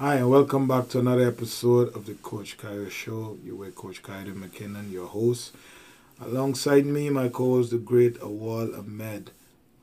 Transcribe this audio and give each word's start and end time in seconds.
Hi, 0.00 0.14
and 0.14 0.30
welcome 0.30 0.66
back 0.66 0.88
to 0.88 1.00
another 1.00 1.28
episode 1.28 1.94
of 1.94 2.06
the 2.06 2.14
Coach 2.14 2.56
Kyle 2.56 2.88
Show. 2.88 3.36
You're 3.44 3.54
with 3.54 3.74
Coach 3.74 4.02
Kyle 4.02 4.24
McKinnon, 4.24 4.90
your 4.90 5.06
host. 5.06 5.54
Alongside 6.18 6.86
me, 6.86 7.10
my 7.10 7.28
co 7.28 7.56
host, 7.56 7.70
the 7.70 7.76
great 7.76 8.16
Awal 8.22 8.74
Ahmed. 8.74 9.30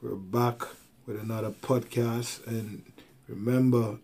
We're 0.01 0.15
back 0.15 0.63
with 1.05 1.21
another 1.21 1.51
podcast. 1.51 2.47
And 2.47 2.91
remember, 3.27 3.99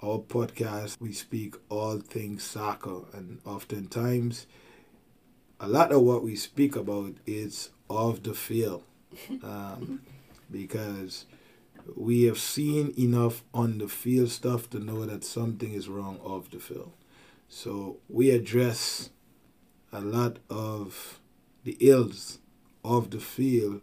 our 0.00 0.20
podcast, 0.20 1.00
we 1.00 1.12
speak 1.12 1.56
all 1.68 1.98
things 1.98 2.44
soccer. 2.44 3.00
And 3.12 3.40
oftentimes, 3.44 4.46
a 5.58 5.66
lot 5.66 5.90
of 5.90 6.02
what 6.02 6.22
we 6.22 6.36
speak 6.36 6.76
about 6.76 7.14
is 7.26 7.70
off 7.88 8.22
the 8.22 8.34
field. 8.34 8.84
Um, 9.42 10.02
because 10.52 11.24
we 11.96 12.24
have 12.24 12.38
seen 12.38 12.94
enough 12.98 13.42
on 13.54 13.78
the 13.78 13.88
field 13.88 14.30
stuff 14.30 14.68
to 14.70 14.78
know 14.78 15.06
that 15.06 15.24
something 15.24 15.72
is 15.72 15.88
wrong 15.88 16.18
off 16.22 16.50
the 16.50 16.58
field. 16.58 16.92
So 17.48 17.98
we 18.08 18.30
address 18.30 19.10
a 19.92 20.00
lot 20.00 20.38
of 20.50 21.20
the 21.64 21.76
ills 21.80 22.38
of 22.84 23.10
the 23.10 23.20
field 23.20 23.80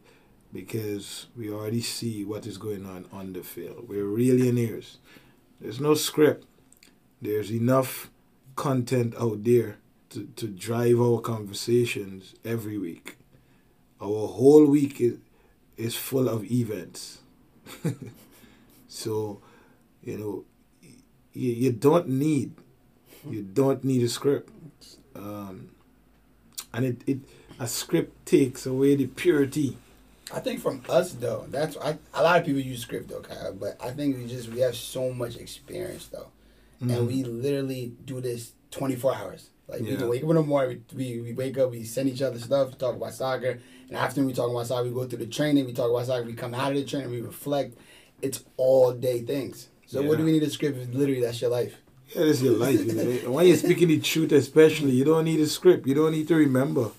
because 0.54 1.28
we 1.36 1.52
already 1.52 1.82
see 1.82 2.24
what 2.24 2.46
is 2.46 2.58
going 2.58 2.86
on 2.86 3.06
on 3.12 3.34
the 3.34 3.44
field. 3.44 3.90
We're 3.90 4.06
really 4.06 4.48
in 4.48 4.56
millionaires. 4.56 5.00
There's 5.60 5.82
no 5.82 5.96
script. 5.96 6.46
There's 7.22 7.52
enough 7.52 8.10
content 8.56 9.16
out 9.20 9.44
there 9.44 9.78
to, 10.12 10.30
to 10.36 10.48
drive 10.48 11.02
our 11.02 11.20
conversations 11.20 12.36
every 12.46 12.78
week. 12.78 13.18
Our 14.02 14.28
whole 14.28 14.66
week 14.66 15.02
is, 15.02 15.18
is 15.76 15.96
full 15.96 16.30
of 16.30 16.50
events 16.52 17.20
so, 18.88 19.42
you 20.04 20.18
know, 20.18 20.46
you, 21.34 21.52
you 21.52 21.72
don't 21.72 22.08
need 22.08 22.54
you 23.30 23.42
don't 23.42 23.84
need 23.84 24.04
a 24.04 24.08
script, 24.10 24.52
um, 25.16 25.70
and 26.74 26.86
it, 26.86 27.02
it 27.08 27.18
a 27.60 27.68
script 27.68 28.26
takes 28.26 28.66
away 28.66 28.96
the 28.96 29.08
purity. 29.08 29.78
I 30.34 30.40
think 30.40 30.60
from 30.60 30.84
us 30.90 31.14
though, 31.14 31.46
that's 31.50 31.78
I, 31.78 31.98
a 32.14 32.24
lot 32.24 32.40
of 32.40 32.46
people 32.46 32.62
use 32.62 32.82
script 32.82 33.10
though, 33.10 33.22
Kyle, 33.22 33.54
but 33.54 33.78
I 33.82 33.92
think 33.92 34.18
we 34.18 34.26
just 34.28 34.50
we 34.50 34.60
have 34.60 34.76
so 34.76 35.12
much 35.12 35.38
experience 35.38 36.08
though, 36.08 36.28
mm-hmm. 36.82 36.90
and 36.92 37.08
we 37.08 37.24
literally 37.24 37.94
do 38.06 38.22
this 38.22 38.54
twenty 38.72 38.96
four 38.96 39.16
hours. 39.16 39.50
Like 39.68 39.82
yeah. 39.82 39.98
we 40.02 40.08
wake 40.08 40.24
up 40.24 40.30
in 40.30 40.36
the 40.36 40.44
morning, 40.44 40.86
we, 40.94 41.16
we, 41.16 41.22
we 41.22 41.34
wake 41.34 41.58
up, 41.58 41.72
we 41.72 41.84
send 41.84 42.10
each 42.10 42.22
other 42.22 42.38
stuff, 42.38 42.78
talk 42.78 42.96
about 42.96 43.14
soccer, 43.14 43.60
and 43.88 43.98
after 43.98 44.24
we 44.24 44.34
talk 44.34 44.50
about 44.50 44.68
soccer, 44.68 44.84
we 44.86 44.92
go 44.92 45.06
through 45.06 45.20
the 45.20 45.28
training, 45.28 45.66
we 45.66 45.74
talk 45.74 45.90
about 45.90 46.06
soccer, 46.08 46.24
we 46.24 46.34
come 46.34 46.54
out 46.54 46.72
of 46.72 46.78
the 46.78 46.86
training, 46.86 47.12
we 47.12 47.22
reflect. 47.22 47.78
It's 48.22 48.44
all 48.58 48.94
day 48.94 49.22
things. 49.22 49.70
So 49.86 50.02
yeah. 50.02 50.08
what 50.08 50.18
do 50.18 50.26
we 50.26 50.32
need 50.32 50.44
a 50.44 50.50
script? 50.50 50.94
Literally, 50.94 51.22
that's 51.22 51.42
your 51.42 51.52
life. 51.52 51.76
Yeah, 52.10 52.26
that's 52.26 52.42
your 52.42 52.54
life. 52.54 52.84
You 52.84 52.94
know? 52.94 53.32
when 53.32 53.48
you're 53.48 53.58
speaking 53.58 53.90
the 53.90 54.00
truth, 54.00 54.32
especially, 54.32 54.92
you 54.92 55.04
don't 55.04 55.26
need 55.26 55.40
a 55.40 55.48
script. 55.48 55.86
You 55.88 55.94
don't 55.94 56.12
need 56.12 56.28
to 56.30 56.36
remember. 56.36 56.92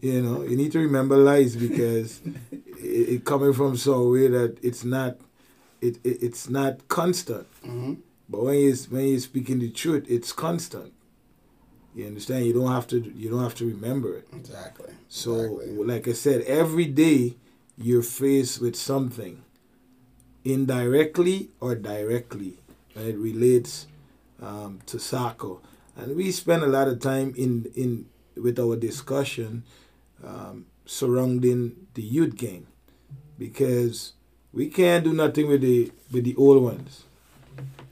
You 0.00 0.20
know, 0.20 0.42
you 0.42 0.56
need 0.56 0.72
to 0.72 0.80
remember 0.80 1.16
lies 1.16 1.54
because 1.54 2.20
it, 2.50 3.08
it 3.08 3.24
coming 3.24 3.52
from 3.52 3.76
somewhere 3.76 4.28
that 4.28 4.58
it's 4.62 4.82
not, 4.82 5.18
it, 5.80 5.98
it 6.02 6.22
it's 6.22 6.48
not 6.48 6.88
constant. 6.88 7.46
Mm-hmm. 7.62 7.94
But 8.28 8.42
when 8.42 8.58
you 8.58 8.74
when 8.90 9.06
you're 9.06 9.20
speaking 9.20 9.60
the 9.60 9.70
truth, 9.70 10.06
it's 10.08 10.32
constant. 10.32 10.92
You 11.94 12.06
understand? 12.06 12.46
You 12.46 12.52
don't 12.52 12.70
have 12.70 12.86
to 12.88 13.00
you 13.00 13.30
don't 13.30 13.42
have 13.42 13.54
to 13.56 13.66
remember 13.66 14.16
it. 14.16 14.28
Exactly. 14.32 14.90
So 15.08 15.60
exactly. 15.60 15.84
like 15.84 16.08
I 16.08 16.12
said, 16.12 16.42
every 16.42 16.86
day 16.86 17.36
you're 17.76 18.02
faced 18.02 18.60
with 18.60 18.76
something 18.76 19.42
indirectly 20.44 21.50
or 21.60 21.74
directly 21.74 22.58
and 22.94 23.06
it 23.06 23.16
relates 23.16 23.86
um, 24.40 24.80
to 24.86 24.98
soccer. 24.98 25.56
And 25.96 26.16
we 26.16 26.30
spend 26.30 26.62
a 26.62 26.66
lot 26.66 26.88
of 26.88 27.00
time 27.00 27.34
in 27.36 27.70
in 27.74 28.06
with 28.36 28.58
our 28.58 28.76
discussion 28.76 29.64
um, 30.24 30.66
surrounding 30.86 31.86
the 31.94 32.02
youth 32.02 32.36
game 32.36 32.66
because 33.38 34.12
we 34.52 34.68
can't 34.68 35.04
do 35.04 35.12
nothing 35.12 35.48
with 35.48 35.60
the 35.60 35.92
with 36.12 36.24
the 36.24 36.36
old 36.36 36.62
ones. 36.62 37.04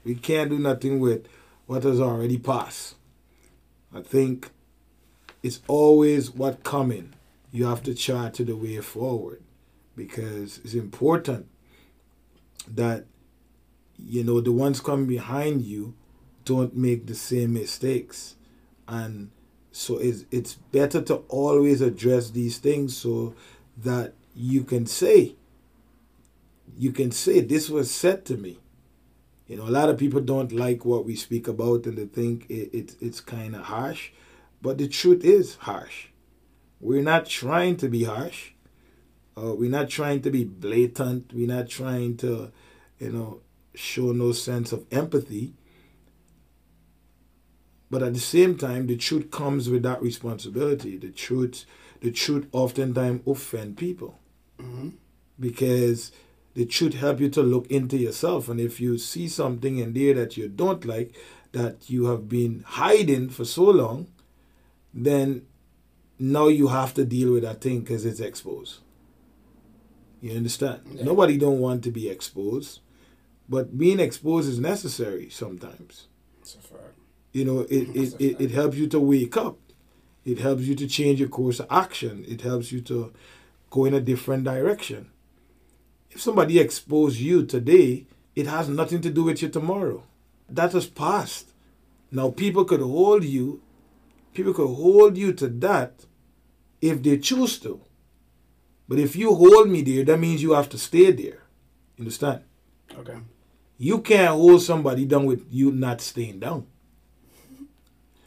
We 0.05 0.15
can't 0.15 0.51
do 0.51 0.59
nothing 0.59 1.01
with 1.01 1.27
what 1.67 1.83
has 1.83 2.01
already 2.01 2.39
passed. 2.39 2.95
I 3.95 4.03
think 4.03 4.51
it's 5.43 5.61
always 5.67 6.31
what 6.31 6.63
coming. 6.63 7.15
You 7.51 7.67
have 7.67 7.83
to 7.85 7.95
chart 7.95 8.35
to 8.35 8.45
the 8.45 8.57
way 8.57 8.79
forward 8.81 9.43
because 9.97 10.59
it's 10.59 10.75
important 10.75 11.47
that 12.67 13.07
you 13.99 14.23
know 14.23 14.41
the 14.41 14.53
ones 14.53 14.81
coming 14.81 15.07
behind 15.07 15.63
you 15.63 15.95
don't 16.45 16.77
make 16.77 17.07
the 17.07 17.15
same 17.15 17.53
mistakes 17.53 18.37
and 18.87 19.31
so 19.73 19.99
it's 19.99 20.25
it's 20.31 20.55
better 20.55 21.03
to 21.03 21.17
always 21.29 21.81
address 21.81 22.31
these 22.31 22.59
things 22.59 22.97
so 22.97 23.35
that 23.77 24.15
you 24.35 24.63
can 24.63 24.87
say 24.87 25.35
you 26.77 26.93
can 26.93 27.11
say 27.11 27.41
this 27.41 27.69
was 27.69 27.91
said 27.91 28.25
to 28.25 28.37
me 28.37 28.59
you 29.49 29.57
know, 29.57 29.67
a 29.67 29.73
lot 29.73 29.89
of 29.89 29.99
people 29.99 30.21
don't 30.21 30.53
like 30.53 30.85
what 30.85 31.07
we 31.07 31.17
speak 31.17 31.49
about 31.49 31.87
and 31.87 31.97
they 31.97 32.05
think 32.05 32.47
it, 32.51 32.71
it 32.73 32.97
it's 33.01 33.21
kind 33.21 33.57
of 33.57 33.63
harsh. 33.63 34.11
But 34.61 34.77
the 34.77 34.87
truth 34.87 35.25
is 35.25 35.57
harsh. 35.57 36.09
We're 36.81 37.03
not 37.03 37.27
trying 37.27 37.79
to 37.79 37.89
be 37.89 38.05
harsh. 38.05 38.51
Uh, 39.37 39.55
we're 39.55 39.71
not 39.71 39.89
trying 39.89 40.21
to 40.23 40.31
be 40.31 40.45
blatant. 40.45 41.33
We're 41.33 41.49
not 41.49 41.69
trying 41.69 42.19
to, 42.19 42.53
you 42.99 43.11
know, 43.11 43.41
show 43.75 44.13
no 44.13 44.33
sense 44.33 44.71
of 44.71 44.85
empathy. 44.93 45.55
But 47.91 48.03
at 48.03 48.13
the 48.13 48.21
same 48.21 48.59
time, 48.59 48.87
the 48.87 48.97
truth 48.97 49.31
comes 49.31 49.71
with 49.71 49.83
that 49.85 50.03
responsibility. 50.03 50.99
The 50.99 51.11
truth, 51.11 51.65
the 52.01 52.11
truth 52.11 52.49
oftentimes 52.53 53.23
offend 53.27 53.79
people 53.79 54.19
mm-hmm. 54.61 54.91
because 55.41 56.13
it 56.59 56.73
should 56.73 56.95
help 56.95 57.21
you 57.21 57.29
to 57.31 57.43
look 57.43 57.71
into 57.71 57.97
yourself. 57.97 58.49
And 58.49 58.61
if 58.61 58.81
you 58.81 58.99
see 58.99 59.29
something 59.29 59.79
in 59.79 59.93
there 59.93 60.13
that 60.15 60.37
you 60.37 60.49
don't 60.49 60.85
like, 60.85 61.15
that 61.53 61.89
you 61.89 62.07
have 62.07 62.29
been 62.29 62.65
hiding 62.67 63.29
for 63.29 63.45
so 63.45 63.63
long, 63.63 64.09
then 64.93 65.47
now 66.19 66.49
you 66.49 66.67
have 66.69 66.95
to 66.95 67.05
deal 67.05 67.33
with 67.33 67.45
that 67.45 67.61
thing 67.61 67.81
because 67.81 68.05
it's 68.05 68.19
exposed. 68.19 68.81
You 70.21 70.37
understand? 70.37 70.81
Yeah. 70.91 71.05
Nobody 71.05 71.39
don't 71.39 71.61
want 71.61 71.85
to 71.85 71.93
be 71.93 72.09
exposed, 72.09 72.81
but 73.49 73.79
being 73.79 74.01
exposed 74.01 74.49
is 74.49 74.59
necessary 74.59 75.31
sometimes. 75.31 76.09
That's 76.39 76.57
a 76.57 76.59
fact. 76.59 76.99
You 77.33 77.45
know, 77.45 77.61
it, 77.61 77.89
it, 77.95 78.21
it, 78.21 78.41
it 78.41 78.51
helps 78.51 78.77
you 78.77 78.89
to 78.89 78.99
wake 78.99 79.37
up. 79.37 79.59
It 80.25 80.41
helps 80.41 80.63
you 80.63 80.75
to 80.75 80.89
change 80.89 81.21
your 81.21 81.29
course 81.29 81.61
of 81.61 81.69
action. 81.71 82.25
It 82.27 82.41
helps 82.41 82.73
you 82.73 82.81
to 82.83 83.13
go 83.71 83.85
in 83.85 83.95
a 83.95 84.01
different 84.01 84.43
direction. 84.43 85.11
If 86.11 86.21
somebody 86.21 86.59
exposed 86.59 87.19
you 87.19 87.45
today, 87.45 88.07
it 88.35 88.47
has 88.47 88.69
nothing 88.69 89.01
to 89.03 89.11
do 89.11 89.25
with 89.25 89.43
you 89.43 89.49
tomorrow. 89.49 90.03
That 90.49 90.75
is 90.75 90.87
past. 90.87 91.53
Now 92.11 92.31
people 92.31 92.65
could 92.65 92.81
hold 92.81 93.25
you, 93.25 93.61
people 94.33 94.55
could 94.55 94.75
hold 94.75 95.17
you 95.19 95.33
to 95.35 95.49
that 95.49 96.07
if 96.81 97.03
they 97.03 97.19
choose 97.19 97.59
to. 97.61 97.81
But 98.89 98.99
if 98.99 99.17
you 99.17 99.35
hold 99.35 99.69
me 99.69 99.83
there, 99.83 100.05
that 100.05 100.19
means 100.19 100.43
you 100.43 100.53
have 100.53 100.71
to 100.71 100.79
stay 100.79 101.11
there. 101.11 101.43
Understand? 101.99 102.43
Okay. 102.97 103.19
You 103.77 104.01
can't 104.01 104.31
hold 104.31 104.63
somebody 104.63 105.05
down 105.05 105.27
with 105.27 105.47
you 105.51 105.71
not 105.71 106.01
staying 106.01 106.41
down. 106.41 106.67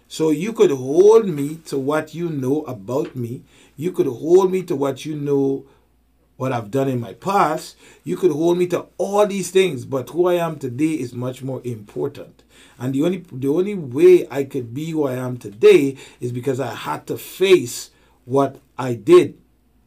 So 0.08 0.30
you 0.30 0.52
could 0.52 0.72
hold 0.72 1.26
me 1.26 1.56
to 1.68 1.78
what 1.80 2.14
you 2.14 2.30
know 2.30 2.64
about 2.64 3.16
me. 3.16 3.44
You 3.78 3.94
could 3.94 4.08
hold 4.08 4.52
me 4.52 4.62
to 4.64 4.76
what 4.76 5.06
you 5.06 5.16
know 5.16 5.64
what 6.42 6.52
I've 6.52 6.72
done 6.72 6.90
in 6.90 7.00
my 7.00 7.14
past. 7.14 7.78
You 8.04 8.18
could 8.18 8.32
hold 8.32 8.58
me 8.58 8.66
to 8.68 8.88
all 8.98 9.28
these 9.28 9.52
things, 9.52 9.86
but 9.86 10.10
who 10.10 10.26
I 10.26 10.34
am 10.36 10.58
today 10.58 10.94
is 10.94 11.14
much 11.14 11.44
more 11.44 11.62
important. 11.64 12.42
And 12.80 12.96
the 12.96 13.04
only 13.04 13.24
the 13.32 13.48
only 13.48 13.76
way 13.76 14.28
I 14.32 14.46
could 14.46 14.74
be 14.74 14.90
who 14.90 15.06
I 15.06 15.14
am 15.14 15.38
today 15.38 15.98
is 16.20 16.32
because 16.32 16.60
I 16.60 16.74
had 16.74 17.06
to 17.08 17.18
face 17.20 17.92
what 18.26 18.58
I 18.76 18.96
did 18.96 19.38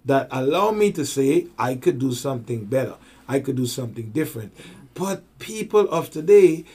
that 0.04 0.28
allowed 0.30 0.76
me 0.76 0.92
to 0.92 1.04
say 1.04 1.48
I 1.58 1.74
could 1.74 1.98
do 1.98 2.12
something 2.12 2.66
better. 2.66 2.94
I 3.26 3.40
could 3.40 3.56
do 3.56 3.66
something 3.66 4.10
different. 4.10 4.54
But 4.94 5.24
people 5.40 5.90
of 5.90 6.10
today, 6.10 6.66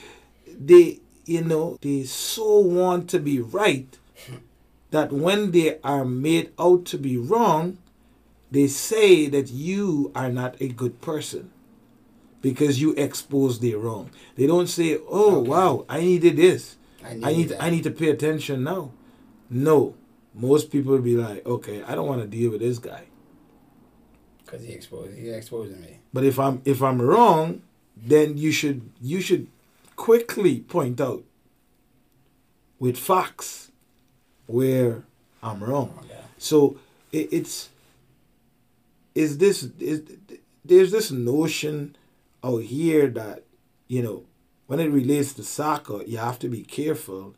they 0.45 0.99
you 1.25 1.45
know, 1.45 1.77
they 1.79 2.03
so 2.03 2.59
want 2.59 3.09
to 3.11 3.19
be 3.19 3.39
right 3.39 3.97
that 4.91 5.13
when 5.13 5.51
they 5.51 5.79
are 5.85 6.03
made 6.03 6.51
out 6.59 6.83
to 6.87 6.97
be 6.97 7.17
wrong, 7.17 7.77
they 8.51 8.67
say 8.67 9.27
that 9.27 9.49
you 9.51 10.11
are 10.15 10.29
not 10.31 10.55
a 10.59 10.69
good 10.69 11.01
person 11.01 11.51
because 12.41 12.81
you 12.81 12.93
exposed 12.93 13.61
their 13.61 13.77
wrong. 13.77 14.09
They 14.35 14.47
don't 14.47 14.67
say, 14.67 14.97
"Oh, 15.07 15.37
okay. 15.41 15.49
wow, 15.49 15.85
I 15.89 16.01
needed 16.01 16.37
this. 16.37 16.77
I 17.03 17.13
need 17.13 17.25
I 17.25 17.31
need, 17.33 17.53
I 17.59 17.69
need 17.69 17.83
to 17.83 17.91
pay 17.91 18.09
attention 18.09 18.63
now." 18.63 18.91
No, 19.49 19.95
most 20.33 20.71
people 20.71 20.93
will 20.93 21.01
be 21.01 21.15
like, 21.15 21.45
"Okay, 21.45 21.83
I 21.83 21.95
don't 21.95 22.07
want 22.07 22.21
to 22.21 22.27
deal 22.27 22.51
with 22.51 22.61
this 22.61 22.79
guy." 22.79 23.05
Cause 24.45 24.61
he 24.61 24.73
exposed, 24.73 25.15
he 25.15 25.29
exposing 25.29 25.79
me. 25.81 25.99
But 26.11 26.23
if 26.23 26.39
I'm 26.39 26.61
if 26.65 26.81
I'm 26.81 27.01
wrong, 27.01 27.61
then 27.95 28.37
you 28.37 28.51
should 28.51 28.89
you 28.99 29.21
should 29.21 29.47
quickly 29.95 30.61
point 30.61 30.99
out 30.99 31.23
with 32.79 32.97
facts 32.97 33.71
where 34.47 35.03
I'm 35.43 35.63
wrong. 35.63 35.93
Oh, 35.99 36.05
yeah. 36.09 36.15
So 36.39 36.77
it, 37.11 37.29
it's 37.31 37.69
is 39.15 39.37
this 39.37 39.63
is 39.79 40.03
there's 40.63 40.91
this 40.91 41.11
notion 41.11 41.95
out 42.43 42.63
here 42.63 43.07
that 43.07 43.43
you 43.87 44.01
know 44.01 44.23
when 44.67 44.79
it 44.79 44.91
relates 44.91 45.33
to 45.33 45.43
soccer, 45.43 46.03
you 46.03 46.17
have 46.17 46.37
to 46.39 46.47
be 46.47 46.61
careful. 46.61 47.35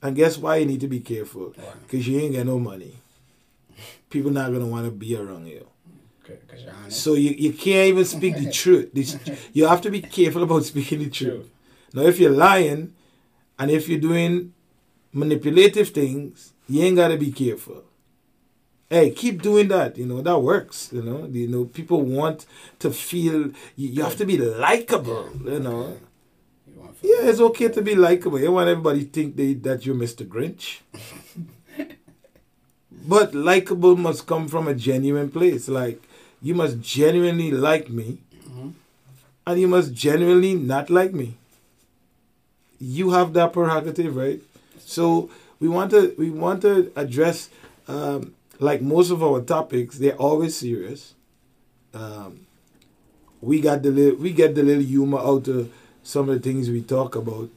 And 0.00 0.14
guess 0.14 0.38
why 0.38 0.58
you 0.58 0.66
need 0.66 0.80
to 0.80 0.86
be 0.86 1.00
careful? 1.00 1.52
Because 1.82 2.06
you 2.06 2.20
ain't 2.20 2.36
got 2.36 2.46
no 2.46 2.60
money. 2.60 2.98
People 4.10 4.30
not 4.30 4.52
gonna 4.52 4.66
want 4.66 4.84
to 4.84 4.92
be 4.92 5.16
around 5.16 5.48
you. 5.48 5.66
So 6.88 7.14
you, 7.14 7.30
you 7.30 7.52
can't 7.52 7.88
even 7.88 8.04
speak 8.04 8.36
the 8.36 8.50
truth. 8.62 8.90
This, 8.92 9.18
you 9.52 9.66
have 9.66 9.80
to 9.82 9.90
be 9.90 10.00
careful 10.00 10.44
about 10.44 10.64
speaking 10.64 11.00
the 11.00 11.10
truth. 11.10 11.50
Now, 11.92 12.02
if 12.02 12.20
you're 12.20 12.30
lying, 12.30 12.94
and 13.58 13.70
if 13.72 13.88
you're 13.88 13.98
doing 13.98 14.52
manipulative 15.12 15.88
things, 15.88 16.52
you 16.68 16.82
ain't 16.84 16.96
gotta 16.96 17.16
be 17.16 17.32
careful. 17.32 17.82
Hey, 18.90 19.10
keep 19.10 19.42
doing 19.42 19.68
that. 19.68 19.98
You 19.98 20.06
know 20.06 20.22
that 20.22 20.38
works. 20.38 20.90
You 20.92 21.02
know, 21.02 21.26
you 21.26 21.46
know 21.46 21.66
people 21.66 22.02
want 22.02 22.46
to 22.78 22.90
feel. 22.90 23.48
You, 23.76 23.88
you 23.88 24.02
have 24.02 24.16
to 24.16 24.24
be 24.24 24.38
likable. 24.38 25.30
You 25.44 25.60
know. 25.60 25.98
Yeah, 27.02 27.28
it's 27.28 27.40
okay 27.40 27.68
to 27.68 27.82
be 27.82 27.94
likable. 27.94 28.40
You 28.40 28.50
want 28.50 28.68
everybody 28.68 29.04
to 29.04 29.10
think 29.10 29.36
they, 29.36 29.54
that 29.54 29.86
you're 29.86 29.94
Mr. 29.94 30.26
Grinch. 30.26 30.80
but 33.06 33.34
likable 33.34 33.96
must 33.96 34.26
come 34.26 34.48
from 34.48 34.66
a 34.66 34.74
genuine 34.74 35.30
place. 35.30 35.68
Like 35.68 36.02
you 36.42 36.54
must 36.54 36.80
genuinely 36.80 37.50
like 37.50 37.90
me, 37.90 38.18
mm-hmm. 38.48 38.70
and 39.46 39.60
you 39.60 39.68
must 39.68 39.92
genuinely 39.92 40.54
not 40.54 40.90
like 40.90 41.12
me. 41.12 41.36
You 42.80 43.10
have 43.10 43.32
that 43.34 43.52
prerogative, 43.52 44.16
right? 44.16 44.40
So 44.78 45.30
we 45.60 45.68
want 45.68 45.90
to 45.90 46.14
we 46.18 46.30
want 46.30 46.62
to 46.62 46.90
address 46.96 47.50
um, 47.86 48.34
like 48.58 48.82
most 48.82 49.10
of 49.10 49.22
our 49.22 49.40
topics. 49.40 49.98
They're 49.98 50.16
always 50.16 50.56
serious. 50.56 51.14
Um, 51.94 52.46
we 53.40 53.60
got 53.60 53.82
the 53.82 53.90
little, 53.90 54.18
we 54.18 54.32
get 54.32 54.54
the 54.54 54.62
little 54.62 54.82
humor 54.82 55.18
out 55.18 55.48
of 55.48 55.72
some 56.02 56.28
of 56.28 56.42
the 56.42 56.52
things 56.52 56.70
we 56.70 56.82
talk 56.82 57.14
about 57.14 57.50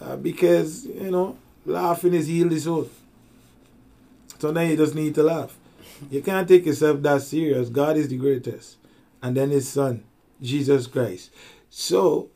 uh, 0.00 0.16
because 0.16 0.86
you 0.86 1.10
know 1.10 1.36
laughing 1.64 2.14
is 2.14 2.26
heal 2.26 2.48
the 2.48 2.58
soul. 2.58 2.88
So 4.38 4.50
now 4.50 4.60
you 4.60 4.76
just 4.76 4.94
need 4.94 5.14
to 5.14 5.22
laugh. 5.22 5.56
You 6.10 6.22
can't 6.22 6.46
take 6.46 6.66
yourself 6.66 7.00
that 7.02 7.22
serious. 7.22 7.68
God 7.68 7.96
is 7.96 8.08
the 8.08 8.18
greatest. 8.18 8.76
And 9.22 9.36
then 9.36 9.50
his 9.50 9.66
son, 9.66 10.04
Jesus 10.42 10.86
Christ. 10.86 11.30
So 11.70 12.28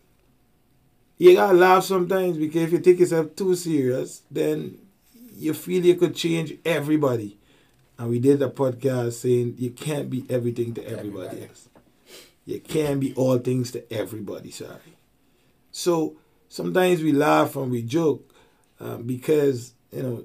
you 1.18 1.34
gotta 1.34 1.56
laugh 1.56 1.84
sometimes 1.84 2.38
because 2.38 2.62
if 2.62 2.72
you 2.72 2.78
take 2.78 2.98
yourself 2.98 3.36
too 3.36 3.54
serious, 3.54 4.22
then 4.30 4.78
you 5.36 5.52
feel 5.52 5.84
you 5.84 5.94
could 5.94 6.14
change 6.14 6.54
everybody. 6.64 7.36
And 8.00 8.08
we 8.08 8.18
did 8.18 8.40
a 8.40 8.48
podcast 8.48 9.12
saying 9.12 9.56
you 9.58 9.72
can't 9.72 10.08
be 10.08 10.24
everything 10.30 10.72
to 10.72 10.82
everybody, 10.86 11.26
everybody. 11.26 11.48
else. 11.50 11.68
You 12.46 12.58
can't 12.58 12.98
be 12.98 13.12
all 13.12 13.36
things 13.36 13.72
to 13.72 13.92
everybody, 13.92 14.50
sorry. 14.50 14.96
So 15.70 16.16
sometimes 16.48 17.02
we 17.02 17.12
laugh 17.12 17.56
and 17.56 17.70
we 17.70 17.82
joke 17.82 18.34
um, 18.80 19.02
because, 19.02 19.74
you 19.92 20.02
know, 20.02 20.24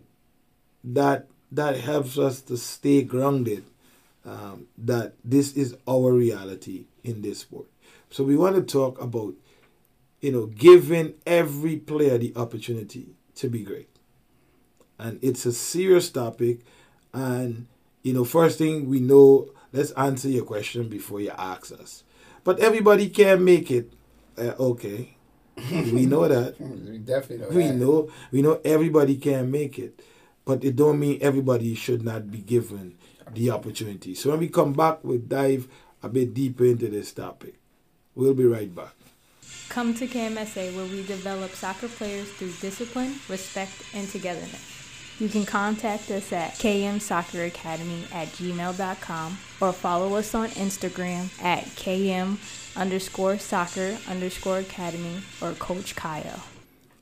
that 0.85 1.27
that 1.51 1.75
helps 1.75 2.17
us 2.17 2.39
to 2.43 2.55
stay 2.55 3.03
grounded 3.03 3.65
um, 4.25 4.67
that 4.77 5.15
this 5.25 5.51
is 5.57 5.75
our 5.85 6.13
reality 6.13 6.85
in 7.03 7.23
this 7.23 7.39
sport. 7.39 7.67
So 8.09 8.23
we 8.23 8.37
want 8.37 8.55
to 8.55 8.61
talk 8.61 9.01
about, 9.01 9.33
you 10.21 10.31
know, 10.31 10.45
giving 10.45 11.15
every 11.27 11.75
player 11.75 12.17
the 12.17 12.31
opportunity 12.37 13.15
to 13.35 13.49
be 13.49 13.63
great. 13.63 13.89
And 14.97 15.19
it's 15.21 15.45
a 15.45 15.51
serious 15.51 16.09
topic. 16.09 16.61
And, 17.15 17.67
you 18.03 18.13
know, 18.13 18.25
first 18.25 18.57
thing 18.57 18.89
we 18.89 18.99
know, 18.99 19.49
let's 19.71 19.91
answer 19.91 20.29
your 20.29 20.45
question 20.45 20.89
before 20.89 21.21
you 21.21 21.31
ask 21.37 21.71
us. 21.71 22.03
But 22.43 22.59
everybody 22.59 23.09
can 23.09 23.43
make 23.43 23.71
it. 23.71 23.93
Uh, 24.37 24.53
okay. 24.59 25.15
we 25.71 26.05
know 26.05 26.27
that. 26.35 26.59
we 26.59 26.97
definitely 26.97 27.47
know 27.47 27.55
we 27.55 27.67
that. 27.67 27.75
know 27.75 28.11
we 28.31 28.41
know 28.41 28.59
everybody 28.65 29.15
can 29.15 29.49
make 29.49 29.79
it 29.79 30.01
but 30.45 30.63
it 30.63 30.75
don't 30.75 30.99
mean 30.99 31.17
everybody 31.21 31.73
should 31.73 32.03
not 32.03 32.31
be 32.31 32.37
given 32.37 32.95
the 33.33 33.49
opportunity. 33.49 34.13
So 34.13 34.29
when 34.29 34.39
we 34.39 34.47
come 34.47 34.73
back, 34.73 34.99
we'll 35.03 35.17
dive 35.17 35.67
a 36.03 36.07
bit 36.07 36.33
deeper 36.33 36.65
into 36.65 36.87
this 36.87 37.11
topic. 37.11 37.55
We'll 38.13 38.35
be 38.35 38.45
right 38.45 38.73
back. 38.73 38.93
Come 39.69 39.95
to 39.95 40.07
KMSA 40.07 40.75
where 40.75 40.85
we 40.85 41.03
develop 41.03 41.51
soccer 41.51 41.87
players 41.87 42.29
through 42.33 42.53
discipline, 42.61 43.15
respect, 43.27 43.73
and 43.93 44.07
togetherness. 44.07 44.84
You 45.17 45.29
can 45.29 45.45
contact 45.45 46.11
us 46.11 46.33
at 46.33 46.55
kmsocceracademy 46.55 48.13
at 48.13 48.27
gmail.com 48.29 49.37
or 49.61 49.71
follow 49.71 50.15
us 50.15 50.35
on 50.35 50.49
Instagram 50.49 51.41
at 51.41 51.63
km 51.63 52.37
underscore 52.75 53.37
soccer 53.37 53.97
underscore 54.09 54.59
academy 54.59 55.21
or 55.41 55.53
Coach 55.53 55.95
Kyle. 55.95 56.43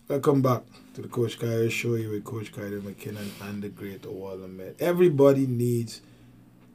Welcome 0.07 0.43
back 0.43 0.61
to 0.93 1.01
the 1.01 1.07
Coach 1.07 1.39
Kyle 1.39 1.67
Show 1.69 1.95
you 1.95 2.11
with 2.11 2.23
Coach 2.23 2.51
Kyle 2.51 2.69
McKinnon 2.69 3.29
and 3.41 3.63
the 3.63 3.69
great 3.69 4.05
Awal 4.05 4.47
Everybody 4.79 5.47
needs 5.47 6.01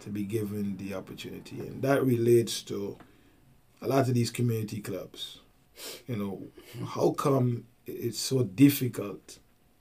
to 0.01 0.11
be 0.11 0.25
given 0.25 0.77
the 0.77 0.95
opportunity, 0.95 1.61
and 1.61 1.81
that 1.83 2.05
relates 2.05 2.63
to 2.63 2.99
a 3.81 3.87
lot 3.87 4.09
of 4.09 4.15
these 4.15 4.33
community 4.33 4.81
clubs. 4.81 5.39
You 6.09 6.17
know, 6.17 6.43
how 6.85 7.13
come 7.13 7.67
it's 7.87 8.19
so 8.19 8.43
difficult 8.43 9.39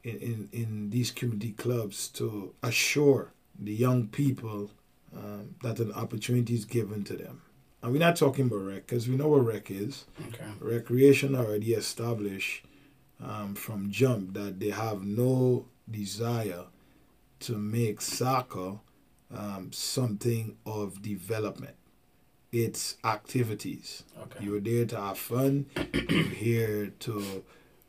in, 0.07 0.17
in, 0.19 0.49
in 0.51 0.89
these 0.89 1.11
community 1.11 1.51
clubs 1.51 2.07
to 2.09 2.53
assure 2.63 3.33
the 3.59 3.73
young 3.73 4.07
people 4.07 4.71
um, 5.15 5.55
that 5.63 5.79
an 5.79 5.91
opportunity 5.93 6.53
is 6.53 6.65
given 6.65 7.03
to 7.05 7.15
them? 7.15 7.41
And 7.81 7.91
we're 7.91 7.99
not 7.99 8.15
talking 8.15 8.45
about 8.45 8.65
rec, 8.65 8.87
because 8.87 9.07
we 9.07 9.15
know 9.15 9.27
what 9.27 9.45
rec 9.45 9.69
is. 9.69 10.05
Okay. 10.29 10.45
Recreation 10.59 11.35
already 11.35 11.73
established 11.73 12.65
um, 13.23 13.55
from 13.55 13.91
jump 13.91 14.33
that 14.33 14.59
they 14.59 14.69
have 14.69 15.03
no 15.03 15.65
desire 15.89 16.65
to 17.41 17.57
make 17.57 18.01
soccer 18.01 18.79
um, 19.35 19.71
something 19.71 20.57
of 20.65 21.01
development. 21.01 21.75
It's 22.51 22.95
activities. 23.03 24.03
Okay. 24.23 24.45
You're 24.45 24.61
there 24.61 24.85
to 24.85 24.97
have 24.97 25.17
fun. 25.17 25.67
You're 25.93 26.23
here 26.23 26.93
to 26.99 27.43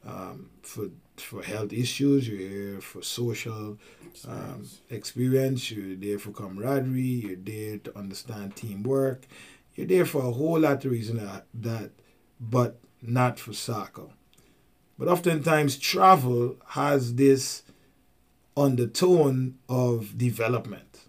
um, 0.07 0.51
for 0.63 0.91
for 1.21 1.43
health 1.43 1.73
issues. 1.73 2.29
You're 2.29 2.39
here 2.39 2.81
for 2.81 3.03
social 3.03 3.79
um, 4.27 4.67
experience. 4.91 5.71
You're 5.71 5.97
there 5.97 6.19
for 6.19 6.31
camaraderie. 6.31 7.01
You're 7.01 7.37
there 7.37 7.79
to 7.79 7.99
understand 7.99 8.57
teamwork. 8.57 9.27
You're 9.75 9.87
there 9.87 10.07
for 10.07 10.25
a 10.25 10.33
whole 10.33 10.61
lot 10.61 10.85
of 10.85 10.91
reasons 10.91 11.21
that, 11.21 11.47
that 11.55 11.91
but 12.41 12.79
not 13.01 13.39
for 13.39 13.53
soccer. 13.53 14.09
But 14.99 15.09
oftentimes, 15.09 15.79
travel 15.79 16.57
has 16.69 17.15
this 17.15 17.63
undertone 18.57 19.59
of 19.69 20.19
development. 20.19 21.01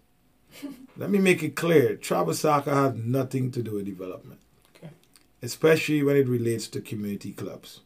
Let 0.97 1.09
me 1.09 1.17
make 1.17 1.41
it 1.41 1.55
clear 1.55 1.95
travel 1.95 2.33
soccer 2.33 2.73
has 2.73 2.93
nothing 2.95 3.49
to 3.51 3.63
do 3.63 3.75
with 3.75 3.85
development, 3.85 4.39
okay. 4.75 4.93
especially 5.41 6.03
when 6.03 6.15
it 6.15 6.27
relates 6.27 6.67
to 6.67 6.81
community 6.81 7.33
clubs. 7.33 7.81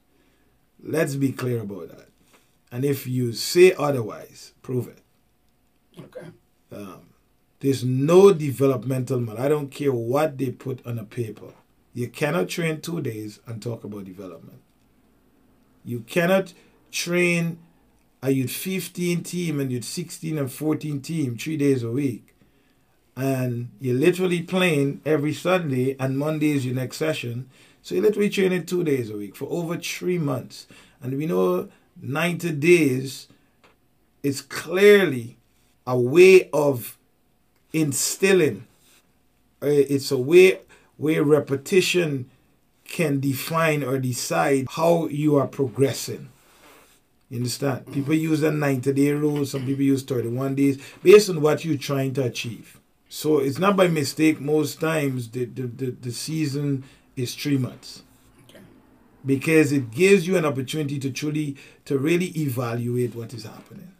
Let's 0.82 1.16
be 1.16 1.32
clear 1.32 1.62
about 1.62 1.90
that. 1.90 2.10
And 2.74 2.84
if 2.84 3.06
you 3.06 3.34
say 3.34 3.72
otherwise, 3.78 4.54
prove 4.64 4.88
it. 4.88 4.98
Okay. 5.98 6.26
Um, 6.72 7.02
there's 7.60 7.84
no 7.84 8.34
developmental 8.34 9.20
model. 9.20 9.44
I 9.44 9.48
don't 9.48 9.70
care 9.70 9.94
what 9.94 10.40
they 10.40 10.50
put 10.50 10.84
on 10.84 10.98
a 10.98 11.04
paper. 11.04 11.54
You 11.94 12.08
cannot 12.08 12.50
train 12.50 12.82
two 12.82 13.00
days 13.00 13.40
and 13.46 13.62
talk 13.62 13.84
about 13.84 14.06
development. 14.06 14.60
You 15.86 16.00
cannot 16.00 16.54
train 16.92 17.60
a 18.24 18.32
youth 18.32 18.50
15 18.50 19.22
team 19.22 19.60
and 19.60 19.72
youth 19.72 19.84
16 19.84 20.40
and 20.40 20.52
14 20.52 21.00
team 21.00 21.38
three 21.38 21.58
days 21.58 21.84
a 21.84 21.92
week. 21.92 22.34
And 23.16 23.70
you're 23.80 24.00
literally 24.00 24.42
playing 24.42 25.02
every 25.06 25.34
Sunday 25.34 25.96
and 26.00 26.18
Monday 26.18 26.54
is 26.54 26.66
your 26.66 26.74
next 26.74 26.98
session. 26.98 27.52
So 27.84 27.94
you're 27.94 28.04
literally 28.04 28.32
training 28.32 28.66
two 28.66 28.84
days 28.84 29.12
a 29.12 29.18
week 29.18 29.36
for 29.36 29.46
over 29.52 29.78
three 29.78 30.18
months. 30.18 30.66
And 31.04 31.16
we 31.20 31.28
know 31.28 31.70
90 32.02 32.52
days 32.54 33.28
is 34.22 34.42
clearly 34.42 35.38
a 35.86 35.98
way 35.98 36.50
of 36.52 36.98
instilling. 37.74 38.66
Uh, 39.62 39.68
it's 39.68 40.12
a 40.12 40.18
way 40.18 40.60
where 40.98 41.24
repetition 41.24 42.30
can 42.86 43.20
define 43.20 43.84
or 43.84 43.98
decide 43.98 44.68
how 44.70 45.08
you 45.08 45.36
are 45.36 45.48
progressing. 45.48 46.30
You 47.30 47.38
understand? 47.38 47.92
People 47.92 48.14
use 48.14 48.44
a 48.44 48.52
90 48.52 48.94
day 48.94 49.12
rule, 49.12 49.46
some 49.46 49.66
people 49.66 49.84
use 49.84 50.04
31 50.04 50.56
days, 50.56 50.80
based 51.02 51.30
on 51.30 51.42
what 51.42 51.66
you're 51.66 51.78
trying 51.78 52.14
to 52.14 52.24
achieve. 52.24 52.80
So 53.10 53.40
it's 53.40 53.58
not 53.58 53.76
by 53.76 53.88
mistake, 53.88 54.40
most 54.40 54.80
times 54.80 55.30
the, 55.30 55.46
the, 55.46 55.64
the, 55.64 55.92
the 55.92 56.12
season 56.12 56.84
is 57.16 57.34
three 57.34 57.58
months. 57.58 58.04
Because 59.26 59.72
it 59.72 59.92
gives 59.92 60.28
you 60.28 60.36
an 60.36 60.46
opportunity 60.46 61.00
to 61.00 61.10
truly 61.10 61.56
to 61.86 61.98
really 61.98 62.28
evaluate 62.38 63.16
what 63.16 63.34
is 63.34 63.44
happening. 63.44 63.94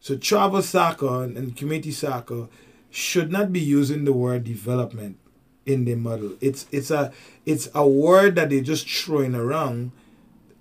So 0.00 0.16
travel 0.16 0.62
soccer 0.62 1.24
and 1.24 1.56
community 1.56 1.90
soccer 1.90 2.48
should 2.90 3.30
not 3.30 3.52
be 3.52 3.60
using 3.60 4.04
the 4.04 4.12
word 4.12 4.44
development 4.44 5.18
in 5.66 5.84
the 5.84 5.94
model. 5.94 6.36
It's 6.40 6.66
it's 6.72 6.90
a 6.90 7.12
it's 7.44 7.68
a 7.74 7.86
word 7.86 8.36
that 8.36 8.50
they're 8.50 8.60
just 8.60 8.88
throwing 8.88 9.34
around 9.34 9.92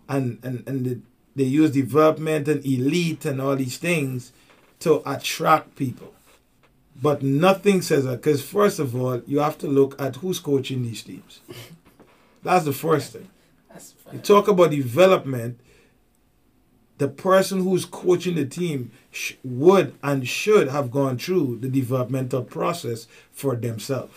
and 0.10 0.40
and, 0.44 0.68
and 0.68 0.86
the, 0.86 1.00
they 1.36 1.44
use 1.44 1.72
development 1.72 2.48
and 2.48 2.66
elite 2.66 3.24
and 3.26 3.40
all 3.40 3.56
these 3.56 3.78
things 3.78 4.34
to 4.80 5.02
attract 5.10 5.76
people. 5.76 6.14
But 7.00 7.22
nothing 7.22 7.84
says 7.84 8.06
that 8.06 8.18
because 8.18 8.42
first 8.42 8.80
of 8.80 8.96
all, 8.96 9.22
you 9.28 9.40
have 9.40 9.58
to 9.60 9.68
look 9.68 10.00
at 10.02 10.18
who's 10.18 10.40
coaching 10.40 10.82
these 10.84 11.04
teams. 11.04 11.42
That's 12.44 12.66
the 12.66 12.74
first 12.74 13.14
thing. 13.14 13.30
You 14.12 14.20
talk 14.20 14.48
about 14.48 14.72
development. 14.72 15.60
The 16.98 17.08
person 17.08 17.64
who's 17.64 17.86
coaching 17.86 18.36
the 18.36 18.46
team 18.46 18.92
sh- 19.12 19.34
would 19.44 19.94
and 20.02 20.28
should 20.28 20.70
have 20.70 20.90
gone 20.90 21.18
through 21.20 21.60
the 21.62 21.70
developmental 21.70 22.44
process 22.44 23.08
for 23.32 23.56
themselves. 23.56 24.16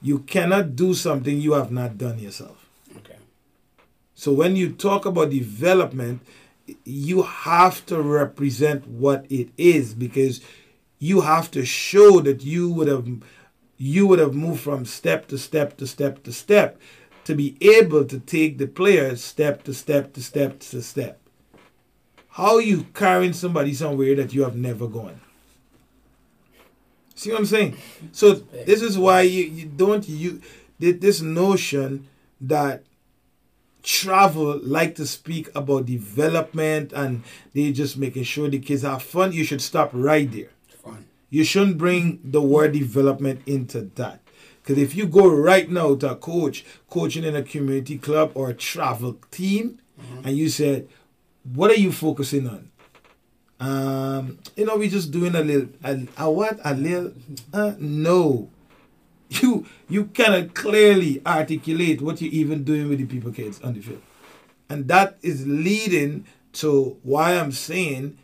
You 0.00 0.20
cannot 0.20 0.76
do 0.76 0.94
something 0.94 1.38
you 1.38 1.52
have 1.52 1.70
not 1.70 1.98
done 1.98 2.18
yourself. 2.18 2.66
Okay. 2.96 3.16
So 4.14 4.32
when 4.32 4.56
you 4.56 4.72
talk 4.72 5.04
about 5.04 5.30
development, 5.30 6.22
you 6.84 7.22
have 7.22 7.84
to 7.86 8.00
represent 8.00 8.86
what 8.86 9.26
it 9.30 9.50
is 9.58 9.92
because 9.94 10.40
you 10.98 11.20
have 11.22 11.50
to 11.52 11.64
show 11.64 12.20
that 12.20 12.42
you 12.42 12.70
would 12.70 12.88
have 12.88 13.06
you 13.78 14.06
would 14.06 14.18
have 14.18 14.34
moved 14.34 14.60
from 14.60 14.86
step 14.86 15.28
to 15.28 15.36
step 15.36 15.76
to 15.76 15.86
step 15.86 16.22
to 16.22 16.32
step 16.32 16.80
to 17.26 17.34
be 17.34 17.56
able 17.60 18.04
to 18.04 18.20
take 18.20 18.56
the 18.56 18.68
players 18.68 19.22
step 19.22 19.64
to 19.64 19.74
step 19.74 20.12
to 20.12 20.22
step 20.22 20.60
to 20.60 20.80
step. 20.80 21.20
How 22.28 22.54
are 22.54 22.62
you 22.62 22.84
carrying 22.94 23.32
somebody 23.32 23.74
somewhere 23.74 24.14
that 24.14 24.32
you 24.32 24.44
have 24.44 24.54
never 24.54 24.86
gone? 24.86 25.20
See 27.16 27.32
what 27.32 27.40
I'm 27.40 27.46
saying? 27.46 27.78
So 28.12 28.34
this 28.34 28.80
is 28.80 28.96
why 28.96 29.22
you, 29.22 29.42
you 29.44 29.66
don't 29.66 30.08
you 30.08 30.40
this 30.78 31.20
notion 31.20 32.06
that 32.40 32.84
travel 33.82 34.60
like 34.62 34.94
to 34.94 35.06
speak 35.06 35.48
about 35.56 35.86
development 35.86 36.92
and 36.92 37.24
they 37.54 37.72
just 37.72 37.96
making 37.96 38.22
sure 38.22 38.48
the 38.48 38.60
kids 38.60 38.82
have 38.82 39.02
fun. 39.02 39.32
You 39.32 39.42
should 39.42 39.62
stop 39.62 39.90
right 39.92 40.30
there. 40.30 40.50
Fun. 40.84 41.06
You 41.30 41.42
shouldn't 41.42 41.78
bring 41.78 42.20
the 42.22 42.42
word 42.42 42.72
development 42.72 43.42
into 43.46 43.90
that. 43.96 44.20
Because 44.66 44.82
if 44.82 44.96
you 44.96 45.06
go 45.06 45.28
right 45.28 45.70
now 45.70 45.94
to 45.94 46.10
a 46.10 46.16
coach 46.16 46.64
coaching 46.90 47.22
in 47.22 47.36
a 47.36 47.42
community 47.42 47.98
club 47.98 48.32
or 48.34 48.50
a 48.50 48.54
travel 48.54 49.16
team, 49.30 49.78
mm-hmm. 50.00 50.26
and 50.26 50.36
you 50.36 50.48
said, 50.48 50.88
"What 51.54 51.70
are 51.70 51.78
you 51.78 51.92
focusing 51.92 52.48
on?" 52.48 52.70
Um, 53.60 54.38
you 54.56 54.66
know, 54.66 54.76
we're 54.76 54.90
just 54.90 55.12
doing 55.12 55.36
a 55.36 55.40
little, 55.40 55.68
a, 55.84 56.00
a 56.18 56.28
what, 56.28 56.58
a 56.64 56.74
little. 56.74 57.12
Uh, 57.54 57.74
no, 57.78 58.50
you 59.28 59.66
you 59.88 60.06
cannot 60.06 60.54
clearly 60.54 61.22
articulate 61.24 62.02
what 62.02 62.20
you're 62.20 62.32
even 62.32 62.64
doing 62.64 62.88
with 62.88 62.98
the 62.98 63.06
people 63.06 63.30
kids 63.30 63.60
on 63.62 63.74
the 63.74 63.80
field, 63.80 64.02
and 64.68 64.88
that 64.88 65.16
is 65.22 65.46
leading 65.46 66.26
to 66.54 66.98
why 67.04 67.38
I'm 67.38 67.52
saying 67.52 68.18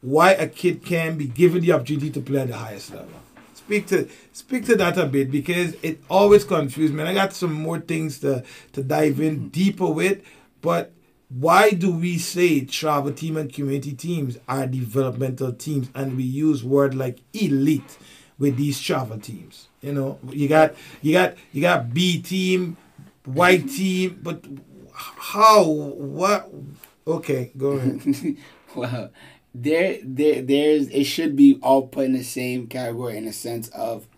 why 0.00 0.32
a 0.32 0.48
kid 0.48 0.84
can 0.84 1.16
be 1.16 1.26
given 1.26 1.62
the 1.62 1.70
opportunity 1.70 2.10
to 2.10 2.20
play 2.20 2.40
at 2.40 2.48
the 2.48 2.56
highest 2.56 2.90
level 2.90 3.23
speak 3.64 3.86
to 3.86 4.08
speak 4.32 4.66
to 4.66 4.76
that 4.76 4.98
a 4.98 5.06
bit 5.06 5.30
because 5.30 5.74
it 5.82 6.02
always 6.10 6.44
confused 6.44 6.92
me. 6.92 7.00
And 7.00 7.08
I 7.08 7.14
got 7.14 7.32
some 7.32 7.52
more 7.52 7.80
things 7.80 8.20
to 8.20 8.44
to 8.72 8.82
dive 8.82 9.20
in 9.20 9.36
mm-hmm. 9.36 9.48
deeper 9.48 9.86
with, 9.86 10.22
but 10.60 10.92
why 11.28 11.70
do 11.70 11.90
we 11.90 12.18
say 12.18 12.64
travel 12.64 13.12
team 13.12 13.36
and 13.36 13.52
community 13.52 13.92
teams 13.92 14.38
are 14.46 14.66
developmental 14.66 15.52
teams 15.52 15.88
and 15.94 16.16
we 16.16 16.22
use 16.22 16.62
word 16.62 16.94
like 16.94 17.18
elite 17.32 17.98
with 18.38 18.56
these 18.56 18.80
travel 18.80 19.18
teams? 19.18 19.68
You 19.80 19.92
know, 19.92 20.18
you 20.30 20.48
got 20.48 20.74
you 21.00 21.12
got 21.12 21.34
you 21.52 21.62
got 21.62 21.92
B 21.94 22.20
team, 22.20 22.76
white 23.24 23.60
mm-hmm. 23.60 23.76
team, 23.76 24.20
but 24.22 24.44
how 24.94 25.64
what 25.64 26.50
okay, 27.06 27.50
go 27.56 27.72
ahead. 27.72 28.36
wow 28.74 29.08
there 29.54 29.98
there 30.02 30.42
there's 30.42 30.88
it 30.88 31.04
should 31.04 31.36
be 31.36 31.58
all 31.62 31.86
put 31.86 32.06
in 32.06 32.12
the 32.12 32.24
same 32.24 32.66
category 32.66 33.16
in 33.16 33.26
a 33.26 33.32
sense 33.32 33.68
of 33.68 34.08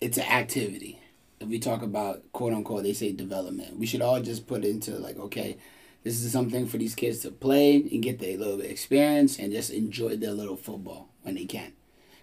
it's 0.00 0.18
an 0.18 0.24
activity. 0.24 1.00
If 1.40 1.48
we 1.48 1.58
talk 1.58 1.82
about 1.82 2.22
quote 2.32 2.52
unquote 2.52 2.84
they 2.84 2.92
say 2.92 3.12
development, 3.12 3.78
we 3.78 3.86
should 3.86 4.02
all 4.02 4.20
just 4.20 4.46
put 4.46 4.64
into 4.64 4.92
like, 4.92 5.18
okay, 5.18 5.58
this 6.04 6.22
is 6.22 6.30
something 6.30 6.66
for 6.66 6.78
these 6.78 6.94
kids 6.94 7.18
to 7.20 7.30
play 7.30 7.76
and 7.76 8.02
get 8.02 8.20
their 8.20 8.38
little 8.38 8.58
bit 8.58 8.70
experience 8.70 9.38
and 9.38 9.52
just 9.52 9.70
enjoy 9.70 10.16
their 10.16 10.32
little 10.32 10.56
football 10.56 11.08
when 11.22 11.34
they 11.34 11.46
can. 11.46 11.72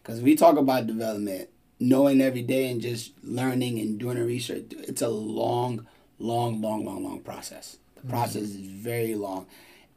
Because 0.01 0.21
we 0.21 0.35
talk 0.35 0.57
about 0.57 0.87
development, 0.87 1.49
knowing 1.79 2.21
every 2.21 2.41
day 2.41 2.71
and 2.71 2.81
just 2.81 3.11
learning 3.23 3.79
and 3.79 3.99
doing 3.99 4.17
the 4.17 4.23
research, 4.23 4.65
it's 4.71 5.01
a 5.01 5.09
long, 5.09 5.85
long, 6.17 6.61
long, 6.61 6.85
long, 6.85 7.03
long 7.03 7.19
process. 7.19 7.77
The 7.95 8.01
mm-hmm. 8.01 8.09
process 8.09 8.43
is 8.43 8.55
very 8.55 9.15
long, 9.15 9.47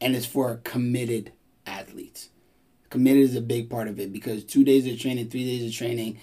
and 0.00 0.16
it's 0.16 0.26
for 0.26 0.50
a 0.50 0.56
committed 0.58 1.32
athletes. 1.66 2.30
Committed 2.90 3.22
is 3.22 3.36
a 3.36 3.40
big 3.40 3.68
part 3.68 3.88
of 3.88 3.98
it 3.98 4.12
because 4.12 4.44
two 4.44 4.64
days 4.64 4.86
of 4.86 4.98
training, 4.98 5.28
three 5.28 5.44
days 5.44 5.68
of 5.68 5.76
training 5.76 6.18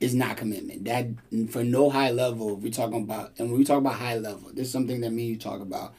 is 0.00 0.14
not 0.14 0.36
commitment. 0.36 0.84
That 0.84 1.06
for 1.50 1.62
no 1.62 1.90
high 1.90 2.10
level, 2.10 2.56
we're 2.56 2.72
talking 2.72 3.02
about, 3.02 3.32
and 3.38 3.50
when 3.50 3.58
we 3.58 3.64
talk 3.64 3.78
about 3.78 3.94
high 3.94 4.18
level, 4.18 4.50
this 4.52 4.66
is 4.66 4.72
something 4.72 5.00
that 5.02 5.10
me 5.10 5.22
and 5.22 5.30
you 5.32 5.38
talk 5.38 5.60
about. 5.60 5.94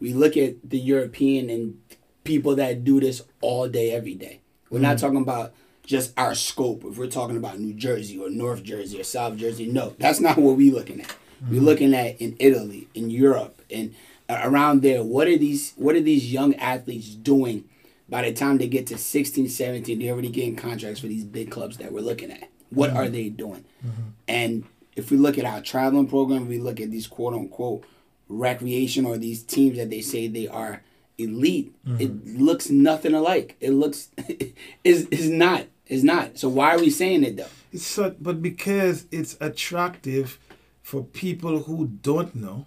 We 0.00 0.14
look 0.14 0.36
at 0.36 0.56
the 0.68 0.78
European 0.78 1.50
and 1.50 1.80
people 2.24 2.56
that 2.56 2.84
do 2.84 3.00
this 3.00 3.22
all 3.40 3.68
day, 3.68 3.92
every 3.92 4.14
day. 4.14 4.40
We're 4.70 4.76
mm-hmm. 4.76 4.84
not 4.84 4.98
talking 4.98 5.22
about 5.22 5.52
just 5.84 6.12
our 6.18 6.34
scope. 6.34 6.84
If 6.84 6.96
we're 6.96 7.08
talking 7.08 7.36
about 7.36 7.58
New 7.58 7.74
Jersey 7.74 8.18
or 8.18 8.30
North 8.30 8.62
Jersey 8.62 9.00
or 9.00 9.04
South 9.04 9.36
Jersey, 9.36 9.66
no, 9.66 9.94
that's 9.98 10.20
not 10.20 10.38
what 10.38 10.56
we're 10.56 10.72
looking 10.72 11.00
at. 11.00 11.08
Mm-hmm. 11.08 11.54
We're 11.54 11.62
looking 11.62 11.94
at 11.94 12.20
in 12.20 12.36
Italy, 12.38 12.88
in 12.94 13.10
Europe, 13.10 13.60
and 13.70 13.94
around 14.28 14.82
there. 14.82 15.02
What 15.02 15.26
are 15.26 15.36
these? 15.36 15.72
What 15.76 15.96
are 15.96 16.00
these 16.00 16.32
young 16.32 16.54
athletes 16.56 17.08
doing 17.08 17.64
by 18.10 18.22
the 18.22 18.32
time 18.32 18.58
they 18.58 18.66
get 18.66 18.88
to 18.88 18.98
16, 18.98 19.48
17, 19.48 19.98
they're 19.98 20.12
already 20.12 20.30
getting 20.30 20.56
contracts 20.56 21.00
for 21.00 21.06
these 21.06 21.24
big 21.24 21.50
clubs 21.50 21.76
that 21.78 21.92
we're 21.92 22.00
looking 22.00 22.32
at. 22.32 22.50
What 22.70 22.90
mm-hmm. 22.90 22.98
are 22.98 23.08
they 23.08 23.28
doing? 23.28 23.64
Mm-hmm. 23.86 24.02
And 24.28 24.64
if 24.96 25.10
we 25.10 25.16
look 25.16 25.38
at 25.38 25.44
our 25.44 25.60
traveling 25.60 26.08
program, 26.08 26.48
we 26.48 26.58
look 26.58 26.80
at 26.80 26.90
these 26.90 27.06
quote 27.06 27.34
unquote 27.34 27.84
recreation 28.28 29.06
or 29.06 29.16
these 29.16 29.42
teams 29.42 29.76
that 29.78 29.90
they 29.90 30.00
say 30.00 30.28
they 30.28 30.48
are 30.48 30.82
elite, 31.18 31.72
mm-hmm. 31.86 32.00
it 32.00 32.40
looks 32.40 32.68
nothing 32.68 33.14
alike. 33.14 33.56
It 33.60 33.70
looks 33.70 34.08
is 34.84 35.06
is 35.06 35.28
not. 35.28 35.66
Is 35.86 36.04
not. 36.04 36.38
So 36.38 36.48
why 36.48 36.74
are 36.74 36.78
we 36.78 36.90
saying 36.90 37.24
it 37.24 37.36
though? 37.36 37.46
It's 37.72 37.86
so, 37.86 38.14
but 38.20 38.40
because 38.42 39.06
it's 39.10 39.36
attractive 39.40 40.38
for 40.82 41.02
people 41.02 41.64
who 41.64 41.86
don't 41.86 42.34
know, 42.34 42.66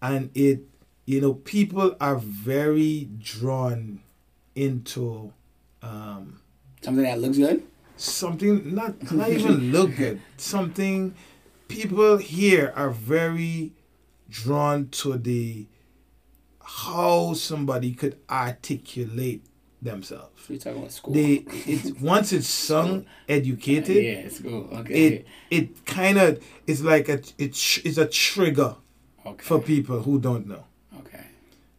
and 0.00 0.30
it, 0.34 0.60
you 1.04 1.20
know, 1.20 1.34
people 1.34 1.96
are 2.00 2.16
very 2.16 3.08
drawn 3.18 4.00
into 4.54 5.32
um, 5.82 6.40
something 6.82 7.04
that 7.04 7.20
looks 7.20 7.38
good. 7.38 7.62
Something 7.96 8.74
not 8.74 9.12
not 9.12 9.30
even 9.30 9.72
look 9.72 9.96
good. 9.96 10.20
Something 10.36 11.14
people 11.68 12.16
here 12.16 12.72
are 12.74 12.90
very 12.90 13.72
drawn 14.28 14.88
to 14.88 15.16
the 15.16 15.66
how 16.62 17.34
somebody 17.34 17.92
could 17.92 18.16
articulate 18.30 19.44
themselves. 19.82 20.48
you 20.48 20.58
talking 20.58 20.78
about 20.78 20.92
school. 20.92 21.14
They 21.14 21.44
it's 21.66 21.90
once 22.00 22.32
it's 22.32 22.46
sung, 22.46 23.06
educated. 23.28 23.96
Uh, 23.96 24.00
yeah, 24.00 24.28
school. 24.28 24.68
Okay. 24.72 25.06
It 25.06 25.26
it 25.50 25.86
kind 25.86 26.18
of 26.18 26.42
it's 26.66 26.80
like 26.80 27.08
a 27.08 27.22
it's 27.38 27.78
it's 27.78 27.98
a 27.98 28.06
trigger 28.06 28.76
okay. 29.26 29.42
for 29.42 29.60
people 29.60 30.02
who 30.02 30.20
don't 30.20 30.46
know. 30.46 30.64
Okay. 31.00 31.24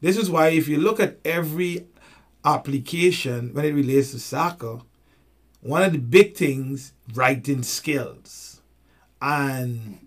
This 0.02 0.18
is 0.18 0.30
why 0.30 0.50
if 0.50 0.68
you 0.68 0.78
look 0.78 1.00
at 1.00 1.20
every 1.24 1.88
application 2.44 3.54
when 3.54 3.66
it 3.66 3.74
relates 3.74 4.12
to 4.12 4.20
soccer, 4.20 4.80
one 5.62 5.84
of 5.84 5.92
the 5.92 6.00
big 6.00 6.36
things, 6.36 6.94
writing 7.14 7.64
skills 7.64 8.62
and 9.22 10.00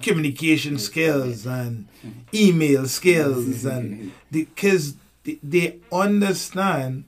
communication 0.00 0.78
skills 0.78 1.46
and 1.46 1.88
email 2.32 2.86
skills 2.86 3.64
and 3.66 4.12
because 4.30 4.96
the, 5.24 5.38
they 5.42 5.78
understand 5.92 7.04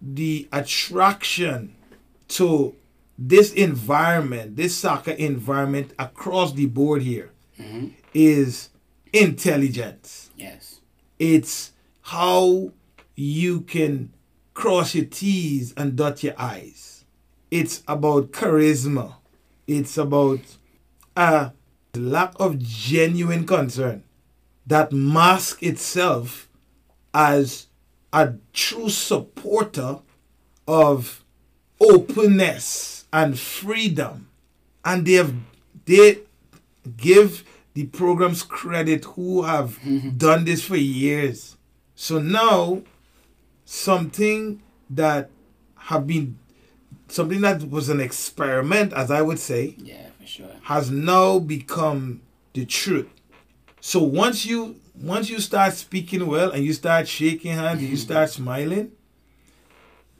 the 0.00 0.48
attraction 0.52 1.74
to 2.26 2.74
this 3.16 3.52
environment, 3.52 4.56
this 4.56 4.76
soccer 4.76 5.12
environment 5.12 5.92
across 5.98 6.52
the 6.54 6.66
board 6.66 7.02
here, 7.02 7.30
mm-hmm. 7.58 7.88
is 8.12 8.70
intelligence. 9.12 10.30
Yes. 10.36 10.80
It's 11.18 11.72
how 12.00 12.72
you 13.14 13.60
can 13.62 14.12
cross 14.54 14.94
your 14.94 15.04
T's 15.04 15.72
and 15.76 15.96
dot 15.96 16.22
your 16.22 16.34
I's. 16.38 17.04
It's 17.50 17.82
about 17.86 18.32
charisma. 18.32 19.14
It's 19.66 19.96
about 19.98 20.40
uh, 21.16 21.50
a 21.94 21.98
lack 21.98 22.34
of 22.40 22.58
genuine 22.58 23.46
concern 23.46 24.04
that 24.66 24.92
mask 24.92 25.62
itself 25.62 26.48
as 27.12 27.66
a 28.12 28.34
true 28.52 28.88
supporter 28.88 29.98
of 30.66 31.24
openness 31.80 33.06
and 33.12 33.38
freedom. 33.38 34.28
And 34.84 35.06
they 35.06 35.14
have 35.14 35.34
they 35.84 36.20
give 36.96 37.44
the 37.74 37.86
programs 37.86 38.42
credit 38.42 39.04
who 39.04 39.42
have 39.42 39.78
mm-hmm. 39.80 40.16
done 40.16 40.44
this 40.44 40.64
for 40.64 40.76
years. 40.76 41.56
So 41.94 42.18
now 42.18 42.82
something 43.72 44.60
that 44.90 45.30
have 45.76 46.06
been 46.06 46.38
something 47.08 47.40
that 47.40 47.70
was 47.70 47.88
an 47.88 48.00
experiment, 48.00 48.92
as 48.92 49.10
I 49.10 49.22
would 49.22 49.38
say, 49.38 49.74
Yeah, 49.78 50.08
for 50.20 50.26
sure. 50.26 50.46
has 50.64 50.90
now 50.90 51.38
become 51.38 52.20
the 52.52 52.66
truth. 52.66 53.08
So 53.80 54.02
once 54.02 54.44
you 54.44 54.76
once 54.94 55.30
you 55.30 55.40
start 55.40 55.72
speaking 55.72 56.26
well 56.26 56.50
and 56.50 56.62
you 56.62 56.74
start 56.74 57.08
shaking 57.08 57.52
hands 57.52 57.80
and 57.80 57.88
you 57.88 57.96
start 58.08 58.28
smiling, 58.28 58.92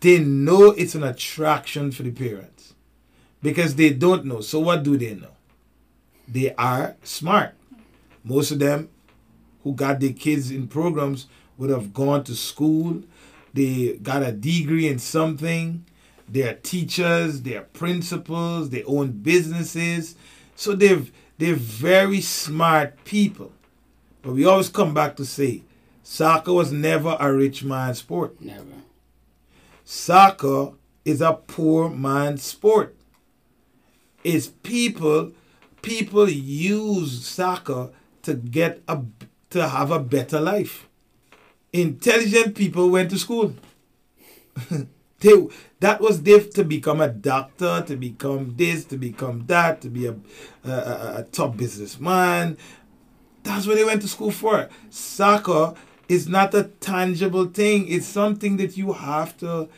they 0.00 0.18
know 0.18 0.70
it's 0.70 0.94
an 0.94 1.02
attraction 1.04 1.92
for 1.92 2.04
the 2.04 2.10
parents 2.10 2.72
because 3.42 3.74
they 3.74 3.90
don't 3.90 4.24
know. 4.24 4.40
So 4.40 4.60
what 4.60 4.82
do 4.82 4.96
they 4.96 5.14
know? 5.14 5.36
They 6.26 6.54
are 6.54 6.96
smart. 7.02 7.54
Most 8.24 8.50
of 8.50 8.60
them 8.60 8.88
who 9.62 9.74
got 9.74 10.00
their 10.00 10.14
kids 10.14 10.50
in 10.50 10.68
programs 10.68 11.26
would 11.58 11.68
have 11.68 11.92
gone 11.92 12.24
to 12.24 12.34
school. 12.34 13.02
They 13.52 13.98
got 14.02 14.22
a 14.22 14.32
degree 14.32 14.88
in 14.88 14.98
something. 14.98 15.84
They're 16.28 16.54
teachers, 16.54 17.42
they're 17.42 17.62
principals, 17.62 18.70
they 18.70 18.84
own 18.84 19.10
businesses. 19.10 20.16
So 20.56 20.74
they've 20.74 21.12
they're 21.38 21.54
very 21.54 22.20
smart 22.20 23.04
people. 23.04 23.52
But 24.22 24.34
we 24.34 24.44
always 24.44 24.68
come 24.68 24.94
back 24.94 25.16
to 25.16 25.24
say 25.24 25.62
soccer 26.02 26.52
was 26.52 26.72
never 26.72 27.16
a 27.18 27.32
rich 27.32 27.64
man's 27.64 27.98
sport. 27.98 28.40
Never. 28.40 28.82
Soccer 29.84 30.72
is 31.04 31.20
a 31.20 31.32
poor 31.32 31.90
man's 31.90 32.42
sport. 32.42 32.96
It's 34.24 34.46
people 34.46 35.32
people 35.82 36.28
use 36.28 37.26
soccer 37.26 37.90
to 38.22 38.34
get 38.34 38.82
a 38.88 39.02
to 39.50 39.68
have 39.68 39.90
a 39.90 39.98
better 39.98 40.40
life. 40.40 40.88
Intelligent 41.72 42.54
people 42.54 42.90
went 42.90 43.10
to 43.10 43.18
school. 43.18 43.54
they, 45.20 45.46
that 45.80 46.00
was 46.00 46.22
there 46.22 46.40
to 46.40 46.64
become 46.64 47.00
a 47.00 47.08
doctor, 47.08 47.82
to 47.86 47.96
become 47.96 48.54
this, 48.56 48.84
to 48.86 48.96
become 48.96 49.46
that, 49.46 49.80
to 49.80 49.88
be 49.88 50.06
a, 50.06 50.14
a, 50.64 50.70
a, 50.70 51.14
a 51.18 51.26
top 51.32 51.56
businessman. 51.56 52.58
That's 53.42 53.66
what 53.66 53.76
they 53.76 53.84
went 53.84 54.02
to 54.02 54.08
school 54.08 54.30
for. 54.30 54.68
Soccer 54.90 55.74
is 56.08 56.28
not 56.28 56.54
a 56.54 56.64
tangible 56.64 57.46
thing. 57.46 57.88
It's 57.88 58.06
something 58.06 58.56
that 58.58 58.76
you 58.76 58.92
have 58.92 59.36
to 59.38 59.68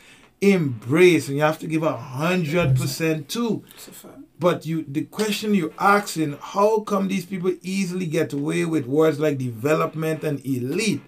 embrace 0.41 1.27
and 1.27 1.37
you 1.37 1.43
have 1.43 1.59
to 1.59 1.67
give 1.67 1.83
a 1.83 1.95
hundred 1.95 2.75
percent 2.75 3.29
to. 3.29 3.63
It's 3.73 3.87
a 3.87 3.91
fact. 3.91 4.19
But 4.37 4.65
you, 4.65 4.83
the 4.87 5.05
question 5.05 5.53
you're 5.53 5.71
asking, 5.79 6.37
how 6.41 6.81
come 6.81 7.07
these 7.07 7.25
people 7.25 7.53
easily 7.61 8.05
get 8.05 8.33
away 8.33 8.65
with 8.65 8.85
words 8.85 9.17
like 9.17 9.37
development 9.37 10.23
and 10.25 10.45
elite, 10.45 11.01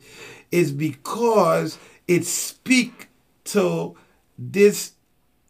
is 0.52 0.72
because 0.72 1.78
it 2.08 2.26
speak 2.26 3.10
to 3.46 3.96
this, 4.38 4.94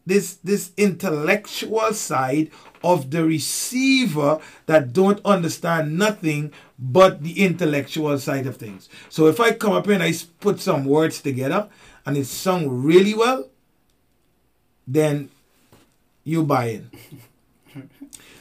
this, 0.05 0.35
this 0.35 0.71
intellectual 0.77 1.93
side 1.93 2.51
of 2.83 3.11
the 3.11 3.23
receiver 3.23 4.39
that 4.65 4.93
don't 4.93 5.19
understand 5.25 5.97
nothing 5.97 6.51
but 6.79 7.23
the 7.23 7.43
intellectual 7.43 8.17
side 8.19 8.47
of 8.47 8.57
things. 8.57 8.89
So 9.09 9.27
if 9.27 9.39
I 9.39 9.51
come 9.51 9.73
up 9.73 9.85
here 9.85 9.95
and 9.95 10.03
I 10.03 10.13
put 10.39 10.59
some 10.59 10.85
words 10.85 11.21
together 11.21 11.69
and 12.05 12.17
it 12.17 12.25
sung 12.25 12.69
really 12.69 13.13
well, 13.13 13.49
then 14.87 15.29
you 16.23 16.43
buy 16.43 16.65
in. 16.65 16.91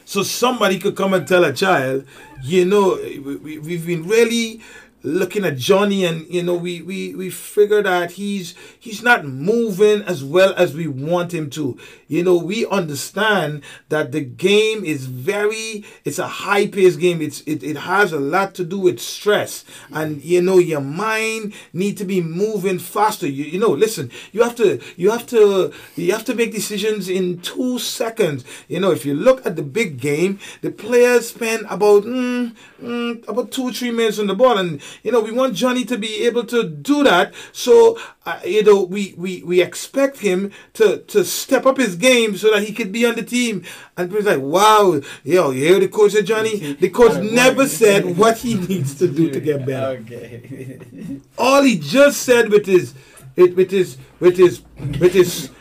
So 0.07 0.23
somebody 0.23 0.79
could 0.79 0.95
come 0.95 1.13
and 1.13 1.27
tell 1.27 1.43
a 1.43 1.51
child, 1.51 2.05
you 2.41 2.63
know, 2.63 2.95
we, 2.95 3.19
we, 3.19 3.57
we've 3.59 3.85
been 3.85 4.07
really 4.07 4.61
looking 5.03 5.45
at 5.45 5.57
Johnny 5.57 6.05
and 6.05 6.25
you 6.27 6.41
know 6.43 6.55
we, 6.55 6.81
we 6.81 7.15
we 7.15 7.29
figure 7.29 7.81
that 7.83 8.11
he's 8.11 8.55
he's 8.79 9.03
not 9.03 9.25
moving 9.25 10.01
as 10.03 10.23
well 10.23 10.53
as 10.57 10.75
we 10.75 10.87
want 10.87 11.33
him 11.33 11.49
to. 11.51 11.77
You 12.07 12.23
know 12.23 12.35
we 12.37 12.65
understand 12.67 13.63
that 13.89 14.11
the 14.11 14.21
game 14.21 14.83
is 14.83 15.05
very 15.05 15.85
it's 16.03 16.19
a 16.19 16.27
high 16.27 16.67
paced 16.67 16.99
game. 16.99 17.21
It's 17.21 17.41
it, 17.41 17.63
it 17.63 17.77
has 17.77 18.11
a 18.11 18.19
lot 18.19 18.55
to 18.55 18.63
do 18.65 18.79
with 18.79 18.99
stress. 18.99 19.63
And 19.91 20.23
you 20.23 20.41
know 20.41 20.57
your 20.57 20.81
mind 20.81 21.53
need 21.73 21.97
to 21.97 22.05
be 22.05 22.21
moving 22.21 22.79
faster. 22.79 23.27
You, 23.27 23.45
you 23.45 23.59
know 23.59 23.69
listen 23.71 24.11
you 24.31 24.43
have 24.43 24.55
to 24.55 24.81
you 24.95 25.11
have 25.11 25.27
to 25.27 25.71
you 25.95 26.11
have 26.11 26.25
to 26.25 26.33
make 26.35 26.51
decisions 26.51 27.07
in 27.07 27.39
two 27.41 27.79
seconds. 27.79 28.43
You 28.67 28.79
know 28.79 28.91
if 28.91 29.05
you 29.05 29.13
look 29.13 29.45
at 29.45 29.55
the 29.55 29.63
big 29.63 29.99
game 29.99 30.39
the 30.61 30.71
players 30.71 31.29
spend 31.29 31.65
about 31.69 32.03
mm, 32.03 32.55
mm, 32.81 33.27
about 33.27 33.51
two 33.51 33.71
three 33.71 33.91
minutes 33.91 34.19
on 34.19 34.27
the 34.27 34.35
ball. 34.35 34.57
And 34.57 34.81
you 35.03 35.11
know 35.11 35.19
we 35.19 35.31
want 35.31 35.55
johnny 35.55 35.85
to 35.85 35.97
be 35.97 36.23
able 36.25 36.43
to 36.45 36.67
do 36.67 37.03
that. 37.03 37.33
So 37.51 37.99
uh, 38.25 38.39
you 38.45 38.63
know 38.63 38.83
we, 38.83 39.13
we 39.17 39.43
we 39.43 39.61
expect 39.61 40.19
him 40.19 40.51
to 40.73 40.99
to 40.99 41.23
step 41.23 41.65
up 41.65 41.77
his 41.77 41.95
game 41.95 42.37
so 42.37 42.51
that 42.51 42.63
he 42.63 42.73
could 42.73 42.91
be 42.91 43.05
on 43.05 43.15
the 43.15 43.23
team. 43.23 43.63
And 43.95 44.09
people 44.09 44.25
like 44.25 44.41
wow 44.41 45.01
yo 45.23 45.51
you 45.51 45.65
hear 45.65 45.79
the 45.79 45.87
coach 45.87 46.13
said 46.13 46.25
johnny? 46.25 46.73
The 46.73 46.89
coach 46.89 47.21
never 47.21 47.67
said 47.67 48.17
what 48.17 48.37
he 48.37 48.55
needs 48.55 48.95
to 48.95 49.07
do 49.07 49.29
to 49.31 49.39
get 49.39 49.65
better. 49.65 49.99
Okay. 49.99 50.79
all 51.37 51.63
he 51.63 51.77
just 51.77 52.21
said 52.21 52.49
with 52.49 52.65
his 52.65 52.93
it 53.35 53.55
with 53.55 53.71
his 53.71 53.97
with 54.19 54.37
his 54.37 54.61
with 54.99 55.13
his 55.13 55.51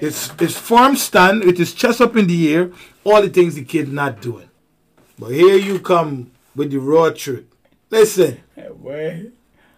his, 0.00 0.30
his 0.38 0.56
firm 0.56 0.94
stand 0.94 1.42
with 1.42 1.58
his 1.58 1.74
chest 1.74 2.00
up 2.00 2.16
in 2.16 2.28
the 2.28 2.54
air 2.54 2.70
all 3.04 3.20
the 3.22 3.28
things 3.28 3.54
the 3.54 3.64
kid 3.64 3.92
not 3.92 4.20
doing. 4.20 4.48
But 5.18 5.32
here 5.32 5.56
you 5.56 5.80
come 5.80 6.30
with 6.54 6.70
the 6.70 6.78
raw 6.78 7.10
truth. 7.10 7.46
Listen 7.90 8.40
Boy. 8.88 9.32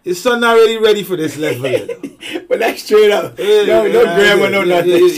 his 0.04 0.22
son 0.22 0.40
not 0.40 0.54
really 0.54 0.78
ready 0.78 1.02
for 1.02 1.16
this 1.16 1.36
level. 1.36 1.70
But 2.48 2.58
that's 2.60 2.82
straight 2.82 3.10
up. 3.10 3.38
Yeah, 3.38 3.64
no, 3.64 3.88
no 3.88 4.02
yeah, 4.02 4.14
grammar, 4.16 4.50
no 4.50 4.62
nothing. 4.64 5.08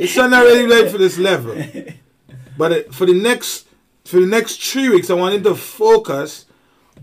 yeah, 0.00 0.06
son 0.06 0.30
not 0.30 0.44
really 0.44 0.66
ready 0.66 0.88
for 0.88 0.98
this 0.98 1.18
level. 1.18 1.54
But 2.58 2.72
uh, 2.72 2.82
for 2.92 3.06
the 3.06 3.14
next 3.14 3.66
for 4.04 4.20
the 4.20 4.26
next 4.26 4.60
three 4.62 4.88
weeks, 4.90 5.08
I 5.10 5.14
want 5.14 5.34
him 5.34 5.42
to 5.44 5.54
focus 5.54 6.44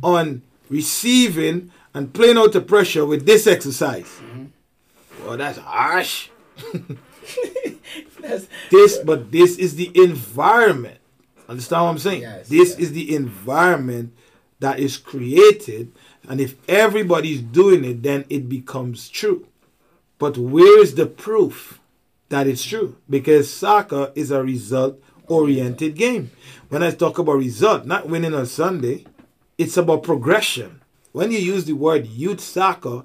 on 0.03 0.43
receiving 0.69 1.71
and 1.93 2.13
playing 2.13 2.37
out 2.37 2.53
the 2.53 2.61
pressure 2.61 3.05
with 3.05 3.25
this 3.25 3.47
exercise. 3.47 4.05
Mm-hmm. 4.05 5.25
Well, 5.25 5.37
that's 5.37 5.57
harsh. 5.57 6.29
That's- 8.21 8.47
This, 8.69 8.97
but 8.99 9.31
this 9.31 9.57
is 9.57 9.75
the 9.75 9.91
environment. 9.95 10.99
Understand 11.47 11.83
what 11.83 11.89
I'm 11.91 11.97
saying? 11.99 12.21
Yes, 12.21 12.47
this 12.49 12.69
yes. 12.69 12.79
is 12.79 12.91
the 12.93 13.15
environment 13.15 14.13
that 14.59 14.79
is 14.79 14.97
created, 14.97 15.91
and 16.29 16.39
if 16.39 16.55
everybody's 16.69 17.41
doing 17.41 17.83
it, 17.83 18.03
then 18.03 18.23
it 18.29 18.47
becomes 18.47 19.09
true. 19.09 19.47
But 20.19 20.37
where 20.37 20.81
is 20.81 20.93
the 20.93 21.07
proof 21.07 21.79
that 22.29 22.45
it's 22.45 22.63
true? 22.63 22.97
Because 23.09 23.51
soccer 23.51 24.11
is 24.13 24.29
a 24.29 24.43
result 24.43 25.01
oriented 25.27 25.95
game. 25.95 26.29
When 26.69 26.83
I 26.83 26.91
talk 26.91 27.17
about 27.17 27.33
result, 27.33 27.85
not 27.85 28.07
winning 28.07 28.35
on 28.35 28.45
Sunday, 28.45 29.05
it's 29.57 29.75
about 29.75 30.03
progression. 30.03 30.81
When 31.13 31.31
you 31.31 31.39
use 31.39 31.65
the 31.65 31.73
word 31.73 32.05
youth 32.05 32.41
soccer, 32.41 33.03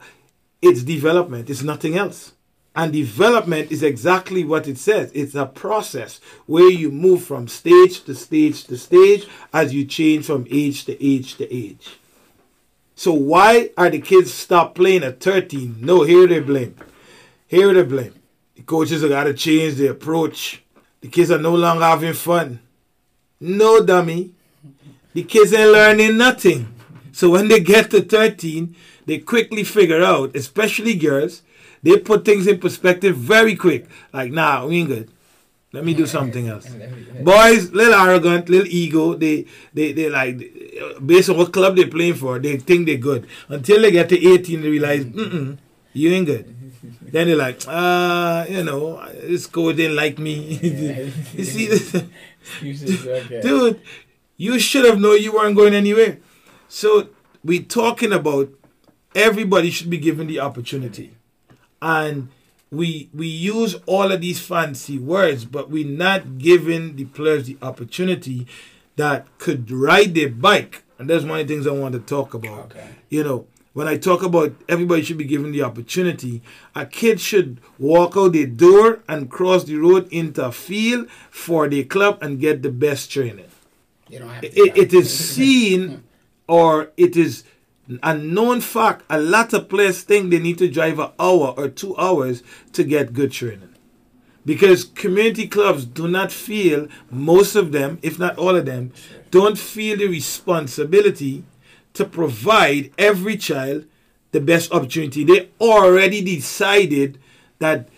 it's 0.60 0.82
development, 0.82 1.48
it's 1.48 1.62
nothing 1.62 1.96
else. 1.96 2.32
And 2.76 2.92
development 2.92 3.72
is 3.72 3.82
exactly 3.82 4.44
what 4.44 4.68
it 4.68 4.76
says. 4.76 5.10
It's 5.14 5.34
a 5.34 5.46
process 5.46 6.20
where 6.44 6.70
you 6.70 6.90
move 6.90 7.22
from 7.24 7.48
stage 7.48 8.04
to 8.04 8.14
stage 8.14 8.64
to 8.64 8.76
stage 8.76 9.28
as 9.52 9.72
you 9.72 9.86
change 9.86 10.26
from 10.26 10.46
age 10.50 10.84
to 10.86 11.02
age 11.02 11.36
to 11.36 11.54
age. 11.54 11.98
So 12.94 13.12
why 13.12 13.70
are 13.76 13.90
the 13.90 14.00
kids 14.00 14.32
stop 14.32 14.74
playing 14.74 15.02
at 15.02 15.20
13? 15.20 15.78
No, 15.80 16.02
here 16.02 16.26
they 16.26 16.40
blame. 16.40 16.76
Here 17.46 17.72
they 17.74 17.82
blame. 17.82 18.14
The 18.56 18.62
coaches 18.62 19.02
have 19.02 19.10
got 19.10 19.24
to 19.24 19.34
change 19.34 19.74
their 19.74 19.92
approach. 19.92 20.62
The 21.00 21.08
kids 21.08 21.30
are 21.30 21.38
no 21.38 21.54
longer 21.54 21.84
having 21.84 22.14
fun. 22.14 22.60
No, 23.40 23.84
dummy. 23.84 24.32
The 25.12 25.24
kids 25.24 25.52
ain't 25.52 25.70
learning 25.70 26.16
nothing. 26.16 26.72
So 27.12 27.30
when 27.30 27.48
they 27.48 27.60
get 27.60 27.90
to 27.90 28.00
13, 28.02 28.74
they 29.06 29.18
quickly 29.18 29.64
figure 29.64 30.02
out, 30.02 30.34
especially 30.34 30.94
girls, 30.94 31.42
they 31.82 31.98
put 31.98 32.24
things 32.24 32.46
in 32.46 32.58
perspective 32.58 33.16
very 33.16 33.54
quick. 33.54 33.86
Like, 34.12 34.32
nah, 34.32 34.66
we 34.66 34.78
ain't 34.78 34.88
good. 34.88 35.10
Let 35.74 35.84
me 35.84 35.92
do 35.92 36.06
something 36.06 36.46
else. 36.46 36.68
Boys, 37.20 37.72
little 37.72 37.94
arrogant, 37.94 38.48
little 38.48 38.68
ego. 38.68 39.14
They, 39.14 39.44
they, 39.72 39.90
they 39.90 40.08
like, 40.08 40.38
based 41.04 41.30
on 41.30 41.36
what 41.36 41.52
club 41.52 41.74
they're 41.74 41.88
playing 41.88 42.14
for, 42.14 42.38
they 42.38 42.58
think 42.58 42.86
they're 42.86 42.96
good. 42.96 43.26
Until 43.48 43.82
they 43.82 43.90
get 43.90 44.08
to 44.10 44.16
18, 44.16 44.62
they 44.62 44.68
realize, 44.68 45.04
mm-mm, 45.04 45.58
you 45.92 46.12
ain't 46.12 46.26
good. 46.26 46.54
Then 47.02 47.26
they're 47.26 47.36
like, 47.36 47.62
uh, 47.66 48.46
you 48.48 48.62
know, 48.62 49.04
this 49.14 49.48
coach 49.48 49.74
didn't 49.74 49.96
like 49.96 50.16
me. 50.20 50.60
you 51.32 51.44
see, 51.44 51.66
this, 51.66 51.90
dude, 53.42 53.80
you 54.36 54.60
should 54.60 54.84
have 54.84 55.00
known 55.00 55.20
you 55.20 55.32
weren't 55.32 55.56
going 55.56 55.74
anywhere. 55.74 56.18
So 56.68 57.08
we're 57.42 57.62
talking 57.62 58.12
about 58.12 58.48
everybody 59.12 59.70
should 59.72 59.90
be 59.90 59.98
given 59.98 60.28
the 60.28 60.38
opportunity. 60.38 61.16
And 61.82 62.28
we 62.74 63.08
we 63.14 63.26
use 63.26 63.76
all 63.86 64.12
of 64.12 64.20
these 64.20 64.40
fancy 64.40 64.98
words, 64.98 65.44
but 65.44 65.70
we're 65.70 65.86
not 65.86 66.38
giving 66.38 66.96
the 66.96 67.04
players 67.06 67.46
the 67.46 67.56
opportunity 67.62 68.46
that 68.96 69.26
could 69.38 69.70
ride 69.70 70.14
their 70.14 70.28
bike. 70.28 70.84
And 70.98 71.10
that's 71.10 71.24
one 71.24 71.40
of 71.40 71.48
the 71.48 71.54
things 71.54 71.66
I 71.66 71.72
want 71.72 71.94
to 71.94 72.00
talk 72.00 72.34
about. 72.34 72.72
Okay. 72.72 72.88
You 73.08 73.24
know, 73.24 73.46
when 73.72 73.88
I 73.88 73.96
talk 73.96 74.22
about 74.22 74.54
everybody 74.68 75.02
should 75.02 75.18
be 75.18 75.24
given 75.24 75.50
the 75.52 75.62
opportunity, 75.62 76.42
a 76.74 76.86
kid 76.86 77.20
should 77.20 77.60
walk 77.78 78.16
out 78.16 78.32
the 78.32 78.46
door 78.46 79.02
and 79.08 79.30
cross 79.30 79.64
the 79.64 79.76
road 79.76 80.08
into 80.12 80.44
a 80.44 80.52
field 80.52 81.10
for 81.30 81.68
the 81.68 81.84
club 81.84 82.18
and 82.22 82.38
get 82.40 82.62
the 82.62 82.70
best 82.70 83.10
training. 83.10 83.50
You 84.08 84.20
don't 84.20 84.28
have 84.28 84.42
to. 84.42 84.48
It, 84.48 84.76
it 84.76 84.94
is 84.94 85.16
seen 85.16 86.04
or 86.48 86.92
it 86.96 87.16
is 87.16 87.42
a 88.02 88.16
known 88.16 88.60
fact 88.60 89.04
a 89.10 89.20
lot 89.20 89.52
of 89.52 89.68
players 89.68 90.02
think 90.02 90.30
they 90.30 90.38
need 90.38 90.58
to 90.58 90.68
drive 90.68 90.98
an 90.98 91.10
hour 91.18 91.54
or 91.56 91.68
two 91.68 91.96
hours 91.96 92.42
to 92.72 92.84
get 92.84 93.12
good 93.12 93.32
training. 93.32 93.74
Because 94.46 94.84
community 94.84 95.46
clubs 95.46 95.84
do 95.84 96.06
not 96.06 96.30
feel 96.30 96.88
most 97.10 97.56
of 97.56 97.72
them 97.72 97.98
if 98.02 98.18
not 98.18 98.36
all 98.36 98.56
of 98.56 98.66
them 98.66 98.92
don't 99.30 99.58
feel 99.58 99.96
the 99.96 100.06
responsibility 100.06 101.44
to 101.94 102.04
provide 102.04 102.92
every 102.98 103.36
child 103.36 103.86
the 104.32 104.40
best 104.40 104.72
opportunity. 104.72 105.24
They 105.24 105.48
already 105.60 106.22
decided 106.22 107.18
that 107.58 107.88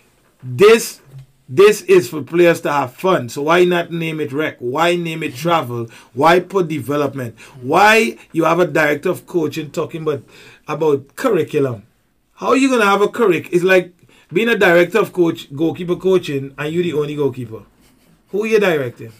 this 0.43 1.01
this 1.49 1.81
is 1.83 2.09
for 2.09 2.21
players 2.21 2.61
to 2.61 2.71
have 2.71 2.93
fun. 2.93 3.29
So 3.29 3.43
why 3.43 3.63
not 3.63 3.91
name 3.91 4.19
it 4.19 4.33
rec? 4.33 4.57
Why 4.59 4.95
name 4.95 5.23
it 5.23 5.35
travel? 5.35 5.87
Why 6.13 6.39
put 6.39 6.67
development? 6.67 7.37
Why 7.61 8.17
you 8.33 8.43
have 8.43 8.59
a 8.59 8.67
director 8.67 9.09
of 9.09 9.25
coaching 9.27 9.71
talking 9.71 10.01
about 10.01 10.23
about 10.67 11.15
curriculum? 11.15 11.83
How 12.35 12.49
are 12.49 12.57
you 12.57 12.69
gonna 12.69 12.85
have 12.85 13.01
a 13.01 13.07
curriculum? 13.07 13.55
It's 13.55 13.63
like 13.63 13.93
being 14.31 14.49
a 14.49 14.57
director 14.57 14.99
of 14.99 15.13
coach 15.13 15.53
goalkeeper 15.55 15.95
coaching 15.95 16.53
and 16.57 16.73
you 16.73 16.83
the 16.83 16.93
only 16.93 17.15
goalkeeper. 17.15 17.63
Who 18.29 18.43
are 18.43 18.47
you 18.47 18.59
directing? 18.59 19.13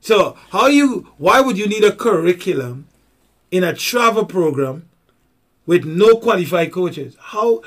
So 0.00 0.36
how 0.50 0.66
you 0.66 1.08
why 1.16 1.40
would 1.40 1.56
you 1.56 1.68
need 1.68 1.84
a 1.84 1.92
curriculum 1.92 2.88
in 3.52 3.62
a 3.62 3.72
travel 3.72 4.24
program 4.24 4.88
with 5.64 5.84
no 5.84 6.16
qualified 6.16 6.72
coaches? 6.72 7.16
How 7.20 7.62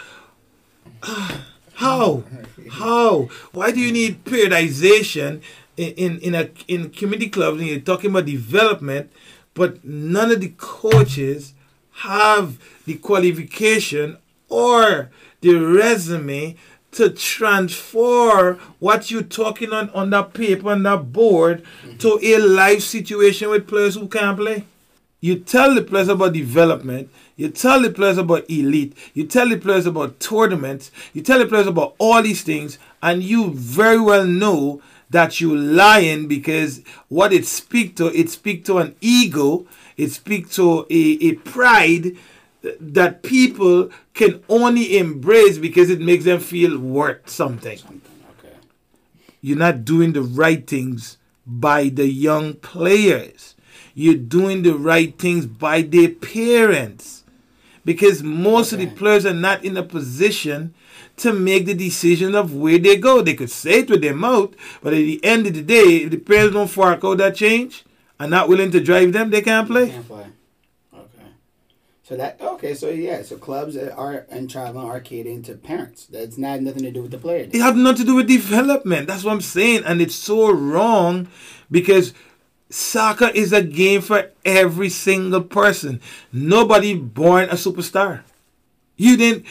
ah, 1.03 1.45
how? 1.79 2.23
How? 2.71 3.29
Why 3.53 3.71
do 3.71 3.79
you 3.79 3.91
need 3.93 4.25
periodization 4.25 5.41
in, 5.77 5.93
in, 5.93 6.19
in 6.19 6.35
a 6.35 6.49
in 6.67 6.89
community 6.89 7.29
clubs 7.29 7.61
and 7.61 7.69
you're 7.69 7.79
talking 7.79 8.09
about 8.09 8.25
development, 8.25 9.11
but 9.53 9.83
none 9.85 10.29
of 10.29 10.41
the 10.41 10.53
coaches 10.57 11.53
have 12.03 12.57
the 12.85 12.95
qualification 12.95 14.17
or 14.49 15.09
the 15.39 15.55
resume 15.55 16.57
to 16.91 17.09
transfer 17.11 18.55
what 18.79 19.09
you're 19.09 19.21
talking 19.23 19.71
on 19.71 19.89
on 19.91 20.09
that 20.09 20.33
paper 20.33 20.71
on 20.71 20.83
that 20.83 21.13
board 21.13 21.63
to 21.99 22.19
a 22.21 22.37
live 22.39 22.83
situation 22.83 23.49
with 23.49 23.67
players 23.69 23.95
who 23.95 24.09
can't 24.09 24.37
play? 24.37 24.65
You 25.21 25.39
tell 25.39 25.75
the 25.75 25.81
players 25.81 26.07
about 26.07 26.33
development. 26.33 27.09
You 27.35 27.49
tell 27.49 27.81
the 27.81 27.91
players 27.91 28.17
about 28.17 28.49
elite. 28.49 28.95
You 29.13 29.25
tell 29.25 29.49
the 29.49 29.57
players 29.57 29.85
about 29.85 30.19
tournaments. 30.19 30.91
You 31.13 31.21
tell 31.21 31.39
the 31.39 31.45
players 31.45 31.67
about 31.67 31.95
all 31.97 32.21
these 32.21 32.41
things, 32.41 32.79
and 33.03 33.21
you 33.21 33.53
very 33.53 33.99
well 33.99 34.25
know 34.25 34.81
that 35.09 35.41
you're 35.41 35.57
lying 35.57 36.27
because 36.27 36.81
what 37.07 37.33
it 37.33 37.45
speak 37.45 37.95
to, 37.97 38.07
it 38.07 38.29
speak 38.29 38.63
to 38.65 38.77
an 38.77 38.95
ego. 39.01 39.65
It 39.97 40.11
speak 40.11 40.49
to 40.51 40.85
a, 40.89 41.17
a 41.21 41.33
pride 41.33 42.15
that 42.61 43.23
people 43.23 43.89
can 44.13 44.43
only 44.49 44.97
embrace 44.97 45.57
because 45.57 45.89
it 45.89 46.01
makes 46.01 46.25
them 46.25 46.39
feel 46.39 46.77
worth 46.77 47.29
something. 47.29 47.79
Okay. 48.39 48.55
You're 49.41 49.57
not 49.57 49.85
doing 49.85 50.13
the 50.13 50.21
right 50.21 50.65
things 50.65 51.17
by 51.45 51.89
the 51.89 52.07
young 52.07 52.53
players. 52.55 53.55
You're 53.99 54.15
doing 54.15 54.63
the 54.63 54.75
right 54.75 55.17
things 55.19 55.45
by 55.45 55.81
their 55.81 56.07
parents. 56.07 57.25
Because 57.83 58.23
most 58.23 58.71
of 58.71 58.79
the 58.79 58.87
players 58.87 59.25
are 59.25 59.33
not 59.33 59.65
in 59.65 59.75
a 59.75 59.83
position 59.83 60.73
to 61.17 61.33
make 61.33 61.65
the 61.65 61.73
decision 61.73 62.33
of 62.33 62.55
where 62.55 62.77
they 62.77 62.95
go. 62.95 63.21
They 63.21 63.33
could 63.33 63.51
say 63.51 63.79
it 63.79 63.89
with 63.89 64.01
their 64.01 64.15
mouth, 64.15 64.55
but 64.81 64.93
at 64.93 64.99
the 64.99 65.19
end 65.21 65.47
of 65.47 65.53
the 65.53 65.61
day, 65.61 66.03
if 66.03 66.11
the 66.11 66.17
parents 66.17 66.53
don't 66.53 66.69
fork 66.69 67.03
out 67.03 67.17
that 67.17 67.35
change 67.35 67.83
and 68.17 68.31
not 68.31 68.47
willing 68.47 68.71
to 68.71 68.79
drive 68.79 69.11
them, 69.11 69.31
they 69.31 69.41
can't 69.41 69.67
play. 69.67 69.89
Can't 69.89 70.07
play. 70.07 70.27
Okay. 70.93 71.29
So 72.03 72.15
that 72.15 72.39
okay. 72.39 72.75
So 72.75 72.89
yeah. 72.89 73.21
So 73.23 73.35
clubs 73.35 73.75
are 73.75 74.25
and 74.29 74.49
traveling 74.49 74.87
are 74.87 75.01
catering 75.01 75.43
to 75.43 75.55
parents. 75.55 76.05
That's 76.05 76.37
not 76.37 76.61
nothing 76.61 76.83
to 76.83 76.91
do 76.91 77.01
with 77.01 77.11
the 77.11 77.17
player. 77.17 77.49
It 77.51 77.55
has 77.55 77.75
nothing 77.75 78.05
to 78.05 78.05
do 78.05 78.15
with 78.15 78.29
development. 78.29 79.07
That's 79.07 79.25
what 79.25 79.33
I'm 79.33 79.41
saying. 79.41 79.83
And 79.83 80.01
it's 80.01 80.15
so 80.15 80.51
wrong 80.51 81.27
because 81.69 82.13
soccer 82.69 83.29
is 83.29 83.51
a 83.53 83.63
game 83.63 84.01
for 84.01 84.31
every 84.45 84.89
single 84.89 85.41
person. 85.41 86.01
Nobody 86.31 86.95
born 86.95 87.49
a 87.49 87.55
superstar. 87.55 88.21
You 88.97 89.17
didn't 89.17 89.45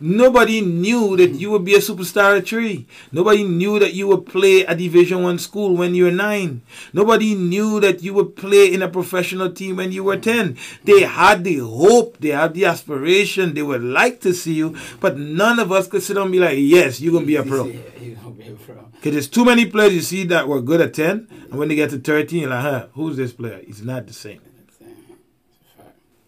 nobody 0.00 0.60
knew 0.60 1.16
that 1.16 1.32
you 1.32 1.50
would 1.50 1.64
be 1.64 1.74
a 1.74 1.78
superstar 1.78 2.38
at 2.38 2.46
three. 2.48 2.86
Nobody 3.12 3.42
knew 3.44 3.78
that 3.78 3.94
you 3.94 4.06
would 4.08 4.26
play 4.26 4.66
at 4.66 4.78
division 4.78 5.22
one 5.22 5.38
school 5.38 5.76
when 5.76 5.94
you 5.94 6.04
were 6.04 6.10
nine. 6.10 6.62
Nobody 6.92 7.34
knew 7.34 7.80
that 7.80 8.02
you 8.02 8.12
would 8.14 8.36
play 8.36 8.72
in 8.72 8.82
a 8.82 8.88
professional 8.88 9.50
team 9.52 9.76
when 9.76 9.92
you 9.92 10.04
were 10.04 10.16
ten. 10.16 10.56
They 10.84 11.02
had 11.02 11.44
the 11.44 11.58
hope, 11.58 12.18
they 12.18 12.30
had 12.30 12.54
the 12.54 12.66
aspiration, 12.66 13.54
they 13.54 13.62
would 13.62 13.82
like 13.82 14.20
to 14.20 14.34
see 14.34 14.54
you, 14.54 14.76
but 15.00 15.18
none 15.18 15.58
of 15.58 15.72
us 15.72 15.86
could 15.86 16.02
sit 16.02 16.16
and 16.16 16.32
be 16.32 16.38
like, 16.38 16.58
Yes, 16.58 17.00
you're 17.00 17.12
gonna 17.12 17.26
be 17.26 17.36
a 17.36 17.42
pro. 17.42 17.72
Yeah, 19.04 19.12
you 19.12 19.20
gonna 19.20 19.26
be 19.26 19.26
a 19.26 19.28
pro. 19.28 19.28
Because 19.28 19.28
there's 19.28 19.28
too 19.28 19.44
many 19.44 19.66
players 19.66 19.94
you 19.94 20.00
see 20.00 20.24
that 20.24 20.48
were 20.48 20.62
good 20.62 20.80
at 20.80 20.94
10, 20.94 21.28
and 21.50 21.58
when 21.58 21.68
they 21.68 21.74
get 21.74 21.90
to 21.90 21.98
13, 21.98 22.40
you're 22.40 22.50
like, 22.50 22.62
huh, 22.62 22.86
who's 22.94 23.16
this 23.16 23.34
player? 23.34 23.60
He's 23.66 23.82
not 23.82 24.06
the 24.06 24.14
same. 24.14 24.40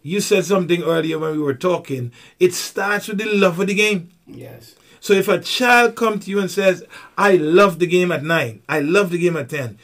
You 0.03 0.21
said 0.21 0.45
something 0.45 0.83
earlier 0.83 1.19
when 1.19 1.33
we 1.33 1.39
were 1.39 1.55
talking. 1.55 2.12
It 2.39 2.55
starts 2.55 3.09
with 3.09 3.19
the 3.19 3.25
love 3.25 3.59
of 3.59 3.67
the 3.67 3.75
game. 3.75 4.11
Yes. 4.27 4.77
So 5.01 5.15
if 5.15 5.27
a 5.27 5.41
child 5.41 5.97
comes 5.97 6.25
to 6.27 6.31
you 6.31 6.39
and 6.39 6.51
says, 6.51 6.85
I 7.17 7.37
love 7.37 7.79
the 7.79 7.87
game 7.87 8.12
at 8.12 8.23
9, 8.23 8.62
I 8.69 8.81
love 8.81 9.11
the 9.11 9.19
game 9.19 9.37
at 9.37 9.49
10, 9.49 9.79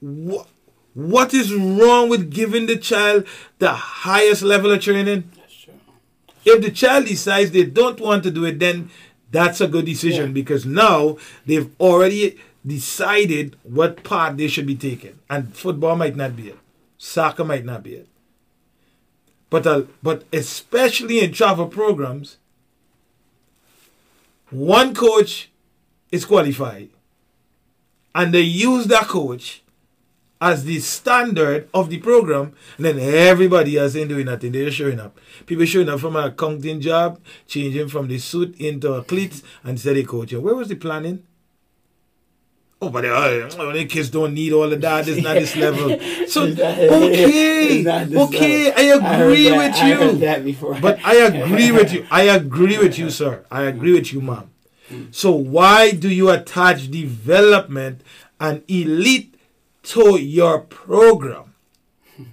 what, 0.00 0.48
what 0.94 1.32
is 1.34 1.54
wrong 1.54 2.10
with 2.10 2.30
giving 2.30 2.66
the 2.66 2.76
child 2.76 3.26
the 3.58 3.72
highest 3.72 4.42
level 4.42 4.70
of 4.70 4.82
training? 4.82 5.30
That's 5.34 5.54
true. 5.54 5.74
If 6.44 6.62
the 6.62 6.70
child 6.70 7.06
decides 7.06 7.52
they 7.52 7.64
don't 7.64 8.00
want 8.00 8.22
to 8.24 8.30
do 8.30 8.44
it, 8.44 8.58
then 8.58 8.90
that's 9.32 9.60
a 9.60 9.66
good 9.66 9.86
decision 9.86 10.26
Yeah. 10.28 10.32
because 10.32 10.64
now 10.64 11.16
they've 11.46 11.70
already 11.80 12.38
decided 12.64 13.56
what 13.64 14.04
part 14.04 14.36
they 14.36 14.46
should 14.46 14.66
be 14.66 14.76
taking. 14.76 15.18
And 15.28 15.54
football 15.56 15.96
might 15.96 16.14
not 16.14 16.36
be 16.36 16.48
it, 16.50 16.58
soccer 16.98 17.44
might 17.44 17.64
not 17.64 17.82
be 17.82 17.94
it. 17.94 18.08
But, 19.50 19.66
uh, 19.66 19.82
but 20.02 20.24
especially 20.32 21.20
in 21.20 21.32
travel 21.32 21.66
programs, 21.66 22.36
one 24.50 24.94
coach 24.94 25.50
is 26.10 26.24
qualified 26.24 26.90
and 28.14 28.32
they 28.34 28.42
use 28.42 28.86
that 28.86 29.08
coach 29.08 29.61
as 30.42 30.64
the 30.64 30.80
standard 30.80 31.68
of 31.72 31.88
the 31.88 31.98
program, 31.98 32.52
and 32.76 32.84
then 32.86 32.98
everybody 32.98 33.78
else 33.78 33.94
ain't 33.94 34.08
doing 34.08 34.26
nothing. 34.26 34.50
They're 34.50 34.64
just 34.66 34.76
showing 34.76 34.98
up. 34.98 35.18
People 35.46 35.64
showing 35.66 35.88
up 35.88 36.00
from 36.00 36.16
an 36.16 36.24
accounting 36.24 36.80
job, 36.80 37.20
changing 37.46 37.88
from 37.88 38.08
the 38.08 38.18
suit 38.18 38.56
into 38.60 38.92
a 38.94 39.04
cleats, 39.04 39.42
and 39.62 39.78
steady 39.78 40.02
coaching. 40.04 40.42
Where 40.42 40.56
was 40.56 40.68
the 40.68 40.74
planning? 40.74 41.22
Oh, 42.84 42.88
but 42.90 43.04
uh, 43.04 43.48
oh, 43.58 43.72
the 43.72 43.84
kids 43.84 44.10
don't 44.10 44.34
need 44.34 44.52
all 44.52 44.72
of 44.72 44.80
that. 44.80 45.06
It's 45.06 45.22
not 45.22 45.34
this 45.34 45.54
level. 45.54 45.90
So 46.28 46.42
okay, 46.42 47.76
it's 47.78 47.86
not 47.86 48.08
this 48.10 48.18
okay. 48.28 48.72
I 48.72 48.96
agree 48.98 49.48
that- 49.48 49.56
with 49.58 49.76
I 49.76 49.88
you. 49.88 49.94
heard 49.94 50.18
that 50.20 50.44
before. 50.44 50.74
But 50.80 50.98
I 51.04 51.14
agree 51.18 51.70
with 51.70 51.92
you. 51.92 52.04
I 52.10 52.22
agree 52.24 52.78
with 52.78 52.98
you, 52.98 53.10
sir. 53.10 53.44
I 53.52 53.62
agree 53.64 53.92
with 53.92 54.12
you, 54.12 54.20
ma'am. 54.20 54.50
So 55.12 55.30
why 55.30 55.92
do 55.92 56.10
you 56.10 56.28
attach 56.30 56.90
development 56.90 58.00
and 58.40 58.64
elite 58.68 59.31
to 59.84 60.18
your 60.20 60.60
program? 60.60 61.54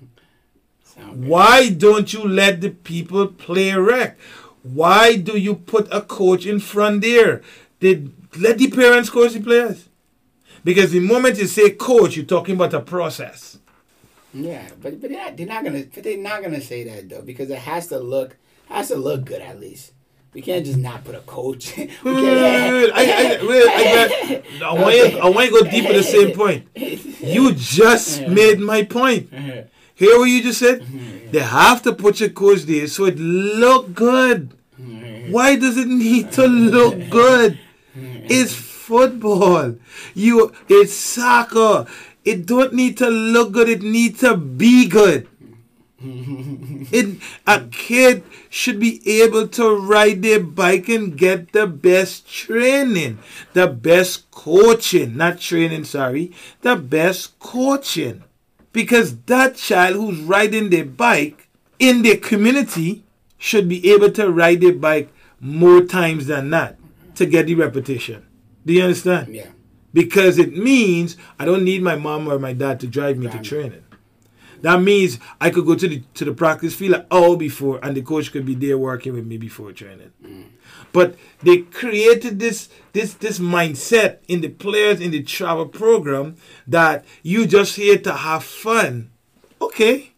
Why 1.14 1.70
don't 1.70 2.12
you 2.14 2.28
let 2.28 2.62
the 2.62 2.70
people 2.70 3.28
play 3.28 3.74
rec? 3.74 4.18
Why 4.64 5.16
do 5.16 5.38
you 5.38 5.56
put 5.56 5.88
a 5.92 6.02
coach 6.02 6.46
in 6.46 6.60
front 6.60 7.02
there? 7.02 7.42
They, 7.80 8.08
let 8.38 8.58
the 8.58 8.70
parents 8.70 9.10
coach 9.10 9.34
the 9.34 9.40
players. 9.40 9.90
Because 10.64 10.92
the 10.92 11.00
moment 11.00 11.38
you 11.38 11.48
say 11.48 11.72
coach, 11.72 12.16
you're 12.18 12.26
talking 12.26 12.56
about 12.56 12.74
a 12.74 12.82
process. 12.82 13.58
Yeah, 14.34 14.68
but 14.82 15.02
but 15.02 15.10
they're 15.10 15.20
not, 15.20 15.38
they're 15.38 15.48
not 15.48 15.64
gonna 15.64 15.86
but 15.94 16.04
they're 16.04 16.18
not 16.18 16.44
gonna 16.44 16.62
say 16.62 16.84
that 16.84 17.10
though 17.10 17.22
because 17.22 17.50
it 17.50 17.58
has 17.60 17.88
to 17.88 18.00
look 18.00 18.38
has 18.68 18.90
to 18.90 18.96
look 18.96 19.26
good 19.26 19.42
at 19.42 19.60
least. 19.60 19.94
We 20.34 20.42
can't 20.42 20.64
just 20.66 20.78
not 20.78 21.04
put 21.04 21.16
a 21.16 21.20
coach. 21.22 21.76
we 21.78 21.86
can't- 21.86 22.04
wait, 22.04 22.92
I, 22.94 23.02
I, 23.02 23.48
wait, 23.48 23.68
I, 23.68 24.64
I, 24.64 24.70
I 24.70 24.74
want 24.74 24.96
you, 24.96 25.18
I 25.20 25.30
want 25.30 25.50
to 25.50 25.52
go 25.52 25.70
deeper. 25.70 25.88
to 25.90 25.94
the 25.98 26.04
same 26.04 26.36
point. 26.36 26.68
You 26.76 27.54
just 27.54 28.22
made 28.28 28.60
my 28.60 28.84
point. 28.84 29.34
Hear 29.96 30.18
what 30.20 30.26
you 30.26 30.44
just 30.44 30.60
said? 30.60 30.86
They 31.32 31.40
have 31.40 31.82
to 31.84 31.94
put 31.94 32.20
your 32.20 32.30
coach 32.30 32.62
there 32.64 32.88
so 32.88 33.06
it 33.06 33.18
look 33.18 33.94
good. 33.94 34.54
Why 35.32 35.56
does 35.58 35.78
it 35.78 35.88
need 35.88 36.32
to 36.34 36.46
look 36.48 37.10
good? 37.10 37.60
It's 37.96 38.54
football. 38.54 39.76
You 40.14 40.54
it's 40.68 40.94
soccer. 40.94 41.86
It 42.24 42.46
don't 42.46 42.74
need 42.74 42.98
to 43.00 43.10
look 43.10 43.52
good, 43.52 43.68
it 43.70 43.82
needs 43.82 44.20
to 44.22 44.38
be 44.38 44.88
good. 44.88 45.28
It, 46.02 47.22
a 47.46 47.62
kid 47.72 48.24
should 48.50 48.80
be 48.80 49.22
able 49.22 49.48
to 49.50 49.76
ride 49.76 50.22
their 50.22 50.40
bike 50.40 50.88
and 50.90 51.18
get 51.18 51.52
the 51.52 51.68
best 51.68 52.30
training, 52.30 53.20
the 53.54 53.68
best 53.68 54.30
coaching, 54.32 55.18
not 55.18 55.40
training, 55.40 55.84
sorry, 55.84 56.32
the 56.62 56.76
best 56.76 57.38
coaching. 57.40 58.24
Because 58.72 59.18
that 59.24 59.56
child 59.56 59.96
who's 59.96 60.20
riding 60.22 60.70
their 60.70 60.86
bike 60.86 61.50
in 61.80 62.04
their 62.04 62.18
community 62.18 63.04
should 63.38 63.68
be 63.68 63.92
able 63.92 64.12
to 64.12 64.30
ride 64.30 64.62
their 64.62 64.74
bike 64.74 65.10
more 65.40 65.82
times 65.82 66.28
than 66.28 66.50
not 66.50 66.76
to 67.16 67.26
get 67.26 67.48
the 67.48 67.56
repetition. 67.56 68.26
Do 68.66 68.74
you 68.74 68.84
understand? 68.84 69.34
Yeah. 69.34 69.48
Because 69.94 70.38
it 70.38 70.56
means 70.56 71.18
I 71.40 71.46
don't 71.46 71.64
need 71.64 71.82
my 71.82 71.96
mom 71.96 72.28
or 72.28 72.38
my 72.38 72.54
dad 72.54 72.80
to 72.82 72.88
drive 72.88 73.18
me 73.18 73.28
to 73.30 73.40
training. 73.40 73.84
That 74.62 74.82
means 74.82 75.20
I 75.40 75.50
could 75.50 75.66
go 75.66 75.76
to 75.76 75.88
the 75.88 76.02
to 76.16 76.26
the 76.26 76.34
practice 76.34 76.76
field 76.76 76.96
an 76.96 77.06
hour 77.12 77.38
before, 77.38 77.80
and 77.84 77.96
the 77.96 78.02
coach 78.02 78.32
could 78.32 78.46
be 78.46 78.56
there 78.56 78.78
working 78.78 79.14
with 79.14 79.26
me 79.26 79.38
before 79.38 79.72
training. 79.72 80.12
But 80.92 81.16
they 81.44 81.60
created 81.60 82.40
this 82.40 82.70
this 82.94 83.14
this 83.14 83.40
mindset 83.40 84.18
in 84.28 84.42
the 84.42 84.50
players 84.50 85.00
in 85.00 85.12
the 85.12 85.22
travel 85.24 85.68
program 85.68 86.36
that 86.68 87.06
you 87.24 87.46
just 87.46 87.76
here 87.76 87.98
to 88.00 88.14
have 88.14 88.44
fun. 88.44 89.12
Okay, 89.62 90.12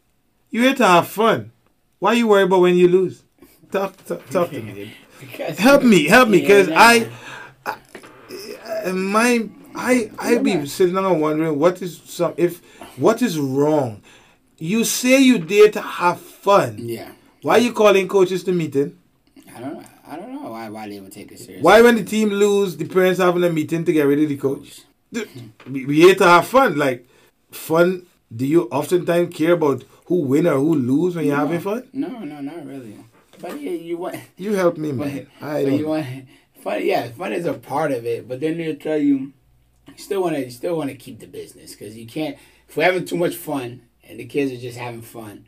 you 0.49 0.61
here 0.61 0.75
to 0.75 0.87
have 0.87 1.07
fun. 1.07 1.51
Why 1.99 2.13
you 2.13 2.27
worry 2.27 2.43
about 2.43 2.61
when 2.61 2.75
you 2.75 2.87
lose? 2.87 3.23
Talk 3.71 4.03
talk, 4.05 4.27
talk 4.29 4.49
to 4.51 4.61
me. 4.61 4.93
Help 5.59 5.83
me, 5.83 6.07
help 6.07 6.29
me, 6.29 6.41
because 6.41 6.67
nah. 6.67 6.75
I, 6.79 7.09
I, 7.65 7.75
I- 8.85 8.91
my, 8.91 9.47
I, 9.75 10.09
I 10.17 10.37
be 10.39 10.65
sitting 10.65 10.95
down 10.95 11.05
and 11.05 11.21
wondering 11.21 11.59
what 11.59 11.79
is 11.83 12.01
some 12.05 12.33
if 12.37 12.61
what 12.97 13.21
is 13.21 13.37
wrong. 13.37 14.01
You 14.61 14.83
say 14.83 15.19
you 15.19 15.39
there 15.39 15.71
to 15.71 15.81
have 15.81 16.21
fun. 16.21 16.77
Yeah. 16.77 17.13
Why 17.41 17.55
are 17.55 17.59
you 17.59 17.73
calling 17.73 18.07
coaches 18.07 18.43
to 18.43 18.51
meeting? 18.51 18.95
I 19.55 19.59
don't 19.59 19.73
know. 19.73 19.83
I 20.05 20.15
don't 20.15 20.31
know 20.35 20.51
why 20.51 20.69
why 20.69 20.87
they 20.87 20.99
would 20.99 21.11
take 21.11 21.31
it 21.31 21.39
serious. 21.39 21.63
Why 21.63 21.81
when 21.81 21.95
the 21.95 22.03
team 22.03 22.29
lose, 22.29 22.77
the 22.77 22.85
parents 22.85 23.19
having 23.19 23.43
a 23.43 23.49
meeting 23.49 23.85
to 23.85 23.91
get 23.91 24.03
rid 24.03 24.21
of 24.21 24.29
the 24.29 24.37
coach? 24.37 24.83
Hmm. 25.11 25.47
We, 25.67 25.87
we 25.87 25.95
here 26.01 26.13
to 26.13 26.25
have 26.25 26.45
fun. 26.47 26.77
Like 26.77 27.07
fun. 27.49 28.05
Do 28.33 28.45
you 28.45 28.67
oftentimes 28.69 29.35
care 29.35 29.53
about 29.53 29.83
who 30.05 30.21
win 30.21 30.45
or 30.45 30.59
who 30.59 30.75
lose 30.75 31.15
when 31.15 31.25
you're 31.25 31.35
having 31.35 31.59
fun? 31.59 31.89
No, 31.91 32.19
no, 32.19 32.39
not 32.41 32.63
really. 32.63 32.97
But 33.39 33.59
yeah, 33.59 33.71
you 33.71 33.97
want. 33.97 34.17
You 34.37 34.53
help 34.53 34.77
me, 34.77 34.91
But, 34.91 35.07
man. 35.07 35.27
I 35.41 35.63
but 35.63 35.73
you 35.73 35.87
want 35.87 36.05
fun. 36.61 36.85
Yeah, 36.85 37.07
fun 37.07 37.33
is 37.33 37.47
a 37.47 37.53
part 37.55 37.91
of 37.91 38.05
it. 38.05 38.27
But 38.27 38.41
then 38.41 38.59
they'll 38.59 38.75
tell 38.75 38.99
you, 38.99 39.33
you 39.87 39.97
still 39.97 40.21
want 40.21 40.35
to, 40.35 40.45
you 40.45 40.51
still 40.51 40.77
want 40.77 40.91
to 40.91 40.95
keep 40.95 41.19
the 41.19 41.25
business 41.25 41.71
because 41.71 41.97
you 41.97 42.05
can't. 42.05 42.37
If 42.69 42.77
we're 42.77 42.83
having 42.83 43.05
too 43.05 43.17
much 43.17 43.35
fun 43.35 43.81
and 44.11 44.19
the 44.19 44.25
kids 44.25 44.51
are 44.51 44.57
just 44.57 44.77
having 44.77 45.01
fun, 45.01 45.45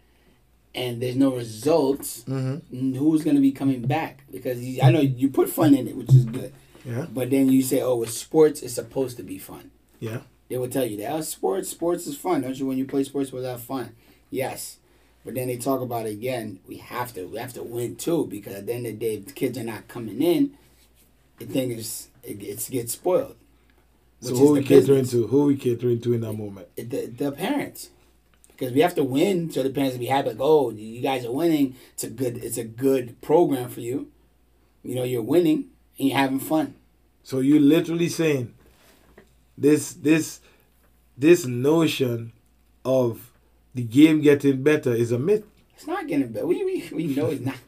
and 0.73 1.02
there's 1.02 1.17
no 1.17 1.36
results, 1.36 2.23
Mhm. 2.28 2.95
who's 2.95 3.23
gonna 3.23 3.41
be 3.41 3.52
coming 3.52 3.82
back? 3.82 4.23
Because 4.32 4.63
you, 4.63 4.82
I 4.82 4.89
know 4.91 5.02
you 5.02 5.30
put 5.30 5.49
fun 5.49 5.76
in 5.76 5.88
it, 5.88 5.95
which 5.95 6.10
is 6.13 6.26
good. 6.26 6.54
Yeah, 6.86 7.06
But 7.13 7.30
then 7.30 7.49
you 7.49 7.62
say, 7.62 7.82
oh, 7.82 7.95
with 7.97 8.10
sports, 8.10 8.62
it's 8.62 8.73
supposed 8.73 9.17
to 9.17 9.23
be 9.23 9.38
fun. 9.38 9.69
yeah. 9.99 10.21
They 10.49 10.58
will 10.58 10.67
tell 10.69 10.86
you 10.86 10.97
that 10.97 11.12
oh, 11.12 11.21
sports, 11.21 11.69
sports 11.69 12.06
is 12.06 12.15
fun. 12.17 12.41
Don't 12.41 12.60
you? 12.60 12.67
When 12.67 12.78
you 12.78 12.86
play 12.86 13.04
sports, 13.06 13.32
was 13.32 13.43
that 13.43 13.60
fun? 13.62 13.95
Yes, 14.30 14.78
but 15.26 15.34
then 15.36 15.47
they 15.47 15.58
talk 15.58 15.82
about 15.82 16.06
it 16.06 16.12
again. 16.12 16.60
We 16.67 16.78
have 16.78 17.13
to, 17.13 17.26
we 17.28 17.38
have 17.39 17.54
to 17.54 17.63
win 17.63 17.95
too 17.95 18.28
because 18.30 18.54
at 18.56 18.67
the 18.67 18.73
end 18.73 18.86
of 18.86 18.93
the 18.93 18.99
day, 18.99 19.15
if 19.15 19.26
the 19.28 19.32
kids 19.34 19.58
are 19.58 19.63
not 19.63 19.88
coming 19.88 20.21
in, 20.21 20.52
the 21.39 21.45
thing 21.45 21.71
is, 21.71 22.10
it, 22.23 22.43
it 22.43 22.67
gets 22.69 22.93
spoiled. 22.93 23.36
So 24.21 24.36
who 24.36 24.52
we 24.54 24.63
catering 24.63 25.06
to? 25.08 25.28
Who 25.28 25.45
we 25.45 25.56
catering 25.58 25.99
to 26.02 26.13
in 26.13 26.21
that 26.21 26.34
moment? 26.34 26.67
The, 26.76 27.08
the 27.08 27.32
parents, 27.32 27.89
because 28.57 28.73
we 28.73 28.81
have 28.81 28.95
to 28.95 29.03
win, 29.03 29.51
so 29.51 29.63
the 29.63 29.69
parents 29.69 29.97
be 29.97 30.05
happy. 30.05 30.29
Like, 30.29 30.37
oh, 30.39 30.71
you 30.71 31.01
guys 31.01 31.25
are 31.25 31.31
winning. 31.31 31.75
It's 31.93 32.03
a 32.03 32.09
good, 32.09 32.37
it's 32.37 32.57
a 32.57 32.63
good 32.63 33.19
program 33.21 33.69
for 33.69 33.81
you. 33.81 34.09
You 34.83 34.95
know, 34.95 35.03
you're 35.03 35.21
winning 35.21 35.69
and 35.97 36.09
you're 36.09 36.17
having 36.17 36.39
fun. 36.39 36.75
So 37.23 37.39
you're 37.39 37.59
literally 37.61 38.09
saying 38.09 38.53
this 39.57 39.93
this 39.93 40.39
this 41.17 41.45
notion 41.45 42.33
of 42.83 43.31
the 43.73 43.83
game 43.83 44.21
getting 44.21 44.61
better 44.63 44.93
is 44.93 45.11
a 45.11 45.19
myth. 45.19 45.45
It's 45.75 45.87
not 45.87 46.07
getting 46.07 46.31
better. 46.31 46.45
We 46.45 46.63
we, 46.63 46.89
we 46.91 47.07
know 47.15 47.27
it's 47.27 47.41
not. 47.45 47.55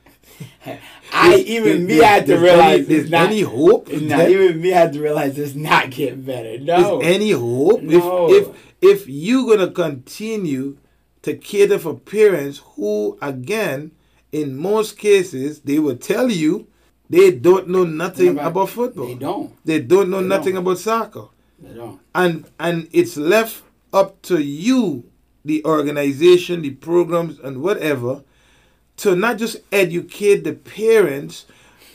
I 1.13 1.36
even 1.48 1.86
me 1.86 1.98
had 1.98 2.26
to 2.26 2.38
realize 2.38 2.88
there's 2.88 3.10
not. 3.10 3.28
any 3.28 3.41
hope. 3.41 3.89
not 3.91 4.30
even 4.30 4.62
me 4.62 4.69
had 4.69 4.91
to 4.93 5.02
realize 5.02 5.38
it's 5.38 5.56
not 5.56 5.91
getting 5.91 6.24
better. 6.24 6.60
No. 6.60 7.00
Is 7.00 7.08
any 7.08 7.32
hope 7.32 7.82
No. 7.82 8.30
if 8.30 8.48
if 8.48 8.64
if 8.82 9.08
you're 9.08 9.46
gonna 9.56 9.72
continue 9.72 10.78
to 11.24 11.36
cater 11.36 11.80
for 11.80 11.96
parents 11.96 12.62
who 12.76 13.18
again 13.22 13.92
in 14.32 14.56
most 14.58 14.98
cases 14.98 15.62
they 15.62 15.80
will 15.80 15.96
tell 15.98 16.30
you 16.32 16.68
they 17.10 17.32
don't 17.32 17.68
know 17.70 17.84
nothing 17.84 18.30
About- 18.30 18.48
about 18.52 18.70
football. 18.70 19.08
They 19.08 19.14
don't. 19.16 19.54
They 19.64 19.80
don't 19.80 20.10
know 20.10 20.22
They 20.22 20.28
nothing 20.28 20.54
don't. 20.56 20.64
about 20.64 20.80
soccer. 20.80 21.26
They 21.60 21.74
don't. 21.74 22.00
and 22.16 22.46
and 22.60 22.88
it's 22.92 23.16
left 23.18 23.64
up 23.94 24.22
to 24.24 24.42
you 24.42 25.04
the 25.46 25.64
organization 25.66 26.62
the 26.64 26.72
programs 26.72 27.40
and 27.40 27.62
whatever 27.62 28.24
to 28.98 29.16
not 29.16 29.38
just 29.38 29.58
educate 29.72 30.44
the 30.44 30.54
parents 30.54 31.46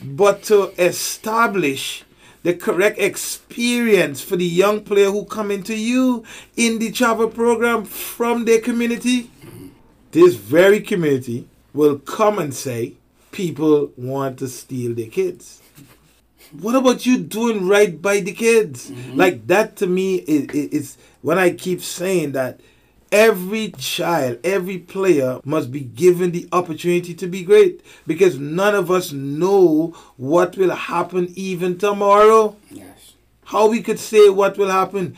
but 0.03 0.41
to 0.43 0.71
establish 0.83 2.03
the 2.43 2.53
correct 2.53 2.99
experience 2.99 4.21
for 4.21 4.35
the 4.35 4.45
young 4.45 4.83
player 4.83 5.11
who 5.11 5.25
come 5.25 5.51
into 5.51 5.75
you 5.75 6.23
in 6.55 6.79
the 6.79 6.91
travel 6.91 7.27
program 7.27 7.85
from 7.85 8.45
their 8.45 8.59
community? 8.59 9.29
This 10.11 10.35
very 10.35 10.81
community 10.81 11.47
will 11.73 11.99
come 11.99 12.39
and 12.39 12.53
say 12.53 12.93
people 13.31 13.91
want 13.95 14.39
to 14.39 14.47
steal 14.47 14.93
their 14.93 15.07
kids. 15.07 15.61
What 16.59 16.75
about 16.75 17.05
you 17.05 17.17
doing 17.17 17.67
right 17.67 18.01
by 18.01 18.19
the 18.19 18.33
kids? 18.33 18.91
Mm-hmm. 18.91 19.17
Like 19.17 19.47
that 19.47 19.77
to 19.77 19.87
me 19.87 20.15
is, 20.15 20.49
is 20.53 20.97
when 21.21 21.39
I 21.39 21.51
keep 21.51 21.81
saying 21.81 22.33
that 22.33 22.59
every 23.11 23.71
child, 23.71 24.39
every 24.43 24.77
player 24.77 25.39
must 25.43 25.71
be 25.71 25.81
given 25.81 26.31
the 26.31 26.47
opportunity 26.51 27.13
to 27.13 27.27
be 27.27 27.43
great 27.43 27.81
because 28.07 28.39
none 28.39 28.73
of 28.73 28.89
us 28.89 29.11
know 29.11 29.93
what 30.17 30.57
will 30.57 30.73
happen 30.73 31.31
even 31.35 31.77
tomorrow. 31.77 32.55
Yes. 32.69 33.13
How 33.45 33.67
we 33.67 33.81
could 33.81 33.99
say 33.99 34.29
what 34.29 34.57
will 34.57 34.69
happen. 34.69 35.17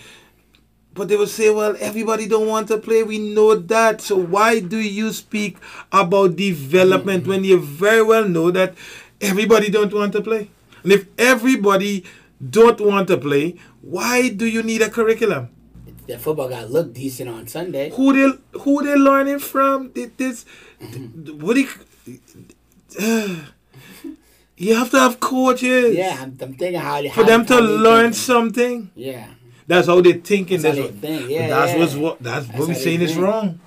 But 0.96 1.08
they 1.08 1.16
will 1.16 1.28
say, 1.28 1.50
well, 1.50 1.76
everybody 1.80 2.28
don't 2.28 2.48
want 2.48 2.68
to 2.68 2.78
play. 2.78 3.02
We 3.04 3.18
know 3.18 3.56
that. 3.56 4.02
So 4.02 4.16
why 4.16 4.60
do 4.60 4.78
you 4.78 5.12
speak 5.12 5.58
about 5.92 6.36
development 6.36 7.22
mm-hmm. 7.24 7.30
when 7.30 7.44
you 7.44 7.60
very 7.60 8.04
well 8.04 8.28
know 8.28 8.52
that 8.52 8.76
everybody 9.20 9.70
don't 9.70 9.94
want 9.94 10.14
to 10.14 10.22
play? 10.22 10.50
And 10.84 10.92
if 10.92 11.08
everybody 11.18 12.06
don't 12.48 12.80
want 12.80 13.08
to 13.08 13.18
play, 13.18 13.58
why 13.82 14.30
do 14.30 14.46
you 14.46 14.62
need 14.62 14.82
a 14.82 14.90
curriculum? 14.90 15.50
The 16.08 16.18
football 16.20 16.50
guy 16.50 16.64
looked 16.66 16.94
decent 16.94 17.30
on 17.30 17.48
Sunday. 17.48 17.90
Who 17.92 18.14
they 18.14 18.38
who 18.60 18.84
they 18.84 18.96
learning 18.96 19.40
from? 19.40 19.92
Th- 19.92 20.12
This 20.18 20.46
mm-hmm. 20.82 21.40
what 21.40 21.54
do 21.56 21.62
you, 21.62 21.70
you 24.58 24.76
have 24.76 24.92
to 24.92 25.00
have 25.00 25.20
coaches 25.20 25.96
Yeah, 25.96 26.18
I'm, 26.22 26.38
I'm 26.42 26.54
thinking 26.56 26.80
how 26.80 27.02
they 27.02 27.10
for 27.10 27.22
how- 27.22 27.24
them 27.24 27.46
to 27.48 27.60
learn 27.60 28.14
something. 28.14 28.92
Yeah. 28.96 29.28
That's 29.66 29.88
how 29.88 30.02
they're 30.02 30.14
thinking. 30.14 30.62
That's 30.62 30.76
That's, 30.78 30.92
what, 30.92 31.02
they 31.02 31.18
think. 31.20 31.30
Yeah, 31.30 31.48
that's 31.48 31.72
yeah. 31.72 31.80
what's 31.80 31.96
what 31.96 32.20
that's, 32.22 32.48
That's 32.48 32.68
what 32.68 32.76
saying 32.78 33.02
is 33.02 33.16
wrong. 33.16 33.60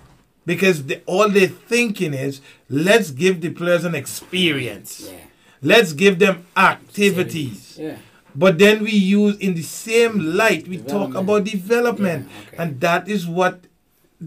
Because 0.45 0.85
they, 0.85 1.03
all 1.07 1.29
they're 1.29 1.49
thinking 1.49 2.13
is 2.15 2.41
let's 2.69 3.11
give 3.11 3.41
the 3.41 3.51
players 3.51 3.85
an 3.85 3.95
experience. 3.95 5.09
Yeah. 5.11 5.19
Let's 5.63 5.95
give 5.95 6.19
them 6.19 6.47
activities. 6.57 7.79
Yeah. 7.81 7.97
But 8.37 8.59
then 8.59 8.85
we 8.85 8.91
use 8.93 9.37
in 9.39 9.55
the 9.55 9.63
same 9.63 10.19
light 10.37 10.69
we 10.69 10.77
talk 10.79 11.15
about 11.15 11.45
development, 11.45 12.29
Yeah, 12.29 12.43
okay. 12.49 12.57
and 12.63 12.81
that 12.81 13.09
is 13.09 13.27
what 13.27 13.61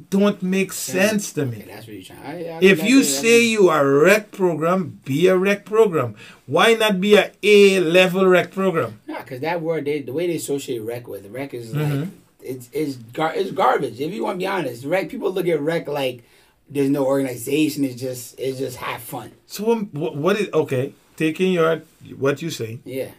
don't 0.10 0.42
make 0.44 0.72
sense 0.72 1.34
to 1.34 1.42
Okay, 1.44 1.66
me. 1.66 1.66
what 1.72 2.04
trying. 2.06 2.20
I, 2.24 2.58
I, 2.58 2.60
If 2.62 2.84
you 2.84 3.04
say 3.04 3.44
you 3.44 3.70
are 3.70 3.86
a 3.88 4.00
rec 4.04 4.32
program, 4.32 5.00
be 5.06 5.28
a 5.28 5.36
rec 5.38 5.66
program. 5.66 6.16
Why 6.46 6.74
not 6.74 7.02
be 7.02 7.16
a 7.16 7.32
A 7.44 7.80
level 7.80 8.26
rec 8.28 8.52
program? 8.52 9.00
Nah, 9.08 9.22
cause 9.24 9.40
that 9.42 9.62
word, 9.62 9.86
they, 9.86 10.02
the 10.02 10.14
way 10.14 10.28
they 10.28 10.36
associate 10.36 10.80
rec 10.80 11.08
with 11.08 11.26
rec 11.28 11.54
is 11.54 11.74
like 11.76 11.88
Mhm. 11.94 12.10
it's 12.42 12.70
it's 12.74 12.96
gar- 13.14 13.34
it's 13.36 13.52
garbage. 13.52 14.00
If 14.00 14.14
you 14.14 14.24
want 14.24 14.36
to 14.36 14.40
be 14.40 14.48
honest, 14.48 14.86
rec 14.86 15.10
people 15.10 15.32
look 15.32 15.48
at 15.48 15.60
rec 15.60 15.88
like 15.88 16.24
there's 16.70 16.90
no 16.90 17.06
organization. 17.06 17.84
It's 17.84 18.00
just 18.00 18.40
it's 18.40 18.60
just 18.60 18.78
have 18.78 19.02
fun. 19.02 19.32
So 19.48 19.72
um, 19.72 19.86
wh- 19.88 20.16
what 20.16 20.36
is 20.40 20.50
okay? 20.54 20.94
Taking 21.18 21.52
your 21.54 21.82
what 22.18 22.42
you 22.44 22.50
say, 22.52 22.80
Yeah. 22.86 23.10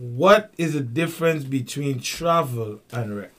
What 0.00 0.54
is 0.56 0.72
the 0.72 0.80
difference 0.80 1.44
between 1.44 2.00
travel 2.00 2.80
and 2.90 3.18
rec? 3.18 3.32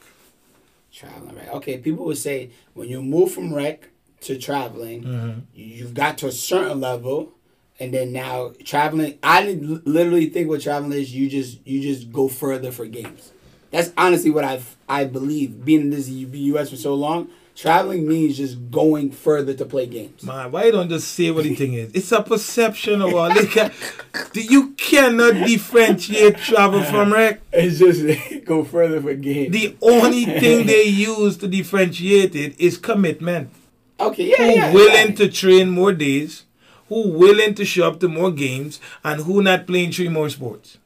Traveling 0.94 1.36
rec. 1.36 1.52
Okay, 1.56 1.80
people 1.80 2.06
would 2.06 2.20
say 2.20 2.52
when 2.76 2.88
you 2.88 3.02
move 3.02 3.32
from 3.32 3.52
rec 3.52 3.90
to 4.22 4.38
traveling. 4.38 5.04
Mm-hmm. 5.04 5.40
You've 5.56 5.96
got 5.96 6.20
to 6.20 6.28
a 6.28 6.32
certain 6.32 6.80
level, 6.80 7.34
and 7.80 7.92
then 7.92 8.14
now 8.14 8.54
traveling. 8.64 9.18
I 9.24 9.54
literally 9.54 10.30
think 10.30 10.50
what 10.50 10.62
traveling 10.62 10.94
is. 10.94 11.16
You 11.16 11.32
just 11.32 11.66
you 11.66 11.82
just 11.82 12.12
go 12.12 12.28
further 12.28 12.72
for 12.72 12.86
games. 12.86 13.32
That's 13.72 13.92
honestly 13.98 14.30
what 14.30 14.44
I've 14.44 14.78
I 14.88 15.06
believe. 15.06 15.66
Being 15.66 15.82
in 15.82 15.90
this 15.90 16.10
U.S. 16.10 16.70
for 16.70 16.76
so 16.78 16.94
long, 16.94 17.30
traveling 17.56 18.08
means 18.08 18.38
just 18.38 18.72
going 18.72 19.12
further 19.12 19.54
to 19.54 19.66
play 19.66 19.86
games. 19.86 20.24
Man, 20.24 20.52
why 20.52 20.72
don't 20.72 20.90
just 20.90 21.10
say 21.10 21.32
what 21.32 21.44
the 21.44 21.56
thing 21.56 21.74
is? 21.74 21.92
It's 21.94 22.12
a 22.12 22.22
perception 22.22 23.02
of 23.02 23.14
all. 23.14 23.30
Can, 23.32 23.72
you 24.34 24.72
cannot 24.72 25.34
differentiate 25.48 26.38
travel 26.38 26.84
from 26.84 27.14
rec. 27.14 27.42
It's 27.52 27.80
just 27.80 28.46
go 28.46 28.64
further 28.64 29.02
for 29.02 29.14
games. 29.14 29.52
The 29.54 29.76
only 29.82 30.26
thing 30.26 30.68
they 30.68 30.84
use 30.84 31.38
to 31.38 31.48
differentiate 31.48 32.36
it 32.36 32.60
is 32.60 32.78
commitment. 32.78 33.52
Okay, 34.00 34.32
yeah, 34.32 34.38
who 34.38 34.56
yeah. 34.56 34.74
willing 34.74 35.10
yeah. 35.10 35.16
to 35.16 35.30
train 35.30 35.70
more 35.70 35.94
days, 35.94 36.46
who 36.90 37.10
willing 37.10 37.54
to 37.56 37.66
show 37.66 37.88
up 37.88 38.00
to 38.00 38.08
more 38.08 38.32
games, 38.32 38.80
and 39.04 39.22
who 39.22 39.44
not 39.44 39.68
playing 39.68 39.92
three 39.92 40.10
more 40.10 40.30
sports. 40.30 40.80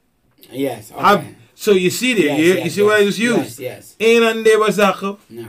Yes. 0.52 0.92
Okay. 0.92 1.36
So 1.56 1.72
you 1.72 1.90
see 1.90 2.14
there, 2.14 2.38
yes, 2.38 2.40
you, 2.40 2.54
yes, 2.54 2.64
you 2.66 2.70
see 2.70 2.82
yes, 2.82 2.88
why 2.90 3.00
it's 3.00 3.18
used. 3.18 3.60
Yes, 3.60 3.60
yes. 3.60 3.96
Ain't 4.00 4.26
on 4.26 4.44
there 4.44 4.72
soccer. 4.72 5.16
No. 5.30 5.48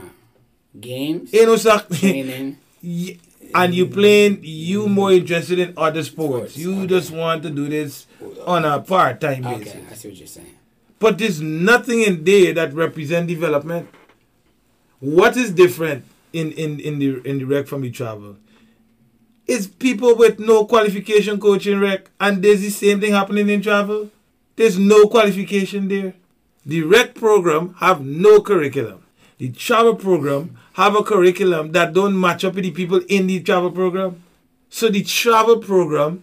Games. 0.81 1.33
No 1.33 1.57
soccer. 1.57 1.95
Training. 1.95 2.59
and 3.55 3.75
you 3.75 3.87
playing, 3.87 4.41
you 4.43 4.89
more 4.89 5.13
interested 5.13 5.59
in 5.59 5.75
other 5.77 6.03
sports. 6.03 6.53
sports. 6.53 6.59
You 6.59 6.79
okay. 6.79 6.87
just 6.87 7.11
want 7.11 7.43
to 7.45 7.51
do 7.51 7.69
this 7.69 8.07
on 8.47 8.65
a 8.65 8.81
part 8.81 9.21
time 9.21 9.47
okay, 9.47 9.59
basis. 9.59 9.75
Okay, 9.75 9.85
I 9.91 9.95
see 9.95 10.09
what 10.09 10.17
you're 10.19 10.27
saying. 10.27 10.55
But 10.99 11.19
there's 11.19 11.41
nothing 11.41 12.03
in 12.03 12.25
there 12.25 12.55
that 12.55 12.73
represent 12.73 13.29
development. 13.29 13.89
What 15.01 15.37
is 15.37 15.53
different 15.53 16.05
in, 16.33 16.53
in, 16.53 16.81
in 16.81 16.99
the 16.99 17.21
in 17.29 17.39
the 17.39 17.45
rec 17.45 17.67
from 17.67 17.83
the 17.83 17.91
travel? 17.91 18.37
It's 19.47 19.67
people 19.67 20.17
with 20.17 20.41
no 20.41 20.65
qualification 20.65 21.39
coaching 21.39 21.79
rec, 21.79 22.11
and 22.19 22.43
there's 22.43 22.63
the 22.63 22.71
same 22.71 23.01
thing 23.01 23.13
happening 23.13 23.49
in 23.49 23.63
travel. 23.63 24.11
There's 24.57 24.79
no 24.79 25.07
qualification 25.07 25.89
there. 25.89 26.15
The 26.65 26.83
rec 26.83 27.15
program 27.15 27.75
have 27.79 28.05
no 28.05 28.41
curriculum. 28.41 29.06
The 29.39 29.51
travel 29.51 29.95
program 29.95 30.57
have 30.75 30.97
a 30.97 31.03
curriculum 31.03 31.73
that 31.73 31.93
don't 31.93 32.19
match 32.19 32.45
up 32.45 32.55
with 32.55 32.65
the 32.65 32.71
people 32.71 33.01
in 33.09 33.27
the 33.27 33.41
travel 33.41 33.71
program. 33.71 34.23
So 34.71 34.89
the 34.89 35.03
travel 35.03 35.59
program 35.59 36.23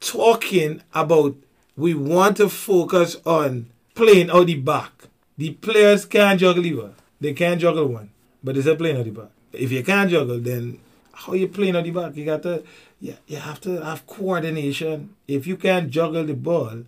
talking 0.00 0.82
about 0.94 1.34
we 1.76 1.94
want 1.94 2.36
to 2.36 2.48
focus 2.48 3.16
on 3.24 3.66
playing 3.94 4.30
out 4.30 4.46
the 4.46 4.56
back. 4.56 5.08
The 5.38 5.54
players 5.54 6.04
can't 6.04 6.38
juggle 6.38 6.64
either. 6.64 6.92
They 7.20 7.32
can't 7.32 7.60
juggle 7.60 7.86
one, 7.86 8.10
but 8.44 8.54
they're 8.56 8.76
playing 8.76 8.98
out 8.98 9.04
the 9.04 9.10
back. 9.10 9.30
If 9.52 9.72
you 9.72 9.82
can't 9.82 10.10
juggle, 10.10 10.38
then 10.38 10.78
how 11.12 11.32
you 11.34 11.48
playing 11.48 11.76
out 11.76 11.84
the 11.84 11.90
back? 11.90 12.16
You 12.16 12.24
got 12.24 12.42
to, 12.42 12.62
yeah, 13.00 13.14
you 13.26 13.38
have 13.38 13.60
to 13.62 13.80
have 13.80 14.06
coordination. 14.06 15.14
If 15.26 15.46
you 15.46 15.56
can't 15.56 15.90
juggle 15.90 16.24
the 16.24 16.34
ball, 16.34 16.84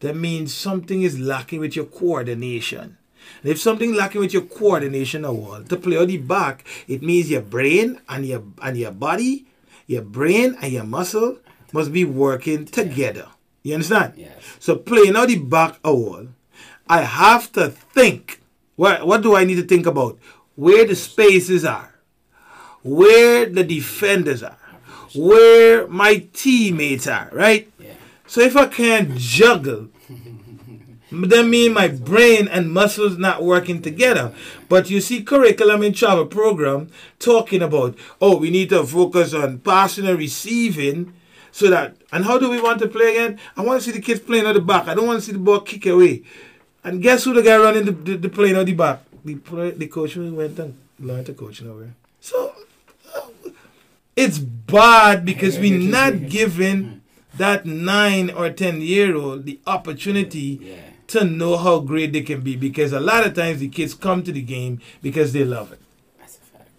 that 0.00 0.16
means 0.16 0.54
something 0.54 1.02
is 1.02 1.18
lacking 1.18 1.60
with 1.60 1.74
your 1.74 1.86
coordination. 1.86 2.96
And 3.42 3.52
if 3.52 3.60
something 3.60 3.94
lacking 3.94 4.20
with 4.20 4.32
your 4.32 4.42
coordination 4.42 5.24
at 5.24 5.30
all, 5.30 5.62
to 5.62 5.76
play 5.76 5.96
on 5.96 6.08
the 6.08 6.18
back, 6.18 6.64
it 6.86 7.02
means 7.02 7.30
your 7.30 7.42
brain 7.42 8.00
and 8.08 8.26
your 8.26 8.42
and 8.62 8.76
your 8.76 8.92
body, 8.92 9.46
your 9.86 10.02
brain 10.02 10.56
and 10.60 10.72
your 10.72 10.84
muscle 10.84 11.38
must 11.72 11.92
be 11.92 12.04
working 12.04 12.64
together. 12.64 13.26
You 13.62 13.74
understand? 13.74 14.14
Yes. 14.16 14.32
So 14.58 14.76
playing 14.76 15.16
on 15.16 15.28
the 15.28 15.38
back 15.38 15.78
a 15.84 15.94
wall, 15.94 16.28
I 16.88 17.02
have 17.02 17.52
to 17.52 17.68
think. 17.68 18.40
What 18.76 19.06
what 19.06 19.22
do 19.22 19.34
I 19.34 19.44
need 19.44 19.56
to 19.56 19.66
think 19.66 19.86
about? 19.86 20.18
Where 20.54 20.86
the 20.86 20.96
spaces 20.96 21.64
are, 21.64 21.94
where 22.82 23.46
the 23.46 23.64
defenders 23.64 24.42
are, 24.42 24.58
where 25.14 25.86
my 25.88 26.26
teammates 26.32 27.06
are, 27.06 27.28
right? 27.32 27.70
Yeah. 27.78 27.94
So 28.26 28.40
if 28.40 28.56
I 28.56 28.66
can't 28.66 29.16
juggle, 29.16 29.88
that 31.10 31.46
mean 31.46 31.72
my 31.72 31.88
brain 31.88 32.48
and 32.48 32.72
muscles 32.72 33.16
not 33.16 33.42
working 33.42 33.80
together. 33.82 34.34
But 34.68 34.90
you 34.90 35.00
see 35.00 35.22
curriculum 35.22 35.82
in 35.82 35.92
travel 35.92 36.26
program 36.26 36.90
talking 37.18 37.62
about, 37.62 37.96
oh, 38.20 38.36
we 38.36 38.50
need 38.50 38.68
to 38.70 38.84
focus 38.84 39.32
on 39.32 39.58
passing 39.58 40.06
and 40.06 40.18
receiving 40.18 41.14
so 41.50 41.70
that, 41.70 41.96
and 42.12 42.24
how 42.24 42.38
do 42.38 42.50
we 42.50 42.60
want 42.60 42.78
to 42.80 42.88
play 42.88 43.12
again? 43.16 43.38
I 43.56 43.62
want 43.62 43.80
to 43.80 43.84
see 43.84 43.92
the 43.92 44.02
kids 44.02 44.20
playing 44.20 44.46
at 44.46 44.52
the 44.52 44.60
back. 44.60 44.86
I 44.86 44.94
don't 44.94 45.06
want 45.06 45.20
to 45.20 45.26
see 45.26 45.32
the 45.32 45.38
ball 45.38 45.60
kick 45.60 45.86
away. 45.86 46.22
And 46.84 47.02
guess 47.02 47.24
who 47.24 47.32
the 47.34 47.42
guy 47.42 47.56
running 47.56 47.84
the, 47.84 47.92
the, 47.92 48.16
the 48.16 48.28
playing 48.28 48.56
at 48.56 48.66
the 48.66 48.74
back? 48.74 49.00
The, 49.24 49.34
play, 49.36 49.70
the 49.72 49.88
coach 49.88 50.12
who 50.12 50.34
went 50.34 50.58
and 50.58 50.78
learned 51.00 51.26
to 51.26 51.34
coach 51.34 51.62
over. 51.62 51.90
So, 52.20 52.54
uh, 53.14 53.50
it's 54.14 54.38
bad 54.38 55.24
because 55.24 55.58
we're 55.58 55.78
not 55.78 56.28
giving 56.28 57.02
that 57.36 57.66
nine 57.66 58.30
or 58.30 58.50
ten 58.50 58.80
year 58.80 59.16
old 59.16 59.44
the 59.44 59.58
opportunity 59.66 60.58
yeah. 60.60 60.87
To 61.08 61.24
know 61.24 61.56
how 61.56 61.80
great 61.80 62.12
they 62.12 62.22
can 62.22 62.40
be 62.42 62.56
because 62.56 62.92
a 62.92 63.00
lot 63.00 63.26
of 63.26 63.34
times 63.34 63.60
the 63.60 63.68
kids 63.68 63.94
come 63.94 64.22
to 64.22 64.32
the 64.32 64.42
game 64.42 64.80
because 65.02 65.32
they 65.32 65.44
love 65.44 65.72
it. 65.72 65.80
That's 66.18 66.36
a 66.36 66.40
fact. 66.40 66.70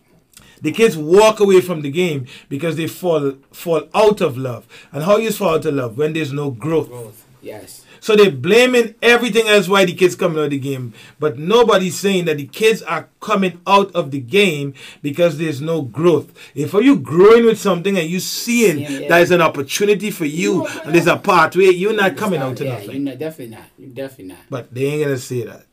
The 0.61 0.71
kids 0.71 0.97
walk 0.97 1.39
away 1.39 1.61
from 1.61 1.81
the 1.81 1.91
game 1.91 2.27
because 2.47 2.75
they 2.75 2.87
fall 2.87 3.33
fall 3.51 3.87
out 3.93 4.21
of 4.21 4.37
love. 4.37 4.67
And 4.91 5.03
how 5.03 5.17
you 5.17 5.31
fall 5.31 5.55
out 5.55 5.65
of 5.65 5.73
love 5.73 5.97
when 5.97 6.13
there's 6.13 6.31
no 6.31 6.51
growth. 6.51 6.89
Growth. 6.89 7.25
Yes. 7.41 7.85
So 8.01 8.15
they're 8.15 8.31
blaming 8.31 8.95
everything 9.01 9.47
else 9.47 9.67
why 9.67 9.85
the 9.85 9.93
kids 9.93 10.15
coming 10.15 10.37
out 10.39 10.45
of 10.45 10.49
the 10.51 10.59
game. 10.59 10.93
But 11.19 11.37
nobody's 11.37 11.99
saying 11.99 12.25
that 12.25 12.37
the 12.37 12.47
kids 12.47 12.81
are 12.83 13.09
coming 13.19 13.61
out 13.67 13.93
of 13.95 14.11
the 14.11 14.19
game 14.19 14.73
because 15.01 15.37
there's 15.37 15.61
no 15.61 15.81
growth. 15.81 16.31
If 16.55 16.73
are 16.73 16.81
you 16.81 16.97
growing 16.97 17.45
with 17.45 17.59
something 17.59 17.97
and 17.97 18.09
you 18.09 18.19
seeing 18.19 18.79
Yeah, 18.79 18.89
yeah. 18.89 19.07
there's 19.09 19.31
an 19.31 19.41
opportunity 19.41 20.11
for 20.11 20.25
you 20.25 20.65
Yeah, 20.65 20.81
and 20.85 20.95
there's 20.95 21.07
a 21.07 21.17
pathway, 21.17 21.65
you're 21.71 21.93
not 21.93 22.15
coming 22.17 22.41
out 22.41 22.57
to 22.57 22.65
yeah, 22.65 22.73
nothing. 22.73 22.91
You're 22.91 22.99
not, 22.99 23.17
definitely 23.19 23.55
not. 23.55 23.65
You're 23.77 23.89
definitely 23.89 24.25
not. 24.33 24.39
But 24.49 24.73
they 24.73 24.85
ain't 24.85 25.03
gonna 25.03 25.17
say 25.17 25.43
that 25.45 25.65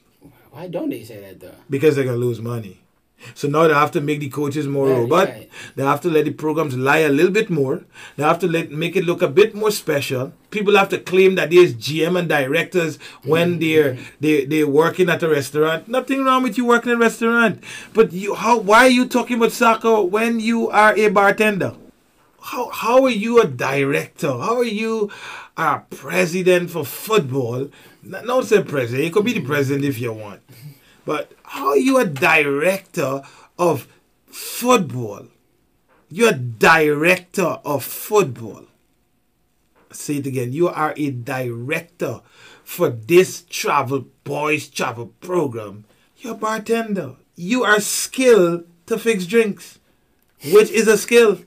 Why 0.50 0.68
don't 0.68 0.90
they 0.90 1.04
say 1.04 1.20
that 1.20 1.40
though? 1.40 1.54
because 1.70 1.96
they're 1.96 2.04
gonna 2.04 2.16
lose 2.16 2.40
money. 2.40 2.80
So 3.35 3.48
now 3.48 3.66
they 3.66 3.74
have 3.74 3.90
to 3.92 4.00
make 4.00 4.20
the 4.20 4.29
coaches 4.29 4.66
more 4.66 4.88
Right, 4.88 4.98
robust. 4.98 5.33
right. 5.33 5.50
They 5.74 5.85
have 5.85 6.00
to 6.02 6.11
let 6.11 6.24
the 6.24 6.33
programs 6.33 6.76
lie 6.76 6.98
a 6.98 7.09
little 7.09 7.33
bit 7.33 7.50
more. 7.50 7.85
They 8.16 8.22
have 8.22 8.38
to 8.40 8.46
let 8.46 8.70
make 8.70 8.96
it 8.96 9.05
look 9.05 9.22
a 9.22 9.29
bit 9.29 9.55
more 9.55 9.70
special. 9.70 10.33
People 10.50 10.76
have 10.76 10.88
to 10.90 10.98
claim 10.98 11.35
that 11.35 11.50
there's 11.50 11.74
GM 11.74 12.18
and 12.18 12.29
directors 12.29 12.98
when 13.24 13.59
mm-hmm. 13.59 13.61
they're 13.61 13.98
they 14.20 14.44
they're 14.44 14.68
working 14.68 15.09
at 15.09 15.22
a 15.22 15.29
restaurant. 15.29 15.88
Nothing 15.88 16.24
wrong 16.24 16.42
with 16.42 16.57
you 16.57 16.64
working 16.64 16.92
in 16.92 16.98
a 16.98 17.00
restaurant, 17.00 17.62
but 17.94 18.12
you 18.12 18.35
how 18.35 18.59
why 18.59 18.87
are 18.87 18.90
you 18.90 19.07
talking 19.07 19.37
about 19.38 19.52
soccer 19.52 20.02
when 20.02 20.40
you 20.40 20.68
are 20.70 20.96
a 20.96 21.09
bartender? 21.09 21.74
How 22.40 22.70
how 22.70 23.05
are 23.05 23.11
you 23.11 23.40
a 23.40 23.46
director? 23.46 24.29
How 24.29 24.59
are 24.59 24.64
you 24.64 25.11
a 25.57 25.81
president 25.90 26.70
for 26.70 26.85
football? 26.85 27.70
No, 28.02 28.24
don't 28.24 28.44
say 28.46 28.62
president. 28.62 29.05
You 29.05 29.11
could 29.11 29.24
be 29.24 29.33
the 29.33 29.40
mm-hmm. 29.40 29.48
president 29.48 29.85
if 29.85 29.98
you 29.98 30.12
want. 30.12 30.40
But 31.05 31.33
how 31.46 31.68
are 31.68 31.76
you 31.76 31.98
a 31.98 32.04
director 32.04 33.22
of 33.59 33.87
football? 34.26 35.28
You're 36.11 36.30
a 36.30 36.38
director 36.38 37.59
of 37.64 37.85
football. 37.85 38.64
Say 39.92 40.16
it 40.16 40.26
again. 40.26 40.52
You 40.52 40.68
are 40.68 40.92
a 40.96 41.11
director 41.11 42.20
for 42.64 42.90
this 42.90 43.42
travel 43.48 44.06
boys 44.24 44.68
travel 44.68 45.12
program. 45.20 45.85
You're 46.18 46.35
a 46.35 46.37
bartender. 46.37 47.14
You 47.37 47.62
are 47.62 47.80
skilled 47.80 48.66
to 48.87 48.98
fix 48.98 49.24
drinks, 49.26 49.78
which 50.52 50.70
is 50.70 50.88
a 50.88 50.98
skill, 50.98 51.40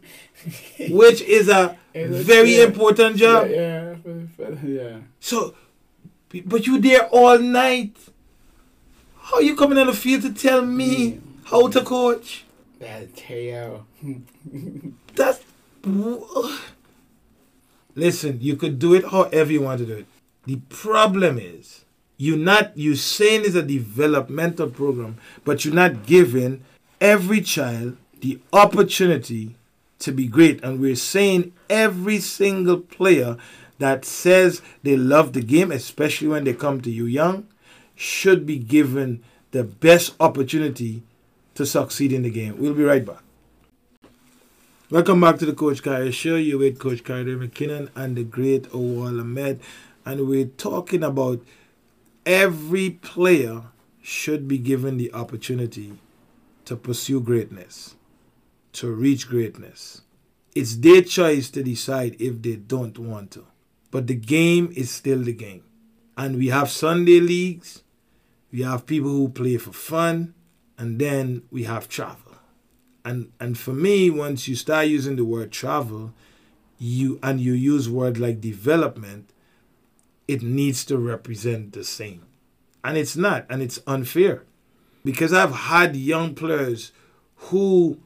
which 0.89 1.21
is 1.21 1.49
a 1.49 1.77
very 1.93 2.53
skill. 2.53 2.67
important 2.67 3.17
job. 3.17 3.49
Yeah, 3.49 3.95
yeah, 4.05 4.55
yeah. 4.63 4.97
So, 5.19 5.55
but 6.45 6.65
you 6.65 6.79
there 6.79 7.07
all 7.07 7.37
night. 7.37 7.97
How 9.29 9.39
you 9.39 9.55
coming 9.55 9.77
on 9.77 9.85
the 9.85 9.93
field 9.93 10.23
to 10.23 10.33
tell 10.33 10.65
me 10.65 11.21
how 11.45 11.67
to 11.67 11.81
coach? 11.83 12.45
That's 12.79 13.11
Teo. 13.15 13.85
That's 15.15 15.41
listen. 17.95 18.39
You 18.41 18.55
could 18.55 18.79
do 18.79 18.95
it 18.95 19.05
however 19.05 19.51
you 19.51 19.61
want 19.61 19.79
to 19.79 19.85
do 19.85 19.97
it. 19.97 20.05
The 20.45 20.55
problem 20.69 21.37
is 21.37 21.85
you're 22.17 22.37
not 22.37 22.75
you 22.75 22.95
saying 22.95 23.43
it's 23.45 23.53
a 23.53 23.61
developmental 23.61 24.69
program, 24.69 25.17
but 25.45 25.63
you're 25.63 25.75
not 25.75 26.07
giving 26.07 26.63
every 26.99 27.41
child 27.41 27.97
the 28.21 28.39
opportunity 28.51 29.55
to 29.99 30.11
be 30.11 30.25
great. 30.25 30.63
And 30.63 30.79
we're 30.79 30.95
saying 30.95 31.53
every 31.69 32.19
single 32.19 32.79
player 32.79 33.37
that 33.77 34.05
says 34.05 34.63
they 34.81 34.97
love 34.97 35.33
the 35.33 35.41
game, 35.41 35.71
especially 35.71 36.29
when 36.29 36.45
they 36.45 36.53
come 36.53 36.81
to 36.81 36.89
you 36.89 37.05
young, 37.05 37.45
should 37.99 38.45
be 38.45 38.57
given 38.57 39.21
the 39.51 39.63
best 39.65 40.15
opportunity 40.21 41.03
to 41.53 41.65
succeed 41.65 42.13
in 42.13 42.21
the 42.21 42.29
game. 42.29 42.57
We'll 42.57 42.73
be 42.73 42.83
right 42.83 43.05
back. 43.05 43.21
Welcome 44.89 45.19
back 45.19 45.37
to 45.39 45.45
the 45.45 45.51
Coach 45.53 45.83
Kaya 45.83 46.09
Show. 46.13 46.37
You're 46.37 46.59
with 46.59 46.79
Coach 46.79 47.03
Kaya 47.03 47.25
McKinnon 47.25 47.89
and 47.97 48.15
the 48.15 48.23
great 48.23 48.67
Awal 48.73 49.19
Ahmed. 49.19 49.59
And 50.05 50.29
we're 50.29 50.45
talking 50.45 51.03
about 51.03 51.41
every 52.25 52.91
player 52.91 53.63
should 54.01 54.47
be 54.47 54.57
given 54.57 54.95
the 54.95 55.11
opportunity 55.13 55.93
to 56.63 56.77
pursue 56.77 57.19
greatness. 57.19 57.95
to 58.71 58.91
reach 58.91 59.27
greatness. 59.27 60.03
It's 60.55 60.77
their 60.77 61.01
choice 61.01 61.49
to 61.51 61.63
decide 61.63 62.15
if 62.19 62.41
they 62.41 62.55
don't 62.55 62.97
want 62.97 63.31
to. 63.31 63.45
But 63.91 64.07
the 64.07 64.15
game 64.15 64.71
is 64.75 64.91
still 64.91 65.19
the 65.19 65.33
game. 65.33 65.63
And 66.17 66.37
we 66.37 66.47
have 66.47 66.69
Sunday 66.69 67.19
leagues, 67.19 67.83
we 68.51 68.61
have 68.61 68.85
people 68.85 69.09
who 69.11 69.29
play 69.29 69.57
for 69.57 69.73
fun, 69.73 70.33
and 70.77 70.99
then 70.99 71.43
we 71.51 71.63
have 71.63 71.87
travel. 71.87 72.35
And 73.05 73.31
and 73.39 73.57
for 73.57 73.73
me, 73.73 74.09
once 74.09 74.47
you 74.47 74.55
start 74.55 74.87
using 74.87 75.15
the 75.15 75.25
word 75.25 75.51
travel, 75.51 76.13
you 76.77 77.19
and 77.21 77.39
you 77.39 77.53
use 77.53 77.89
words 77.89 78.19
like 78.19 78.41
development, 78.41 79.31
it 80.27 80.41
needs 80.41 80.85
to 80.85 80.97
represent 80.97 81.73
the 81.73 81.83
same. 81.83 82.25
And 82.83 82.97
it's 82.97 83.15
not, 83.15 83.45
and 83.49 83.61
it's 83.61 83.79
unfair. 83.85 84.43
Because 85.03 85.33
I've 85.33 85.53
had 85.53 85.95
young 85.95 86.35
players 86.35 86.91
who 87.35 87.99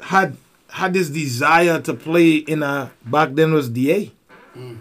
had 0.00 0.36
had 0.70 0.92
this 0.92 1.08
desire 1.08 1.80
to 1.82 1.94
play 1.94 2.36
in 2.36 2.62
a 2.62 2.90
back 3.04 3.30
then 3.32 3.52
was 3.52 3.68
DA. 3.68 4.12
Mm. 4.54 4.78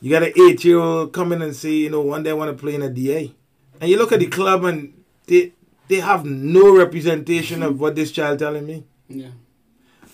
You 0.00 0.10
got 0.10 0.22
an 0.22 0.32
eight 0.36 0.64
year 0.64 0.78
old 0.78 1.12
coming 1.12 1.42
and 1.42 1.54
say, 1.54 1.72
you 1.72 1.90
know, 1.90 2.00
one 2.00 2.22
day 2.22 2.30
I 2.30 2.34
want 2.34 2.56
to 2.56 2.60
play 2.60 2.74
in 2.74 2.82
a 2.82 2.88
DA. 2.88 3.34
And 3.80 3.90
you 3.90 3.96
look 3.96 4.12
at 4.12 4.20
the 4.20 4.26
club 4.26 4.64
and 4.64 5.02
they 5.26 5.52
they 5.88 5.96
have 5.96 6.24
no 6.24 6.76
representation 6.76 7.62
of 7.62 7.80
what 7.80 7.96
this 7.96 8.12
child 8.12 8.38
telling 8.38 8.66
me. 8.66 8.84
Yeah. 9.08 9.30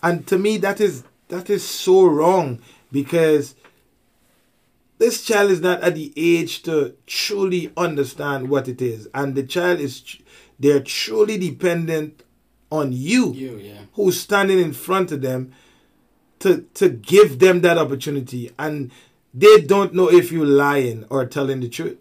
And 0.02 0.26
to 0.28 0.38
me 0.38 0.56
that 0.58 0.80
is 0.80 1.04
that 1.28 1.50
is 1.50 1.66
so 1.66 2.06
wrong 2.06 2.60
because 2.92 3.54
this 4.98 5.22
child 5.24 5.50
is 5.50 5.60
not 5.60 5.82
at 5.82 5.94
the 5.94 6.12
age 6.16 6.62
to 6.62 6.94
truly 7.06 7.72
understand 7.76 8.48
what 8.48 8.68
it 8.68 8.80
is 8.80 9.08
and 9.12 9.34
the 9.34 9.42
child 9.42 9.80
is 9.80 10.16
they're 10.58 10.80
truly 10.80 11.36
dependent 11.36 12.22
on 12.70 12.92
you, 12.92 13.32
you 13.32 13.56
yeah. 13.58 13.80
who's 13.92 14.18
standing 14.18 14.58
in 14.58 14.72
front 14.72 15.12
of 15.12 15.20
them 15.20 15.52
to 16.38 16.62
to 16.74 16.88
give 16.88 17.38
them 17.38 17.60
that 17.60 17.78
opportunity 17.78 18.50
and 18.58 18.90
they 19.34 19.60
don't 19.60 19.94
know 19.94 20.10
if 20.10 20.32
you're 20.32 20.46
lying 20.46 21.04
or 21.10 21.26
telling 21.26 21.60
the 21.60 21.68
truth 21.68 21.98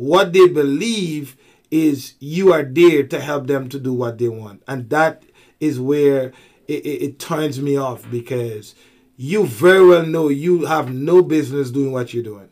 what 0.00 0.32
they 0.32 0.48
believe 0.48 1.36
is 1.70 2.14
you 2.18 2.52
are 2.52 2.62
there 2.62 3.06
to 3.06 3.20
help 3.20 3.46
them 3.46 3.68
to 3.68 3.78
do 3.78 3.92
what 3.92 4.18
they 4.18 4.28
want. 4.28 4.62
And 4.66 4.88
that 4.90 5.22
is 5.60 5.78
where 5.78 6.32
it, 6.66 6.84
it, 6.84 7.02
it 7.02 7.18
turns 7.18 7.60
me 7.60 7.76
off 7.76 8.10
because 8.10 8.74
you 9.16 9.46
very 9.46 9.86
well 9.86 10.06
know 10.06 10.28
you 10.28 10.64
have 10.64 10.92
no 10.92 11.22
business 11.22 11.70
doing 11.70 11.92
what 11.92 12.14
you're 12.14 12.24
doing. 12.24 12.48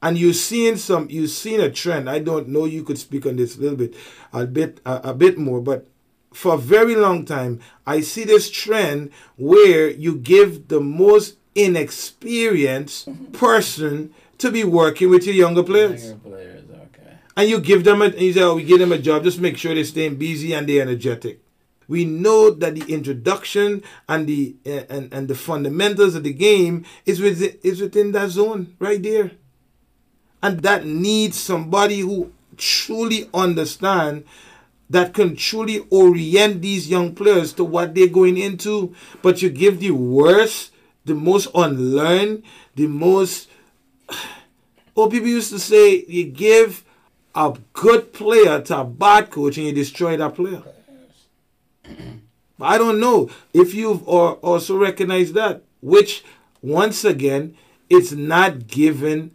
And 0.00 0.16
you're 0.16 0.32
seeing 0.32 0.76
some 0.76 1.08
you're 1.10 1.26
seeing 1.26 1.60
a 1.60 1.70
trend. 1.70 2.08
I 2.08 2.20
don't 2.20 2.48
know 2.48 2.64
you 2.64 2.84
could 2.84 2.98
speak 2.98 3.26
on 3.26 3.36
this 3.36 3.56
a 3.56 3.60
little 3.60 3.76
bit 3.76 3.94
a 4.32 4.46
bit 4.46 4.80
a, 4.86 5.10
a 5.10 5.14
bit 5.14 5.36
more 5.36 5.60
but 5.60 5.88
for 6.32 6.54
a 6.54 6.58
very 6.58 6.94
long 6.94 7.24
time 7.24 7.58
i 7.86 7.98
see 7.98 8.22
this 8.22 8.50
trend 8.50 9.10
where 9.36 9.88
you 9.88 10.14
give 10.14 10.68
the 10.68 10.78
most 10.78 11.38
inexperienced 11.56 13.08
person 13.32 14.14
to 14.38 14.52
be 14.52 14.62
working 14.62 15.10
with 15.10 15.24
your 15.24 15.34
younger 15.34 15.62
players, 15.62 16.04
younger 16.04 16.28
players 16.28 16.64
okay. 16.70 17.16
and 17.36 17.48
you 17.48 17.58
give 17.58 17.84
them 17.84 18.02
a 18.02 18.08
you 18.10 18.32
say 18.32 18.42
oh 18.42 18.54
we 18.54 18.62
give 18.62 18.78
them 18.78 18.92
a 18.92 18.98
job 18.98 19.24
just 19.24 19.40
make 19.40 19.56
sure 19.56 19.74
they're 19.74 19.84
staying 19.84 20.16
busy 20.16 20.52
and 20.52 20.68
they're 20.68 20.82
energetic. 20.82 21.40
We 21.88 22.04
know 22.04 22.50
that 22.50 22.74
the 22.74 22.92
introduction 22.92 23.82
and 24.08 24.26
the 24.26 24.56
uh, 24.66 24.82
and, 24.90 25.12
and 25.12 25.28
the 25.28 25.34
fundamentals 25.34 26.14
of 26.14 26.24
the 26.24 26.32
game 26.32 26.84
is 27.04 27.20
within, 27.20 27.58
is 27.62 27.80
within 27.80 28.12
that 28.12 28.30
zone 28.30 28.74
right 28.78 29.02
there. 29.02 29.32
And 30.42 30.60
that 30.60 30.84
needs 30.84 31.38
somebody 31.38 32.00
who 32.00 32.32
truly 32.56 33.30
understand 33.32 34.24
that 34.90 35.14
can 35.14 35.36
truly 35.36 35.86
orient 35.90 36.62
these 36.62 36.88
young 36.88 37.14
players 37.14 37.52
to 37.54 37.64
what 37.64 37.94
they're 37.94 38.06
going 38.06 38.36
into. 38.36 38.94
But 39.22 39.42
you 39.42 39.50
give 39.50 39.80
the 39.80 39.92
worst 39.92 40.72
the 41.06 41.14
most 41.14 41.48
unlearned 41.54 42.42
the 42.74 42.86
most 42.86 43.48
oh 44.96 45.08
people 45.08 45.28
used 45.28 45.50
to 45.50 45.58
say 45.58 46.04
you 46.06 46.24
give 46.24 46.84
a 47.34 47.56
good 47.72 48.12
player 48.12 48.60
to 48.60 48.78
a 48.78 48.84
bad 48.84 49.30
coach 49.30 49.56
and 49.56 49.66
you 49.66 49.72
destroy 49.72 50.16
that 50.16 50.34
player 50.34 50.62
I 52.60 52.78
don't 52.78 53.00
know 53.00 53.30
if 53.52 53.74
you've 53.74 54.06
also 54.08 54.78
recognized 54.78 55.34
that, 55.34 55.62
which 55.82 56.24
once 56.62 57.04
again, 57.04 57.56
it's 57.90 58.12
not 58.12 58.66
given, 58.66 59.32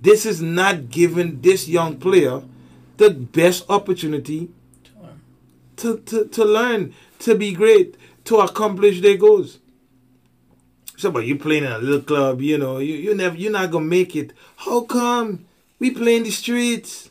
this 0.00 0.26
is 0.26 0.42
not 0.42 0.90
giving 0.90 1.40
this 1.40 1.68
young 1.68 1.96
player 1.96 2.42
the 2.96 3.10
best 3.10 3.64
opportunity 3.70 4.50
to, 5.76 5.98
to, 5.98 6.26
to 6.26 6.44
learn, 6.44 6.92
to 7.20 7.34
be 7.34 7.52
great, 7.52 7.96
to 8.24 8.38
accomplish 8.38 9.00
their 9.00 9.16
goals. 9.16 9.58
So, 11.00 11.10
but 11.10 11.24
you 11.24 11.36
playing 11.36 11.64
in 11.64 11.72
a 11.72 11.78
little 11.78 12.02
club, 12.02 12.42
you 12.42 12.58
know, 12.58 12.76
you, 12.76 12.92
you 12.94 13.14
never, 13.14 13.34
you're 13.34 13.50
not 13.50 13.70
gonna 13.70 13.86
make 13.86 14.14
it. 14.14 14.34
How 14.56 14.82
come? 14.82 15.46
We 15.78 15.92
play 15.92 16.16
in 16.16 16.24
the 16.24 16.30
streets. 16.30 17.08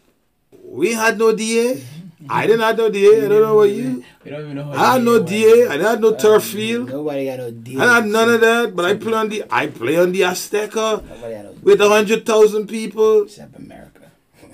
We 0.63 0.93
had 0.93 1.17
no 1.17 1.35
DA. 1.35 1.73
Mm-hmm. 1.73 2.27
I 2.29 2.45
didn't 2.45 2.61
have 2.61 2.77
no 2.77 2.91
DA. 2.91 3.25
I 3.25 3.27
don't 3.27 3.41
know 3.41 3.55
what 3.55 3.71
you. 3.71 4.03
We 4.23 4.29
don't 4.29 4.41
even 4.41 4.57
know. 4.57 4.71
I 4.71 4.93
had 4.93 5.03
no 5.03 5.23
DA. 5.23 5.67
I 5.69 5.77
had 5.77 6.01
no 6.01 6.13
turf 6.13 6.43
field. 6.43 6.89
Nobody 6.89 7.25
got 7.25 7.39
no 7.39 7.49
DA. 7.49 7.79
I 7.79 7.95
had 7.95 8.05
none 8.05 8.29
of 8.29 8.41
that. 8.41 8.75
But 8.75 8.85
I 8.85 8.93
play 8.93 9.13
on 9.13 9.29
the. 9.29 9.43
I 9.49 9.65
play 9.65 9.97
on 9.97 10.11
the 10.11 10.21
Azteca 10.21 11.03
no 11.03 11.55
with 11.63 11.81
a 11.81 11.89
hundred 11.89 12.27
thousand 12.27 12.67
people. 12.67 13.23
Except 13.23 13.57
America. 13.57 14.11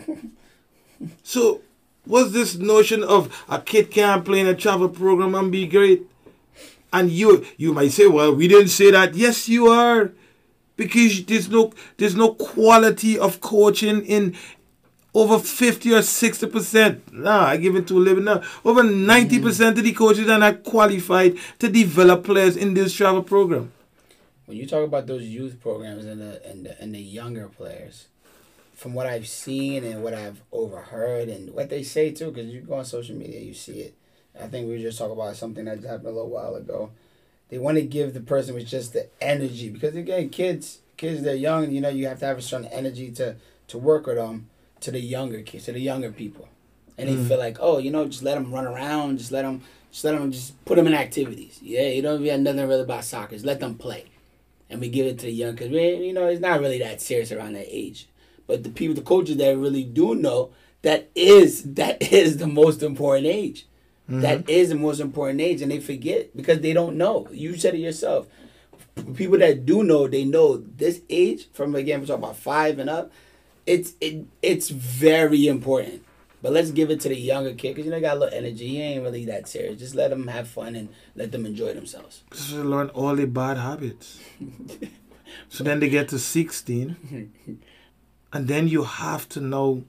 so, 1.24 1.60
what's 2.06 2.32
this 2.32 2.56
notion 2.56 3.04
of 3.04 3.36
a 3.50 3.60
kid 3.60 3.92
can't 3.92 4.24
play 4.24 4.40
in 4.40 4.48
a 4.48 4.56
travel 4.56 4.88
program 4.88 5.36
and 5.36 5.52
be 5.52 5.68
great? 5.68 6.08
And 6.96 7.12
you 7.12 7.46
you 7.58 7.74
might 7.74 7.92
say, 7.92 8.08
well, 8.08 8.34
we 8.34 8.48
didn't 8.48 8.70
say 8.70 8.90
that. 8.90 9.16
Yes, 9.16 9.50
you 9.50 9.68
are 9.68 10.14
because 10.78 11.26
there's 11.26 11.50
no 11.50 11.74
there's 11.98 12.16
no 12.16 12.34
quality 12.36 13.20
of 13.20 13.42
coaching 13.42 14.06
in 14.06 14.34
over 15.14 15.38
50 15.38 15.94
or 15.94 16.02
60 16.02 16.48
percent. 16.48 17.14
Nah, 17.14 17.48
I 17.48 17.58
give 17.58 17.76
it 17.76 17.86
to 17.90 17.98
a 17.98 18.00
living 18.00 18.24
now. 18.24 18.42
Over 18.64 18.82
90 18.82 19.42
percent 19.42 19.76
mm. 19.76 19.80
of 19.80 19.84
the 19.84 19.92
coaches 19.92 20.30
are 20.30 20.40
not 20.40 20.64
qualified 20.64 21.36
to 21.60 21.68
develop 21.68 22.24
players 22.24 22.56
in 22.56 22.74
this 22.74 22.94
travel 22.94 23.24
program. 23.24 23.74
When 24.46 24.56
you 24.56 24.66
talk 24.66 24.86
about 24.86 25.06
those 25.06 25.24
youth 25.24 25.60
programs 25.60 26.06
and 26.06 26.22
the 26.22 26.50
and 26.50 26.66
the, 26.66 26.82
and 26.82 26.96
the 26.96 27.02
younger 27.02 27.50
players, 27.50 28.08
from 28.74 28.94
what 28.94 29.06
I've 29.06 29.28
seen 29.28 29.84
and 29.84 30.02
what 30.02 30.14
I've 30.14 30.42
overheard 30.54 31.28
and 31.28 31.54
what 31.54 31.70
they 31.70 31.84
say 31.84 32.12
too, 32.12 32.32
because 32.32 32.54
you 32.54 32.62
go 32.62 32.76
on 32.76 32.86
social 32.86 33.18
media, 33.18 33.42
you 33.42 33.54
see 33.54 33.82
it. 33.82 33.96
I 34.42 34.48
think 34.48 34.68
we 34.68 34.74
were 34.74 34.80
just 34.80 34.98
talking 34.98 35.14
about 35.14 35.36
something 35.36 35.66
that 35.66 35.84
happened 35.84 36.08
a 36.08 36.12
little 36.12 36.30
while 36.30 36.56
ago. 36.56 36.92
They 37.50 37.58
want 37.58 37.78
to 37.78 37.84
give 37.84 38.14
the 38.14 38.22
person 38.22 38.56
with 38.56 38.68
just 38.68 38.94
the 38.94 39.08
energy 39.22 39.70
because 39.70 39.96
again, 39.96 40.30
kids, 40.30 40.80
kids 40.98 41.22
they're 41.22 41.36
young. 41.36 41.72
You 41.72 41.82
know, 41.82 41.90
you 41.90 42.08
have 42.08 42.20
to 42.20 42.26
have 42.26 42.38
a 42.38 42.42
certain 42.42 42.68
energy 42.68 43.12
to 43.12 43.36
to 43.68 43.78
work 43.78 44.08
with 44.08 44.18
them 44.18 44.50
to 44.82 44.92
the 44.92 45.00
younger 45.00 45.42
kids, 45.42 45.66
to 45.66 45.72
the 45.72 45.80
younger 45.80 46.12
people, 46.12 46.48
and 46.98 47.10
they 47.10 47.16
mm. 47.16 47.28
feel 47.28 47.38
like, 47.38 47.58
oh, 47.60 47.78
you 47.78 47.92
know, 47.92 48.06
just 48.06 48.24
let 48.24 48.36
them 48.36 48.54
run 48.54 48.66
around, 48.66 49.18
just 49.18 49.32
let 49.32 49.44
them, 49.44 49.62
just 49.92 50.04
let 50.04 50.14
them, 50.14 50.32
just 50.32 50.64
put 50.66 50.76
them 50.76 50.88
in 50.88 50.94
activities. 50.94 51.60
Yeah, 51.62 51.88
you 51.88 52.02
don't 52.02 52.24
have 52.24 52.40
nothing 52.40 52.68
really 52.68 52.82
about 52.82 53.06
soccer. 53.06 53.36
Just 53.36 53.46
let 53.46 53.60
them 53.60 53.76
play, 53.76 54.06
and 54.70 54.82
we 54.82 54.90
give 54.90 55.06
it 55.06 55.20
to 55.20 55.26
the 55.28 55.32
young 55.32 55.52
because 55.52 55.72
we, 55.72 55.96
you 55.96 56.14
know, 56.14 56.28
it's 56.28 56.42
not 56.42 56.60
really 56.60 56.80
that 56.80 57.02
serious 57.02 57.32
around 57.32 57.54
that 57.54 57.68
age. 57.68 58.08
But 58.48 58.64
the 58.64 58.70
people, 58.70 58.96
the 58.96 59.02
coaches 59.02 59.38
that 59.38 59.58
really 59.58 59.84
do 59.84 60.16
know 60.16 60.52
that 60.82 61.10
is 61.16 61.64
that 61.74 62.02
is 62.14 62.38
the 62.38 62.48
most 62.48 62.82
important 62.84 63.28
age. 63.28 63.66
Mm-hmm. 64.10 64.22
That 64.22 64.50
is 64.50 64.70
the 64.70 64.76
most 64.76 65.00
important 65.00 65.42
age, 65.42 65.62
and 65.62 65.72
they 65.72 65.80
forget 65.80 66.36
because 66.36 66.60
they 66.60 66.74
don't 66.74 66.98
know. 66.98 67.28
You 67.32 67.56
said 67.58 67.74
it 67.74 67.80
yourself. 67.80 68.28
People 69.16 69.40
that 69.40 69.66
do 69.66 69.84
know, 69.84 70.08
they 70.08 70.24
know 70.24 70.58
this 70.58 71.02
age 71.10 71.48
from 71.54 71.76
again, 71.76 72.00
we're 72.00 72.06
talking 72.06 72.24
about 72.24 72.38
five 72.38 72.80
and 72.80 72.90
up 72.90 73.12
it's 73.66 73.94
it 74.02 74.26
it's 74.42 74.70
very 74.70 75.48
important. 75.48 76.04
But 76.42 76.54
let's 76.54 76.70
give 76.72 76.92
it 76.92 77.00
to 77.02 77.10
the 77.10 77.18
younger 77.18 77.54
kid 77.54 77.76
because 77.76 77.86
you 77.86 77.92
know 77.92 78.00
got 78.00 78.18
a 78.18 78.20
little 78.20 78.38
energy. 78.38 78.68
He 78.68 78.82
ain't 78.82 79.04
really 79.04 79.26
that 79.26 79.48
serious. 79.48 79.80
Just 79.80 79.96
let 79.96 80.12
them 80.12 80.28
have 80.28 80.48
fun 80.48 80.76
and 80.76 80.90
let 81.16 81.32
them 81.32 81.46
enjoy 81.46 81.74
themselves. 81.74 82.24
Just 82.32 82.54
learn 82.54 82.90
all 82.90 83.16
the 83.16 83.26
bad 83.26 83.58
habits. 83.58 84.20
so 85.50 85.64
then 85.64 85.80
they 85.80 85.90
get 85.90 86.10
to 86.10 86.20
sixteen, 86.20 87.34
and 88.34 88.48
then 88.48 88.68
you 88.68 88.84
have 88.84 89.28
to 89.30 89.42
know. 89.42 89.84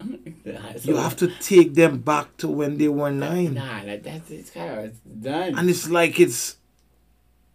you 0.82 0.96
have 0.96 1.16
to 1.16 1.28
take 1.40 1.74
them 1.74 1.98
back 1.98 2.36
to 2.38 2.48
when 2.48 2.78
they 2.78 2.88
were 2.88 3.10
nine. 3.10 3.54
Nah, 3.54 3.84
that, 3.84 4.02
that's 4.02 4.30
it's 4.30 4.50
kind 4.50 4.70
of 4.70 4.84
it's 4.86 4.98
done. 5.00 5.58
And 5.58 5.68
it's 5.68 5.88
like 5.88 6.18
it's 6.18 6.56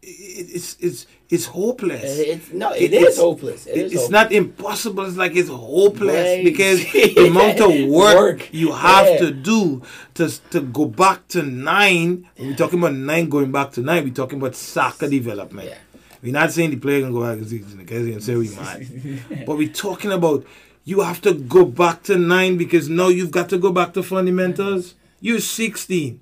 it's 0.01 0.77
it's 0.79 1.07
it's 1.29 1.45
hopeless. 1.45 2.03
It's, 2.03 2.51
no, 2.51 2.71
it, 2.73 2.93
it 2.93 3.01
is 3.01 3.17
hopeless. 3.17 3.65
It 3.65 3.77
is 3.77 3.93
it's 3.93 3.93
hopeless. 3.93 4.09
not 4.11 4.31
impossible. 4.31 5.05
It's 5.05 5.17
like 5.17 5.35
it's 5.35 5.49
hopeless 5.49 6.37
right. 6.37 6.43
because 6.43 6.79
the 6.91 7.27
amount 7.27 7.59
of 7.61 7.89
work, 7.89 8.15
work. 8.15 8.53
you 8.53 8.71
have 8.71 9.07
yeah. 9.07 9.17
to 9.17 9.31
do 9.31 9.81
to 10.15 10.29
to 10.51 10.61
go 10.61 10.85
back 10.85 11.27
to 11.29 11.41
nine. 11.41 12.27
Yeah. 12.37 12.47
We're 12.47 12.55
talking 12.55 12.79
about 12.79 12.93
nine 12.93 13.29
going 13.29 13.51
back 13.51 13.71
to 13.73 13.81
nine. 13.81 14.03
We're 14.03 14.13
talking 14.13 14.39
about 14.39 14.55
soccer 14.55 15.09
development. 15.09 15.69
Yeah. 15.69 15.77
We're 16.21 16.33
not 16.33 16.51
saying 16.51 16.71
the 16.71 16.77
player 16.77 17.01
can 17.01 17.11
go 17.11 17.21
back 17.21 17.37
to 17.37 17.45
Zigzag 17.45 17.91
and 17.91 18.23
say 18.23 18.35
we 18.35 18.49
might, 18.55 19.45
but 19.45 19.57
we're 19.57 19.69
talking 19.69 20.11
about 20.11 20.43
you 20.85 21.01
have 21.01 21.19
to 21.21 21.33
go 21.33 21.65
back 21.65 22.03
to 22.03 22.17
nine 22.17 22.57
because 22.57 22.87
now 22.87 23.07
you've 23.07 23.31
got 23.31 23.49
to 23.49 23.57
go 23.57 23.71
back 23.71 23.93
to 23.93 24.03
fundamentals. 24.03 24.93
You're 25.19 25.39
16. 25.39 26.21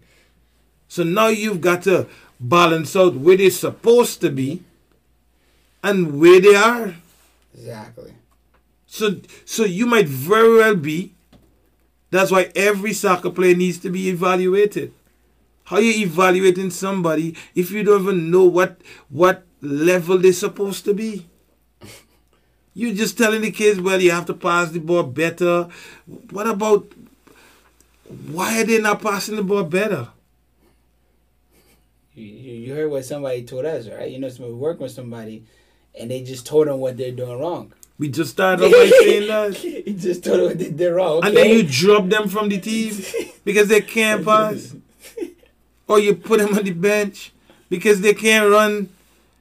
So 0.88 1.04
now 1.04 1.28
you've 1.28 1.60
got 1.62 1.84
to 1.84 2.08
balance 2.40 2.96
out 2.96 3.16
where 3.16 3.36
they're 3.38 3.52
supposed 3.52 4.22
to 4.22 4.30
be 4.30 4.64
and 5.84 6.20
where 6.20 6.40
they 6.40 6.56
are. 6.56 6.96
Exactly. 7.54 8.14
So 8.88 9.18
so 9.44 9.66
you 9.66 9.86
might 9.86 10.08
very 10.08 10.58
well 10.58 10.76
be. 10.76 11.14
That's 12.10 12.32
why 12.32 12.52
every 12.56 12.94
soccer 12.94 13.32
player 13.32 13.56
needs 13.56 13.80
to 13.80 13.90
be 13.90 14.08
evaluated. 14.08 14.94
How 15.66 15.80
you 15.80 16.06
evaluating 16.06 16.70
somebody 16.70 17.36
if 17.56 17.72
you 17.72 17.84
don't 17.84 18.04
even 18.04 18.32
know 18.32 18.46
what 18.46 18.80
what 19.10 19.44
level 19.62 20.18
they're 20.20 20.32
supposed 20.32 20.86
to 20.86 20.94
be? 20.94 21.26
You 22.74 22.94
just 22.94 23.18
telling 23.18 23.42
the 23.42 23.52
kids, 23.52 23.80
well, 23.80 24.02
you 24.02 24.12
have 24.12 24.26
to 24.26 24.34
pass 24.34 24.72
the 24.72 24.80
ball 24.80 25.04
better. 25.04 25.68
What 26.32 26.48
about 26.48 26.92
why 28.28 28.62
are 28.62 28.64
they 28.64 28.80
not 28.80 29.02
passing 29.02 29.36
the 29.36 29.44
ball 29.44 29.64
better? 29.64 30.10
You, 32.16 32.26
you 32.26 32.74
heard 32.74 32.92
what 32.92 33.06
somebody 33.06 33.44
told 33.44 33.66
us, 33.66 33.88
right? 33.88 34.12
You 34.12 34.20
know, 34.20 34.30
somebody 34.30 34.54
working 34.54 34.84
with 34.84 34.92
somebody, 34.92 35.44
and 36.00 36.12
they 36.12 36.22
just 36.24 36.46
told 36.46 36.68
them 36.68 36.80
what 36.80 36.98
they're 36.98 37.12
doing 37.12 37.40
wrong. 37.40 37.74
We 37.98 38.10
just 38.10 38.32
started 38.32 38.66
off 38.66 38.72
by 38.72 38.92
saying 39.00 39.28
that. 39.28 39.64
you 39.88 39.94
just 39.94 40.24
told 40.24 40.40
them 40.40 40.46
what 40.48 40.60
they 40.60 40.72
did 40.72 40.90
wrong. 40.90 41.18
Okay? 41.20 41.28
And 41.28 41.38
then 41.38 41.50
you 41.50 41.64
drop 41.64 42.08
them 42.10 42.28
from 42.28 42.50
the 42.50 42.60
team 42.60 42.94
because 43.46 43.68
they 43.68 43.82
can't 43.82 44.26
pass. 44.26 44.76
or 45.88 46.00
you 46.00 46.16
put 46.16 46.40
them 46.40 46.58
on 46.58 46.64
the 46.64 46.72
bench 46.72 47.32
because 47.70 48.02
they 48.02 48.14
can't 48.14 48.50
run. 48.50 48.90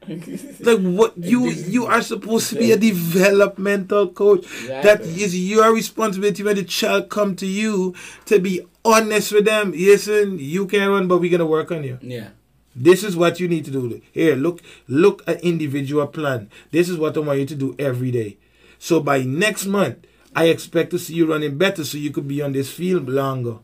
like 0.60 0.80
what 0.80 1.16
you 1.16 1.50
you 1.50 1.86
are 1.86 2.02
supposed 2.02 2.50
to 2.50 2.56
be 2.56 2.72
a 2.72 2.76
developmental 2.90 4.08
coach. 4.08 4.40
Exactly. 4.44 4.82
That 4.82 5.00
is 5.02 5.38
your 5.38 5.72
responsibility 5.74 6.42
when 6.42 6.56
the 6.56 6.64
child 6.64 7.08
come 7.08 7.36
to 7.36 7.46
you 7.46 7.94
to 8.26 8.38
be 8.38 8.62
honest 8.84 9.32
with 9.32 9.44
them. 9.44 9.72
Listen, 9.72 10.38
you 10.38 10.66
can 10.66 10.88
run, 10.88 11.08
but 11.08 11.18
we're 11.18 11.30
gonna 11.30 11.46
work 11.46 11.70
on 11.70 11.84
you. 11.84 11.98
Yeah. 12.02 12.28
This 12.74 13.04
is 13.04 13.16
what 13.16 13.38
you 13.38 13.48
need 13.48 13.64
to 13.66 13.70
do. 13.70 14.00
Here, 14.12 14.34
look, 14.34 14.62
look 14.88 15.22
at 15.26 15.44
individual 15.44 16.06
plan. 16.06 16.50
This 16.70 16.88
is 16.88 16.96
what 16.96 17.16
I 17.16 17.20
want 17.20 17.38
you 17.38 17.46
to 17.46 17.54
do 17.54 17.76
every 17.78 18.10
day. 18.10 18.38
So 18.78 19.00
by 19.00 19.22
next 19.22 19.66
month, 19.66 20.06
I 20.34 20.46
expect 20.46 20.90
to 20.92 20.98
see 20.98 21.14
you 21.14 21.26
running 21.30 21.58
better 21.58 21.84
so 21.84 21.98
you 21.98 22.10
could 22.10 22.26
be 22.26 22.40
on 22.40 22.52
this 22.52 22.70
field 22.72 23.08
longer. 23.08 23.58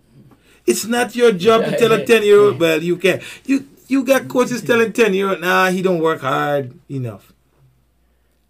It's 0.67 0.85
not 0.85 1.17
your 1.17 1.33
job 1.33 1.65
to 1.65 1.77
tell 1.79 1.93
a 1.93 2.05
10 2.07 2.23
year 2.23 2.39
old, 2.41 2.61
well, 2.61 2.83
you 2.83 2.99
can. 2.99 3.23
You 3.47 3.67
you 3.89 4.05
got 4.05 4.29
coaches 4.29 4.63
telling 4.63 4.93
10 4.93 5.15
year 5.15 5.31
old, 5.31 5.41
nah, 5.41 5.71
he 5.71 5.83
don't 5.83 6.01
work 6.01 6.21
hard 6.21 6.79
enough. 6.89 7.33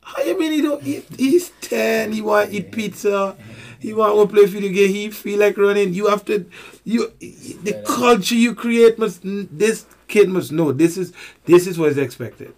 How 0.03 0.23
you 0.23 0.39
mean 0.39 0.53
he 0.53 0.63
don't 0.63 0.85
eat? 0.87 1.07
He's 1.17 1.51
10, 1.61 2.13
he 2.13 2.21
want 2.21 2.51
to 2.51 2.57
eat 2.57 2.73
pizza. 2.73 3.37
He 3.81 3.93
want 3.93 4.31
to 4.31 4.35
play 4.35 4.47
video 4.47 4.73
game. 4.73 4.91
He 4.91 5.11
feel 5.11 5.39
like 5.39 5.57
running. 5.57 5.95
You 5.95 6.09
have 6.09 6.25
to, 6.25 6.47
you, 6.85 7.13
the 7.21 7.83
culture 7.87 8.35
you 8.35 8.55
create 8.55 8.99
must, 8.99 9.21
this 9.23 9.87
kid 10.09 10.29
must 10.29 10.51
know 10.51 10.73
this 10.73 10.97
is, 10.97 11.13
this 11.45 11.67
is 11.67 11.79
what 11.79 11.91
is 11.91 11.99
expected. 11.99 12.55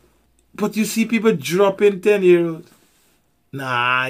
But 0.55 0.77
you 0.77 0.85
see 0.87 1.05
people 1.05 1.35
dropping 1.37 2.01
10 2.01 2.23
year 2.23 2.47
olds. 2.47 2.71
Nah, 3.53 4.09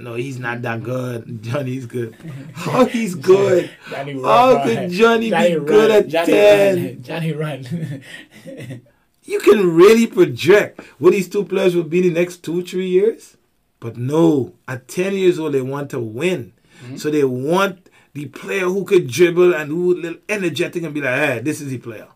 no, 0.00 0.14
he's 0.14 0.40
not 0.40 0.62
that 0.62 0.82
good. 0.82 1.42
Johnny's 1.42 1.86
good. 1.86 2.16
How 2.54 2.84
he's 2.86 3.14
good? 3.14 3.70
Johnny 3.88 4.20
How 4.20 4.64
could 4.64 4.90
Johnny, 4.90 5.30
Johnny 5.30 5.48
be 5.50 5.56
run. 5.56 5.66
good 5.66 5.90
at 5.92 6.08
Johnny 6.08 6.32
10? 6.32 6.84
Run. 6.84 7.02
Johnny 7.02 7.32
run. 7.32 8.02
you 9.22 9.38
can 9.40 9.76
really 9.76 10.08
project 10.08 10.80
what 10.98 11.12
these 11.12 11.28
two 11.28 11.44
players 11.44 11.76
will 11.76 11.84
be 11.84 11.98
in 11.98 12.12
the 12.12 12.20
next 12.20 12.38
two, 12.38 12.64
three 12.64 12.88
years. 12.88 13.36
But 13.78 13.96
no, 13.96 14.54
at 14.66 14.88
10 14.88 15.14
years 15.14 15.38
old, 15.38 15.54
they 15.54 15.62
want 15.62 15.90
to 15.90 16.00
win. 16.00 16.52
Mm-hmm. 16.82 16.96
So 16.96 17.10
they 17.10 17.24
want 17.24 17.88
the 18.12 18.26
player 18.26 18.64
who 18.64 18.84
could 18.84 19.06
dribble 19.06 19.54
and 19.54 19.70
who 19.70 19.94
little 19.94 20.18
energetic 20.28 20.82
and 20.82 20.92
be 20.92 21.00
like, 21.00 21.14
hey, 21.14 21.38
this 21.38 21.60
is 21.60 21.68
the 21.68 21.78
player. 21.78 22.08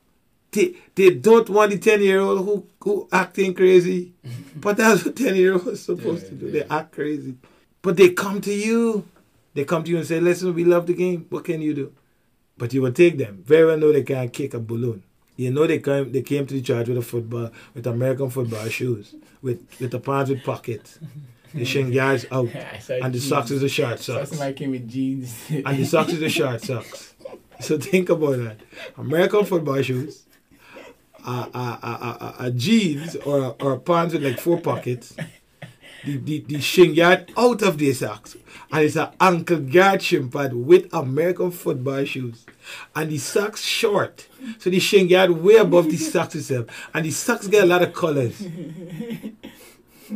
They, 0.55 0.77
they 0.95 1.11
don't 1.11 1.49
want 1.51 1.73
the 1.73 1.79
10 1.79 2.01
year 2.03 2.21
old 2.21 2.45
who, 2.45 2.67
who 2.83 3.09
acting 3.11 3.55
crazy. 3.55 4.13
but 4.57 4.77
that's 4.77 5.05
what 5.05 5.17
10 5.17 5.35
year 5.35 5.55
olds 5.55 5.83
supposed 5.83 6.25
yeah, 6.25 6.29
to 6.29 6.35
do. 6.37 6.47
Yeah. 6.47 6.53
They 6.53 6.69
act 6.69 6.93
crazy. 6.93 7.35
But 7.83 7.97
they 7.97 8.11
come 8.11 8.41
to 8.43 8.53
you. 8.53 9.07
They 9.55 9.65
come 9.65 9.83
to 9.85 9.91
you 9.91 9.99
and 9.99 10.07
say, 10.07 10.21
listen, 10.21 10.55
we 10.55 10.65
love 10.65 10.87
the 10.87 10.95
game. 10.95 11.27
What 11.29 11.45
can 11.45 11.61
you 11.61 11.75
do? 11.75 11.93
But 12.57 12.73
you 12.73 12.83
will 12.83 12.93
take 12.93 13.19
them. 13.19 13.43
Very 13.45 13.67
well 13.67 13.77
know 13.77 13.93
they 13.93 14.03
can't 14.03 14.33
kick 14.33 14.55
a 14.55 14.61
balloon. 14.61 15.03
You 15.37 15.51
know 15.51 15.67
they 15.67 15.81
came 15.81 16.13
they 16.13 16.23
came 16.23 16.47
to 16.47 16.55
the 16.55 16.63
church 16.63 16.87
with 16.87 16.99
a 16.99 17.03
football 17.03 17.51
with 17.75 17.87
American 17.89 18.31
football 18.31 18.69
shoes. 18.69 19.15
With 19.43 19.67
with 19.81 19.91
the 19.91 19.99
pants 19.99 20.31
with 20.31 20.45
pockets. 20.45 21.01
The 21.53 21.65
shin 21.73 21.91
guards 21.93 22.27
out. 22.31 22.49
and 22.55 23.13
the 23.13 23.21
socks 23.21 23.51
is 23.51 23.61
the 23.61 23.69
short 23.69 23.99
socks. 23.99 24.31
Somebody 24.31 24.55
came 24.55 24.71
with 24.71 24.89
jeans. 24.89 25.35
and 25.51 25.77
the 25.77 25.85
socks 25.85 26.13
is 26.13 26.23
a 26.23 26.29
short 26.29 26.61
socks. 26.69 27.15
So 27.61 27.79
think 27.79 28.11
about 28.11 28.37
that. 28.39 28.61
American 28.97 29.45
football 29.45 29.83
shoes 29.83 30.25
a, 31.27 31.31
a, 31.31 32.37
a, 32.41 32.47
a, 32.47 32.51
jeans 32.51 33.17
or 33.17 33.57
or 33.61 33.79
pants 33.79 34.15
with 34.15 34.25
like 34.25 34.39
four 34.39 34.61
pockets. 34.61 35.15
The, 36.05 36.19
the, 36.19 36.41
the 36.41 36.61
shin 36.61 36.95
guard 36.95 37.33
out 37.35 37.63
of 37.63 37.79
the 37.79 37.91
socks. 37.95 38.37
And 38.71 38.85
it's 38.85 38.97
an 38.97 39.09
ankle 39.19 39.61
guard 39.61 40.03
shin 40.03 40.31
pad 40.31 40.53
with 40.53 40.93
American 40.93 41.51
football 41.51 42.05
shoes. 42.05 42.45
And 42.95 43.11
the 43.11 43.17
socks 43.17 43.63
short. 43.63 44.29
So 44.59 44.69
the 44.69 44.81
shin 44.81 45.09
guard 45.09 45.31
way 45.31 45.57
above 45.57 45.87
the 45.87 45.97
socks 45.97 46.35
itself. 46.35 46.67
And 46.93 47.07
the 47.07 47.11
socks 47.11 47.47
get 47.47 47.65
a 47.65 47.67
lot 47.67 47.81
of 47.83 47.95
colors. 47.95 48.39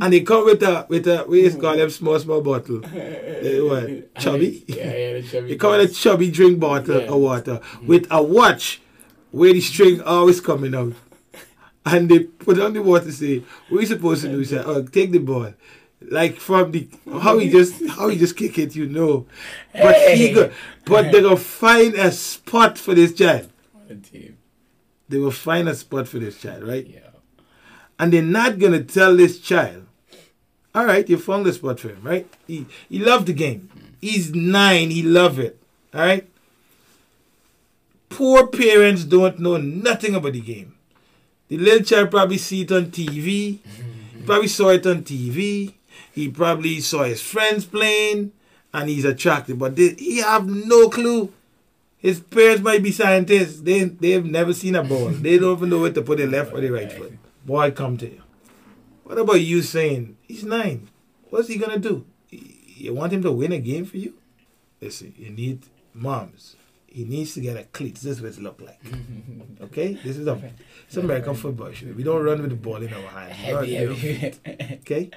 and 0.00 0.12
they 0.12 0.20
come 0.20 0.44
with 0.44 0.62
a 0.62 0.86
with 0.88 1.06
a 1.06 1.24
we 1.28 1.42
used 1.42 1.60
call 1.60 1.76
them 1.76 1.90
small 1.90 2.18
small 2.18 2.40
bottle. 2.40 2.84
Uh, 2.84 3.64
what? 3.64 4.14
Chubby? 4.18 4.64
Yeah, 4.66 4.76
yeah, 4.76 5.12
the 5.14 5.22
chubby. 5.22 5.48
they 5.48 5.56
come 5.56 5.72
with 5.72 5.90
a 5.90 5.94
chubby 5.94 6.30
drink 6.30 6.60
bottle 6.60 7.00
yeah. 7.00 7.08
of 7.08 7.16
water 7.16 7.60
with 7.82 8.06
a 8.10 8.22
watch 8.22 8.80
where 9.30 9.52
the 9.52 9.60
string 9.60 10.00
always 10.02 10.40
coming 10.40 10.74
out. 10.74 10.94
And 11.86 12.08
they 12.08 12.20
put 12.20 12.60
on 12.60 12.74
the 12.74 12.82
water 12.82 13.10
say, 13.10 13.42
What 13.68 13.78
are 13.78 13.80
you 13.80 13.86
supposed 13.86 14.22
to 14.22 14.28
do? 14.28 14.38
He 14.38 14.44
said, 14.44 14.64
Oh, 14.66 14.82
take 14.82 15.10
the 15.10 15.18
ball. 15.18 15.54
Like 16.00 16.36
from 16.36 16.70
the 16.70 16.88
how 17.10 17.38
he 17.38 17.48
just 17.50 17.84
how 17.88 18.08
he 18.08 18.18
just 18.18 18.36
kick 18.36 18.58
it, 18.58 18.76
you 18.76 18.86
know. 18.86 19.26
But 19.72 19.96
he 20.16 20.32
go, 20.32 20.52
but 20.84 21.10
they 21.10 21.22
will 21.22 21.36
find 21.36 21.94
a 21.94 22.12
spot 22.12 22.78
for 22.78 22.94
this 22.94 23.14
child. 23.14 23.50
They 25.08 25.18
will 25.18 25.30
find 25.30 25.68
a 25.68 25.74
spot 25.74 26.06
for 26.06 26.18
this 26.18 26.40
child, 26.40 26.62
right? 26.62 26.86
Yeah. 26.86 27.00
And 27.98 28.12
they're 28.12 28.22
not 28.22 28.58
gonna 28.58 28.84
tell 28.84 29.16
this 29.16 29.40
child, 29.40 29.86
all 30.74 30.84
right, 30.84 31.08
you 31.08 31.18
found 31.18 31.46
the 31.46 31.52
spot 31.52 31.80
for 31.80 31.88
him, 31.88 32.00
right? 32.02 32.32
He 32.46 32.66
he 32.88 32.98
loved 33.00 33.26
the 33.26 33.32
game. 33.32 33.68
He's 34.00 34.32
nine, 34.32 34.90
he 34.90 35.02
love 35.02 35.38
it. 35.38 35.60
All 35.94 36.00
right 36.00 36.28
poor 38.18 38.48
parents 38.48 39.04
don't 39.04 39.38
know 39.38 39.56
nothing 39.58 40.16
about 40.16 40.32
the 40.32 40.40
game. 40.40 40.74
The 41.46 41.56
little 41.56 41.84
child 41.84 42.10
probably 42.10 42.36
see 42.36 42.62
it 42.62 42.72
on 42.72 42.86
TV. 42.86 43.60
He 43.60 44.22
probably 44.26 44.48
saw 44.48 44.70
it 44.70 44.84
on 44.88 45.04
TV. 45.04 45.74
He 46.12 46.28
probably 46.28 46.80
saw 46.80 47.04
his 47.04 47.22
friends 47.22 47.64
playing 47.64 48.32
and 48.74 48.90
he's 48.90 49.04
attracted. 49.04 49.56
But 49.56 49.76
they, 49.76 49.94
he 49.94 50.16
have 50.16 50.48
no 50.48 50.88
clue. 50.88 51.32
His 51.98 52.18
parents 52.18 52.60
might 52.60 52.82
be 52.82 52.90
scientists. 52.90 53.60
They 53.60 53.84
they've 53.84 54.24
never 54.24 54.52
seen 54.52 54.74
a 54.74 54.82
ball. 54.82 55.10
they 55.10 55.38
don't 55.38 55.56
even 55.56 55.70
know 55.70 55.78
where 55.78 55.92
to 55.92 56.02
put 56.02 56.18
the 56.18 56.26
left 56.26 56.52
or 56.52 56.60
the 56.60 56.70
right 56.70 56.90
foot. 56.90 57.12
Boy, 57.46 57.70
come 57.70 57.96
to 57.98 58.10
you. 58.10 58.22
What 59.04 59.18
about 59.18 59.40
you 59.40 59.62
saying 59.62 60.16
he's 60.26 60.42
nine? 60.42 60.88
What's 61.30 61.46
he 61.46 61.56
gonna 61.56 61.78
do? 61.78 62.04
You 62.30 62.94
want 62.94 63.12
him 63.12 63.22
to 63.22 63.30
win 63.30 63.52
a 63.52 63.60
game 63.60 63.84
for 63.84 63.96
you? 63.96 64.14
Listen, 64.80 65.14
you 65.16 65.30
need 65.30 65.66
moms 65.94 66.56
he 66.98 67.04
needs 67.04 67.34
to 67.34 67.40
get 67.40 67.56
a 67.56 67.62
cleat. 67.62 67.94
This 67.94 68.18
is 68.18 68.20
what 68.20 68.32
it 68.32 68.42
look 68.42 68.60
like. 68.60 68.80
Okay? 69.60 69.94
This 70.04 70.16
is 70.16 70.26
a 70.26 70.40
it's 70.86 70.96
American 70.96 71.34
football. 71.34 71.70
We 71.96 72.02
don't 72.02 72.24
run 72.24 72.40
with 72.42 72.50
the 72.50 72.56
ball 72.56 72.82
in 72.82 72.92
our 72.92 73.02
hands. 73.02 73.36
Heavy, 73.36 73.74
heavy. 73.74 74.34
Okay? 74.82 75.10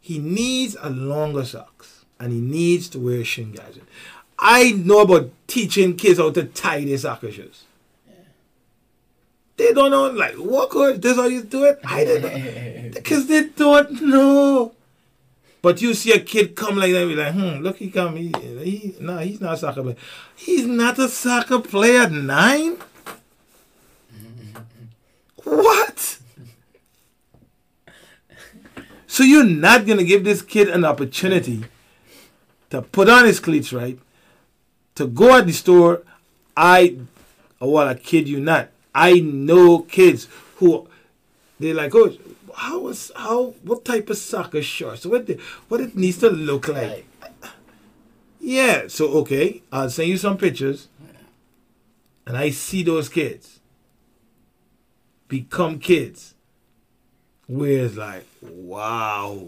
He 0.00 0.18
needs 0.18 0.76
a 0.80 0.90
longer 0.90 1.44
socks. 1.44 2.04
And 2.18 2.32
he 2.32 2.40
needs 2.40 2.88
to 2.90 2.98
wear 2.98 3.24
shin 3.24 3.52
guards. 3.52 3.78
I 4.40 4.72
know 4.72 5.02
about 5.02 5.30
teaching 5.46 5.96
kids 5.96 6.18
how 6.18 6.30
to 6.32 6.44
tie 6.44 6.84
their 6.84 6.98
soccer 6.98 7.30
shoes. 7.30 7.64
They 9.56 9.72
don't 9.72 9.92
know, 9.92 10.08
like, 10.10 10.34
what 10.34 10.70
coach? 10.70 11.00
This 11.00 11.16
how 11.16 11.26
you 11.26 11.44
do 11.44 11.64
it? 11.64 11.78
I 11.84 12.04
don't 12.04 12.22
know. 12.22 12.90
Because 12.94 13.28
they 13.28 13.44
don't 13.44 14.02
know. 14.02 14.72
But 15.62 15.82
you 15.82 15.92
see 15.94 16.12
a 16.12 16.20
kid 16.20 16.56
come 16.56 16.76
like 16.76 16.92
that, 16.92 17.02
and 17.02 17.10
be 17.10 17.16
like, 17.16 17.34
hmm, 17.34 17.62
look, 17.62 17.76
he 17.76 17.90
come. 17.90 18.16
He, 18.16 18.32
he 18.62 18.94
no, 19.00 19.18
he's 19.18 19.40
not 19.40 19.54
a 19.54 19.56
soccer 19.58 19.82
player. 19.82 19.96
He's 20.34 20.66
not 20.66 20.98
a 20.98 21.08
soccer 21.08 21.60
player 21.60 22.02
at 22.02 22.12
nine. 22.12 22.78
what? 25.44 26.18
So 29.06 29.22
you're 29.22 29.44
not 29.44 29.86
gonna 29.86 30.04
give 30.04 30.24
this 30.24 30.40
kid 30.40 30.68
an 30.68 30.84
opportunity 30.84 31.64
to 32.70 32.80
put 32.80 33.10
on 33.10 33.26
his 33.26 33.40
cleats 33.40 33.72
right, 33.72 33.98
to 34.94 35.06
go 35.06 35.36
at 35.36 35.46
the 35.46 35.52
store. 35.52 36.02
I, 36.56 36.98
well, 37.60 37.88
I 37.88 37.94
kid 37.94 38.28
you 38.28 38.40
not. 38.40 38.70
I 38.94 39.20
know 39.20 39.80
kids 39.80 40.28
who 40.56 40.88
they're 41.58 41.74
like, 41.74 41.94
oh, 41.94 42.16
how 42.60 42.78
was 42.78 43.10
how 43.16 43.54
what 43.62 43.86
type 43.86 44.10
of 44.10 44.18
soccer 44.18 44.62
shorts? 44.62 45.06
What 45.06 45.26
the, 45.26 45.38
what 45.68 45.80
it 45.80 45.96
needs 45.96 46.18
to 46.18 46.28
look 46.28 46.68
like? 46.68 47.06
Yeah. 48.38 48.84
So 48.88 49.08
okay, 49.20 49.62
I'll 49.72 49.88
send 49.88 50.10
you 50.10 50.18
some 50.18 50.36
pictures, 50.36 50.88
and 52.26 52.36
I 52.36 52.50
see 52.50 52.82
those 52.82 53.08
kids, 53.08 53.60
become 55.26 55.78
kids 55.78 56.34
where 57.46 57.86
it's 57.86 57.96
like, 57.96 58.26
wow, 58.42 59.46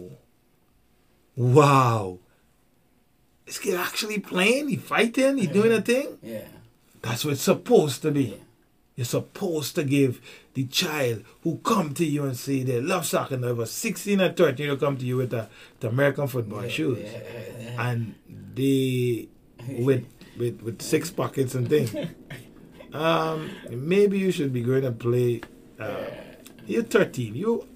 wow. 1.37 2.19
This 3.45 3.59
kid 3.59 3.75
actually 3.75 4.21
playing, 4.21 4.69
he 4.69 4.77
fighting, 4.77 5.37
he 5.37 5.47
doing 5.47 5.73
a 5.73 5.83
thing. 5.83 6.19
Yeah. 6.23 6.47
That's 7.03 7.25
what 7.25 7.33
it's 7.33 7.43
supposed 7.43 8.01
to 8.03 8.11
be. 8.11 8.25
Yeah. 8.25 8.37
You're 8.97 9.05
supposed 9.05 9.75
to 9.75 9.85
give 9.85 10.21
the 10.55 10.65
child 10.67 11.25
who 11.43 11.59
come 11.59 11.95
to 11.95 12.05
you 12.05 12.25
and 12.25 12.37
say 12.37 12.63
they 12.63 12.81
love 12.81 13.07
soccer 13.07 13.35
and 13.35 13.45
over 13.45 13.65
16 13.67 14.21
or 14.21 14.33
13 14.33 14.69
they 14.69 14.77
come 14.77 14.97
to 14.97 15.05
you 15.05 15.17
with 15.17 15.31
the, 15.31 15.49
the 15.81 15.89
American 15.89 16.27
football 16.27 16.67
shoes. 16.69 16.99
Yeah. 17.01 17.91
And 17.91 18.15
they 18.55 19.29
with 19.69 20.07
with 20.39 20.61
with 20.63 20.83
six 20.83 21.11
pockets 21.11 21.55
and 21.55 21.69
things. 21.69 21.95
Um 22.93 23.51
maybe 23.71 24.19
you 24.19 24.31
should 24.31 24.53
be 24.53 24.63
going 24.63 24.83
to 24.83 24.93
play 24.93 25.41
uh, 25.81 26.05
you're 26.67 26.83
13. 26.83 27.35
You 27.35 27.67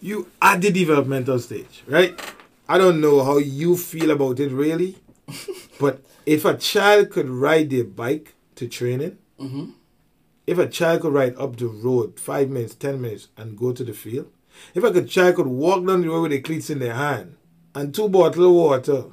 you 0.00 0.30
at 0.42 0.60
the 0.60 0.70
developmental 0.70 1.38
stage, 1.38 1.82
right? 1.86 2.20
I 2.68 2.76
don't 2.76 3.00
know 3.00 3.24
how 3.24 3.38
you 3.38 3.78
feel 3.78 4.10
about 4.10 4.38
it 4.38 4.52
really, 4.52 4.96
but 5.80 6.02
if 6.26 6.44
a 6.44 6.58
child 6.58 7.08
could 7.08 7.26
ride 7.28 7.70
their 7.70 7.84
bike 7.84 8.34
to 8.56 8.68
training, 8.68 9.16
Mm-hmm. 9.40 9.70
If 10.46 10.58
a 10.58 10.68
child 10.68 11.02
could 11.02 11.12
ride 11.12 11.36
up 11.36 11.56
the 11.56 11.66
road 11.66 12.18
five 12.20 12.48
minutes, 12.50 12.74
ten 12.74 13.00
minutes, 13.00 13.28
and 13.36 13.58
go 13.58 13.72
to 13.72 13.84
the 13.84 13.92
field, 13.92 14.30
if 14.74 14.84
a 14.84 15.02
child 15.02 15.36
could 15.36 15.46
walk 15.46 15.86
down 15.86 16.02
the 16.02 16.08
road 16.08 16.22
with 16.22 16.30
the 16.32 16.40
cleats 16.40 16.70
in 16.70 16.78
their 16.78 16.94
hand 16.94 17.36
and 17.74 17.94
two 17.94 18.08
bottles 18.08 18.46
of 18.46 18.52
water, 18.52 19.04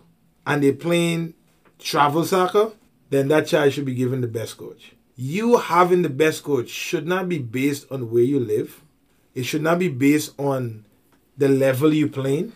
and 0.45 0.63
they 0.63 0.71
playing 0.71 1.33
travel 1.79 2.23
soccer, 2.23 2.71
then 3.09 3.27
that 3.27 3.47
child 3.47 3.73
should 3.73 3.85
be 3.85 3.95
given 3.95 4.21
the 4.21 4.27
best 4.27 4.57
coach. 4.57 4.93
You 5.15 5.57
having 5.57 6.01
the 6.01 6.09
best 6.09 6.43
coach 6.43 6.69
should 6.69 7.05
not 7.05 7.29
be 7.29 7.39
based 7.39 7.91
on 7.91 8.09
where 8.09 8.23
you 8.23 8.39
live. 8.39 8.81
It 9.35 9.43
should 9.43 9.61
not 9.61 9.79
be 9.79 9.89
based 9.89 10.33
on 10.39 10.85
the 11.37 11.49
level 11.49 11.93
you 11.93 12.07
playing. 12.07 12.53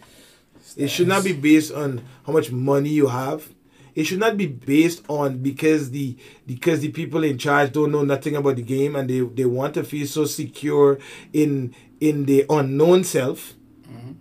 It 0.76 0.90
should 0.90 1.08
not 1.08 1.24
be 1.24 1.34
based 1.34 1.72
on 1.74 2.04
how 2.26 2.34
much 2.34 2.52
money 2.52 2.90
you 2.90 3.08
have. 3.08 3.50
It 3.98 4.06
should 4.06 4.20
not 4.20 4.38
be 4.38 4.46
based 4.46 5.04
on 5.10 5.40
because 5.40 5.90
the 5.90 6.16
because 6.46 6.82
the 6.82 6.90
people 6.90 7.24
in 7.24 7.40
charge 7.40 7.72
don't 7.72 7.92
know 7.92 8.04
nothing 8.04 8.36
about 8.36 8.58
the 8.58 8.62
game 8.62 8.96
and 8.96 9.10
they, 9.10 9.22
they 9.22 9.46
want 9.46 9.74
to 9.74 9.84
feel 9.84 10.06
so 10.06 10.26
secure 10.26 11.00
in 11.34 11.74
in 12.00 12.26
the 12.26 12.46
unknown 12.48 13.04
self 13.04 13.56
mm-hmm. 13.90 14.12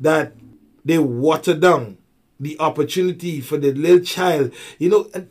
that 0.00 0.32
they 0.86 0.98
water 0.98 1.52
down 1.52 1.98
the 2.40 2.58
opportunity 2.58 3.42
for 3.42 3.58
the 3.58 3.74
little 3.74 4.00
child. 4.00 4.54
You 4.78 4.88
know, 4.88 5.10
and 5.12 5.28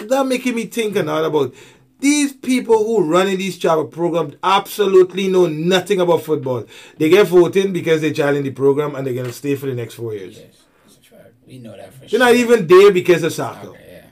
that 0.00 0.26
making 0.26 0.56
me 0.56 0.66
think 0.66 0.96
and 0.96 1.08
all 1.08 1.24
about 1.24 1.54
these 2.00 2.32
people 2.32 2.78
who 2.78 3.04
running 3.04 3.38
these 3.38 3.60
travel 3.60 3.84
programs 3.84 4.34
absolutely 4.42 5.28
know 5.28 5.46
nothing 5.46 6.00
about 6.00 6.24
football. 6.24 6.66
They 6.98 7.10
get 7.10 7.28
voting 7.28 7.72
because 7.72 8.00
they 8.00 8.12
challenge 8.12 8.42
the 8.42 8.50
program 8.50 8.96
and 8.96 9.06
they're 9.06 9.14
gonna 9.14 9.32
stay 9.32 9.54
for 9.54 9.66
the 9.66 9.74
next 9.74 9.94
four 9.94 10.14
years. 10.14 10.36
Yes. 10.36 10.65
We 11.46 11.58
know 11.58 11.76
that 11.76 11.92
for 11.92 12.00
They're 12.00 12.08
sure. 12.08 12.18
not 12.18 12.34
even 12.34 12.66
there 12.66 12.92
because 12.92 13.22
of 13.22 13.32
soccer. 13.32 13.72
Yeah. 13.72 14.02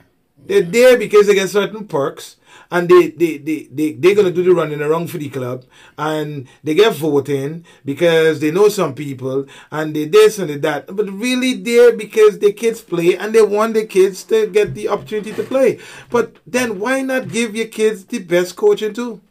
They're 0.45 0.61
there 0.61 0.97
because 0.97 1.27
they 1.27 1.35
get 1.35 1.49
certain 1.49 1.87
perks 1.87 2.37
and 2.71 2.87
they, 2.87 3.09
they, 3.09 3.37
they, 3.37 3.67
they, 3.71 3.91
they're 3.93 4.15
going 4.15 4.27
to 4.27 4.33
do 4.33 4.43
the 4.43 4.53
running 4.53 4.81
around 4.81 5.09
for 5.09 5.17
the 5.17 5.29
club 5.29 5.65
and 5.97 6.47
they 6.63 6.73
get 6.73 6.93
voting 6.93 7.65
because 7.83 8.39
they 8.39 8.51
know 8.51 8.69
some 8.69 8.93
people 8.95 9.45
and 9.71 9.95
they 9.95 10.05
this 10.05 10.39
and 10.39 10.49
they 10.49 10.57
that. 10.57 10.95
But 10.95 11.09
really 11.09 11.53
there 11.55 11.93
because 11.95 12.39
the 12.39 12.53
kids 12.53 12.81
play 12.81 13.17
and 13.17 13.33
they 13.33 13.41
want 13.41 13.73
the 13.73 13.85
kids 13.85 14.23
to 14.25 14.47
get 14.47 14.73
the 14.73 14.87
opportunity 14.87 15.33
to 15.33 15.43
play. 15.43 15.79
But 16.09 16.37
then 16.47 16.79
why 16.79 17.01
not 17.01 17.29
give 17.29 17.55
your 17.55 17.67
kids 17.67 18.05
the 18.05 18.19
best 18.19 18.55
coaching 18.55 18.93
too? 18.93 19.21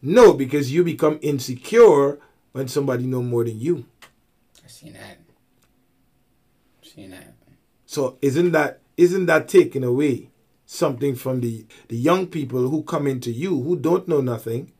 No, 0.00 0.32
because 0.32 0.72
you 0.72 0.84
become 0.84 1.18
insecure 1.22 2.18
when 2.52 2.68
somebody 2.68 3.04
know 3.04 3.22
more 3.22 3.44
than 3.44 3.58
you. 3.58 3.84
I 4.64 4.68
seen 4.68 4.92
that. 4.94 5.18
Seen 6.94 7.10
that. 7.10 7.34
So 7.86 8.18
isn't 8.22 8.52
that 8.52 8.80
isn't 8.96 9.26
that 9.26 9.48
taking 9.48 9.84
away 9.84 10.30
something 10.66 11.14
from 11.14 11.40
the 11.40 11.66
the 11.88 11.96
young 11.96 12.26
people 12.26 12.68
who 12.68 12.82
come 12.82 13.06
into 13.06 13.30
you 13.30 13.60
who 13.62 13.76
don't 13.76 14.06
know 14.06 14.20
nothing? 14.20 14.72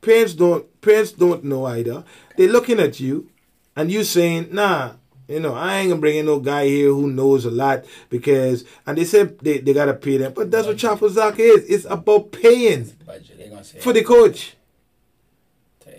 Parents 0.00 0.34
don't 0.34 0.80
parents 0.80 1.12
don't 1.12 1.44
know 1.44 1.64
either. 1.66 2.04
They're 2.36 2.48
looking 2.48 2.78
at 2.78 3.00
you 3.00 3.30
and 3.76 3.90
you 3.90 4.04
saying, 4.04 4.48
nah, 4.52 4.92
you 5.26 5.40
know, 5.40 5.54
I 5.54 5.78
ain't 5.78 5.90
gonna 5.90 6.00
bring 6.00 6.16
in 6.16 6.26
no 6.26 6.40
guy 6.40 6.66
here 6.66 6.88
who 6.88 7.10
knows 7.10 7.44
a 7.44 7.50
lot 7.50 7.84
because 8.08 8.64
and 8.86 8.96
they 8.96 9.04
said 9.04 9.38
they, 9.40 9.58
they 9.58 9.72
gotta 9.72 9.94
pay 9.94 10.16
them. 10.16 10.32
But 10.34 10.50
that's 10.50 10.66
what 10.66 10.78
Chapel 10.78 11.10
Zaka 11.10 11.40
is. 11.40 11.64
It's 11.68 11.84
about 11.84 12.32
paying 12.32 12.92
Budget. 13.04 13.38
They 13.38 13.48
gonna 13.48 13.64
say 13.64 13.80
for 13.80 13.92
the 13.92 14.04
coach. 14.04 14.54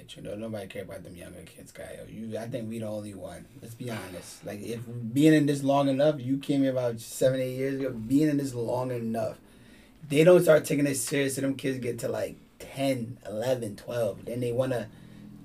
Tell 0.10 0.24
you 0.24 0.32
though, 0.32 0.36
nobody 0.36 0.68
care 0.68 0.84
about 0.84 1.04
them 1.04 1.16
younger 1.16 1.42
kids, 1.44 1.72
guy. 1.72 2.00
You, 2.10 2.38
I 2.38 2.48
think 2.48 2.68
we 2.68 2.80
the 2.80 2.88
only 2.88 3.14
one. 3.14 3.46
Let's 3.62 3.76
be 3.76 3.92
honest. 3.92 4.44
Like 4.44 4.62
if 4.62 4.82
being 5.14 5.34
in 5.34 5.46
this 5.46 5.64
long 5.64 5.88
enough, 5.88 6.20
you 6.20 6.38
came 6.38 6.64
here 6.64 6.72
about 6.72 7.00
seven, 7.00 7.40
eight 7.40 7.56
years 7.56 7.80
ago. 7.80 7.92
Being 7.92 8.30
in 8.30 8.38
this 8.38 8.56
long 8.56 8.92
enough, 8.92 9.38
they 10.08 10.24
don't 10.24 10.42
start 10.42 10.66
taking 10.66 10.88
it 10.88 10.96
serious. 10.96 11.38
And 11.38 11.46
them 11.46 11.56
kids 11.56 11.78
get 11.78 12.00
to 12.00 12.08
like 12.08 12.38
10, 12.58 13.20
11, 13.28 13.76
12. 13.76 14.26
Then 14.26 14.40
they 14.40 14.52
wanna 14.52 14.88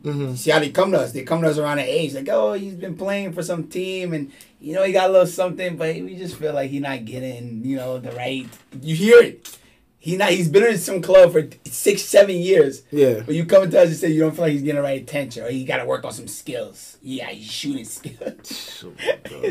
hmm 0.02 0.34
see 0.34 0.50
how 0.50 0.60
they 0.60 0.70
come 0.70 0.92
to 0.92 1.00
us. 1.00 1.12
They 1.12 1.22
come 1.24 1.42
to 1.42 1.48
us 1.48 1.58
around 1.58 1.78
the 1.78 1.84
age, 1.84 2.14
like, 2.14 2.28
oh, 2.30 2.54
he's 2.54 2.74
been 2.74 2.96
playing 2.96 3.32
for 3.32 3.42
some 3.42 3.64
team, 3.68 4.12
and 4.14 4.32
you 4.60 4.74
know 4.74 4.82
he 4.84 4.92
got 4.92 5.10
a 5.10 5.12
little 5.12 5.26
something, 5.26 5.76
but 5.76 5.94
we 5.96 6.16
just 6.16 6.36
feel 6.36 6.54
like 6.54 6.70
he 6.70 6.78
not 6.78 7.04
getting, 7.04 7.64
you 7.64 7.76
know, 7.76 7.98
the 7.98 8.12
right. 8.12 8.46
You 8.80 8.94
hear 8.94 9.18
it. 9.20 9.58
He 10.04 10.18
not. 10.18 10.32
He's 10.32 10.50
been 10.50 10.64
in 10.64 10.76
some 10.76 11.00
club 11.00 11.32
for 11.32 11.48
six, 11.64 12.02
seven 12.02 12.36
years. 12.36 12.82
Yeah. 12.90 13.22
But 13.24 13.34
you 13.34 13.46
come 13.46 13.70
to 13.70 13.80
us 13.80 13.88
and 13.88 13.96
say 13.96 14.08
you 14.10 14.20
don't 14.20 14.32
feel 14.32 14.42
like 14.44 14.52
he's 14.52 14.60
getting 14.60 14.76
the 14.76 14.82
right 14.82 15.00
attention, 15.00 15.44
or 15.44 15.48
you 15.48 15.66
got 15.66 15.78
to 15.78 15.86
work 15.86 16.04
on 16.04 16.12
some 16.12 16.28
skills. 16.28 16.98
Yeah, 17.00 17.30
he's 17.30 17.50
shooting 17.50 17.86
skills. 17.86 18.84
Oh 18.84 18.92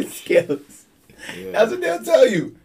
gosh. 0.01 0.06
skills. 0.14 0.86
Yeah. 1.36 1.51
That's 1.54 1.72
what 1.72 1.82
they'll 1.82 2.04
tell 2.04 2.28
you. 2.28 2.56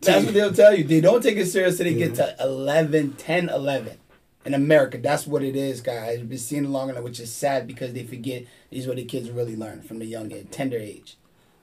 That's 0.00 0.24
what 0.24 0.34
they'll 0.34 0.52
tell 0.52 0.74
you. 0.76 0.82
They 0.82 1.00
don't 1.00 1.22
take 1.22 1.36
it 1.36 1.46
serious 1.46 1.76
till 1.76 1.84
they 1.84 1.92
Yeah. 1.92 2.06
get 2.06 2.16
to 2.16 2.34
11, 2.40 3.12
10, 3.12 3.48
11. 3.50 3.98
In 4.44 4.54
America, 4.54 4.98
that's 4.98 5.24
what 5.24 5.44
it 5.44 5.54
is, 5.54 5.80
guys. 5.80 6.18
We've 6.18 6.28
been 6.30 6.38
seeing 6.38 6.64
it 6.64 6.70
long 6.70 6.90
enough, 6.90 7.04
which 7.04 7.20
is 7.20 7.32
sad 7.32 7.68
because 7.68 7.92
they 7.92 8.02
forget 8.02 8.46
these 8.70 8.86
are 8.86 8.88
what 8.90 8.96
the 8.96 9.04
kids 9.04 9.30
really 9.30 9.54
learn 9.54 9.82
from 9.82 10.00
the 10.00 10.06
young 10.06 10.32
age, 10.32 10.46
tender 10.50 10.76
age. 10.78 11.16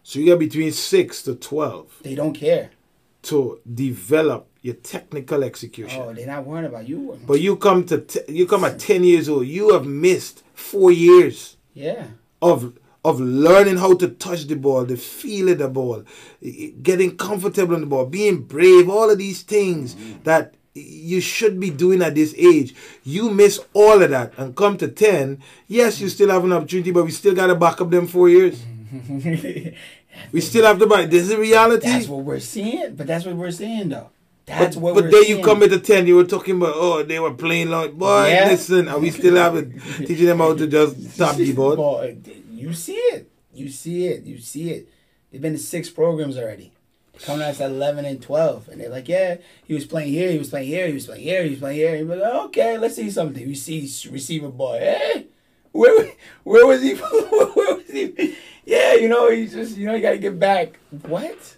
So 0.04 0.20
you 0.20 0.28
got 0.30 0.40
between 0.40 0.72
six 0.72 1.22
to 1.24 1.36
twelve 1.36 2.00
They 2.02 2.16
don't 2.16 2.34
care. 2.34 2.70
to 3.24 3.60
develop 3.74 4.48
your 4.66 4.74
technical 4.74 5.44
execution. 5.44 6.02
Oh, 6.02 6.12
they're 6.12 6.26
not 6.26 6.44
worrying 6.44 6.66
about 6.66 6.90
you. 6.90 7.20
But 7.28 7.40
you 7.40 7.56
come 7.56 7.86
to 7.86 8.00
t- 8.00 8.22
you 8.28 8.48
come 8.48 8.64
at 8.64 8.80
ten 8.80 9.04
years 9.04 9.30
old. 9.30 9.46
You 9.46 9.74
have 9.74 9.86
missed 9.86 10.42
four 10.56 10.92
years 10.92 11.58
Yeah. 11.76 12.08
of 12.42 12.74
of 13.04 13.20
learning 13.20 13.78
how 13.78 13.94
to 13.94 14.08
touch 14.08 14.46
the 14.46 14.56
ball, 14.56 14.84
the 14.86 14.98
feel 14.98 15.50
of 15.50 15.60
the 15.60 15.68
ball, 15.68 16.04
getting 16.82 17.16
comfortable 17.16 17.76
on 17.76 17.82
the 17.82 17.88
ball, 17.88 18.08
being 18.08 18.42
brave. 18.42 18.90
All 18.90 19.12
of 19.12 19.20
these 19.20 19.44
things 19.44 19.94
mm-hmm. 19.94 20.24
that 20.24 20.56
you 20.74 21.22
should 21.22 21.60
be 21.60 21.70
doing 21.70 22.02
at 22.02 22.16
this 22.16 22.34
age. 22.36 22.74
You 23.04 23.30
miss 23.30 23.60
all 23.74 24.02
of 24.02 24.10
that 24.10 24.34
and 24.36 24.56
come 24.56 24.78
to 24.80 24.88
ten. 24.88 25.44
Yes, 25.68 26.02
you 26.02 26.10
still 26.10 26.32
have 26.32 26.44
an 26.44 26.54
opportunity, 26.54 26.90
but 26.90 27.06
we 27.06 27.12
still 27.12 27.36
gotta 27.36 27.54
back 27.54 27.80
up 27.82 27.92
them 27.92 28.08
four 28.08 28.30
years. 28.30 28.60
We 30.32 30.42
still 30.42 30.66
have 30.66 30.80
to 30.80 30.88
buy. 30.88 31.06
This 31.06 31.30
is 31.30 31.36
reality. 31.36 31.88
That's 31.88 32.08
what 32.08 32.24
we're 32.24 32.40
seeing. 32.40 32.96
But 32.96 33.08
that's 33.08 33.26
what 33.26 33.36
we're 33.36 33.52
seeing, 33.52 33.90
though. 33.90 34.10
That's 34.46 34.76
but, 34.76 34.82
what 34.82 34.94
but 34.96 35.12
then 35.12 35.24
seeing. 35.24 35.40
you 35.40 35.44
come 35.44 35.64
at 35.64 35.72
the 35.72 35.80
10, 35.80 36.06
you 36.06 36.16
were 36.18 36.24
talking 36.24 36.58
about, 36.58 36.74
oh, 36.76 37.02
they 37.04 37.20
were 37.20 37.34
playing 37.34 37.70
like, 37.70 37.94
boy, 37.94 38.28
Yeah. 38.28 38.48
listen, 38.50 38.88
are 38.88 39.00
we 39.00 39.10
still 39.10 39.36
haven't 39.36 39.80
teaching 40.06 40.26
them 40.28 40.38
how 40.38 40.54
to 40.56 40.68
just 40.68 41.18
tap 41.18 41.36
the 41.36 41.52
board. 41.54 41.78
Boy, 41.78 42.18
you 42.52 42.72
see 42.74 42.94
it. 42.96 43.30
You 43.54 43.70
see 43.70 44.08
it. 44.08 44.24
You 44.24 44.38
see 44.40 44.70
it. 44.70 44.90
They've 45.32 45.42
been 45.42 45.54
to 45.54 45.60
six 45.60 45.90
programs 45.90 46.38
already. 46.38 46.72
Coming 47.24 47.44
out 47.48 47.60
at 47.60 47.72
11 47.72 48.06
and 48.06 48.22
12. 48.22 48.68
And 48.70 48.82
they're 48.82 48.90
like, 48.90 49.08
yeah, 49.08 49.38
he 49.66 49.74
was 49.74 49.86
playing 49.86 50.12
here, 50.12 50.30
he 50.32 50.38
was 50.38 50.50
playing 50.50 50.68
here, 50.68 50.88
he 50.88 50.94
was 50.94 51.06
playing 51.08 51.24
here, 51.24 51.44
he 51.44 51.50
was 51.52 51.60
playing 51.60 51.78
here. 51.78 51.96
You're 51.96 52.16
like, 52.16 52.34
okay, 52.48 52.78
let's 52.78 52.96
see 52.98 53.10
something. 53.10 53.42
You 53.48 53.56
see 53.56 53.80
receiver 54.12 54.50
boy, 54.50 54.80
hey, 54.80 55.28
where, 55.72 56.12
where 56.44 56.68
was 56.68 56.82
he? 56.84 56.94
where 56.96 57.76
was 57.78 57.90
he? 57.90 58.36
Yeah, 58.66 58.96
you 58.96 59.08
know, 59.08 59.32
he's 59.32 59.54
just, 59.54 59.78
you 59.78 59.86
know, 59.88 59.96
you 59.96 60.02
got 60.02 60.12
to 60.12 60.18
get 60.18 60.38
back. 60.40 60.78
What? 61.04 61.56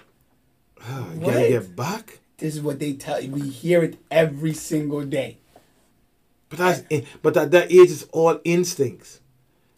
Oh, 0.88 1.10
you 1.16 1.20
What? 1.22 1.34
gotta 1.34 1.50
get 1.50 1.76
back. 1.76 2.20
This 2.38 2.56
is 2.56 2.62
what 2.62 2.80
they 2.80 2.94
tell 2.94 3.20
you. 3.22 3.32
We 3.32 3.50
hear 3.50 3.84
it 3.84 3.98
every 4.12 4.54
single 4.54 5.04
day. 5.04 5.38
But 6.50 6.60
that's 6.60 6.84
but 7.22 7.36
at 7.36 7.52
that 7.52 7.72
age, 7.72 7.92
it's 7.92 8.04
all 8.12 8.40
instincts. 8.44 9.20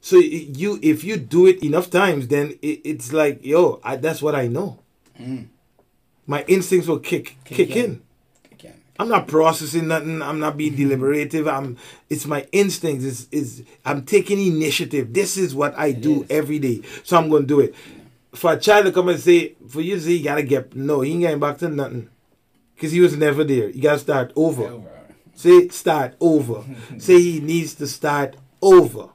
So 0.01 0.17
you, 0.17 0.79
if 0.81 1.03
you 1.03 1.17
do 1.17 1.47
it 1.47 1.63
enough 1.63 1.89
times, 1.89 2.27
then 2.27 2.57
it, 2.61 2.81
it's 2.83 3.11
like, 3.11 3.43
yo, 3.43 3.81
I, 3.83 3.95
that's 3.97 4.21
what 4.21 4.35
I 4.35 4.47
know. 4.47 4.79
Mm. 5.19 5.47
My 6.25 6.43
instincts 6.47 6.87
will 6.87 6.99
kick 6.99 7.37
kick, 7.43 7.57
Kick 7.57 7.75
in. 7.75 7.85
in. 7.85 8.01
I'm 8.99 9.07
not 9.07 9.29
processing 9.29 9.87
nothing. 9.87 10.21
I'm 10.21 10.39
not 10.41 10.57
being 10.57 10.75
deliberative. 10.75 11.47
I'm. 11.47 11.77
It's 12.09 12.25
my 12.25 12.45
instincts. 12.51 13.05
It's, 13.05 13.27
is 13.31 13.63
I'm 13.85 14.03
taking 14.03 14.45
initiative. 14.45 15.13
This 15.13 15.37
is 15.37 15.55
what 15.55 15.73
I 15.79 15.93
do 15.93 16.23
is. 16.23 16.27
every 16.29 16.59
day. 16.59 16.81
So 17.05 17.17
I'm 17.17 17.29
gonna 17.29 17.45
do 17.45 17.61
it. 17.61 17.73
For 18.35 18.51
a 18.51 18.59
child 18.59 18.85
to 18.87 18.91
come 18.91 19.07
and 19.07 19.17
say, 19.19 19.55
for 19.69 19.79
you 19.79 19.95
to 19.95 20.01
say 20.01 20.11
you 20.11 20.23
gotta 20.23 20.43
get 20.43 20.75
no, 20.75 20.99
he 20.99 21.13
ain't 21.13 21.21
getting 21.21 21.39
back 21.39 21.57
to 21.59 21.69
nothing, 21.69 22.09
because 22.79 22.93
he 22.93 23.01
was 23.01 23.17
never 23.17 23.43
there. 23.43 23.69
You 23.69 23.81
gotta 23.81 23.99
start 23.99 24.31
over. 24.37 24.63
Over. 24.63 24.89
Say 25.35 25.67
start 25.67 26.15
over. 26.21 26.63
say 26.97 27.19
he 27.19 27.41
needs 27.41 27.73
to 27.75 27.87
start 27.87 28.37
over. 28.61 29.09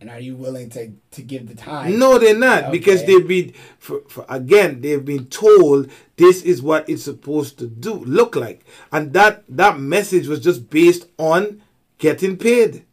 And 0.00 0.10
are 0.10 0.18
you 0.18 0.34
willing 0.34 0.70
to, 0.70 0.92
to 1.12 1.22
give 1.22 1.46
the 1.46 1.54
time? 1.54 2.00
No, 2.00 2.18
they're 2.18 2.36
not 2.36 2.64
okay. 2.64 2.72
because 2.72 3.04
they've 3.04 3.26
been 3.26 3.54
for, 3.78 4.00
for, 4.08 4.26
again 4.28 4.80
they've 4.80 5.04
been 5.04 5.26
told 5.26 5.88
this 6.16 6.42
is 6.42 6.60
what 6.60 6.88
it's 6.88 7.04
supposed 7.04 7.60
to 7.60 7.68
do 7.68 7.94
look 7.94 8.34
like, 8.34 8.64
and 8.90 9.12
that 9.12 9.44
that 9.48 9.78
message 9.78 10.26
was 10.26 10.40
just 10.40 10.68
based 10.68 11.06
on 11.16 11.62
getting 11.98 12.36
paid. 12.36 12.84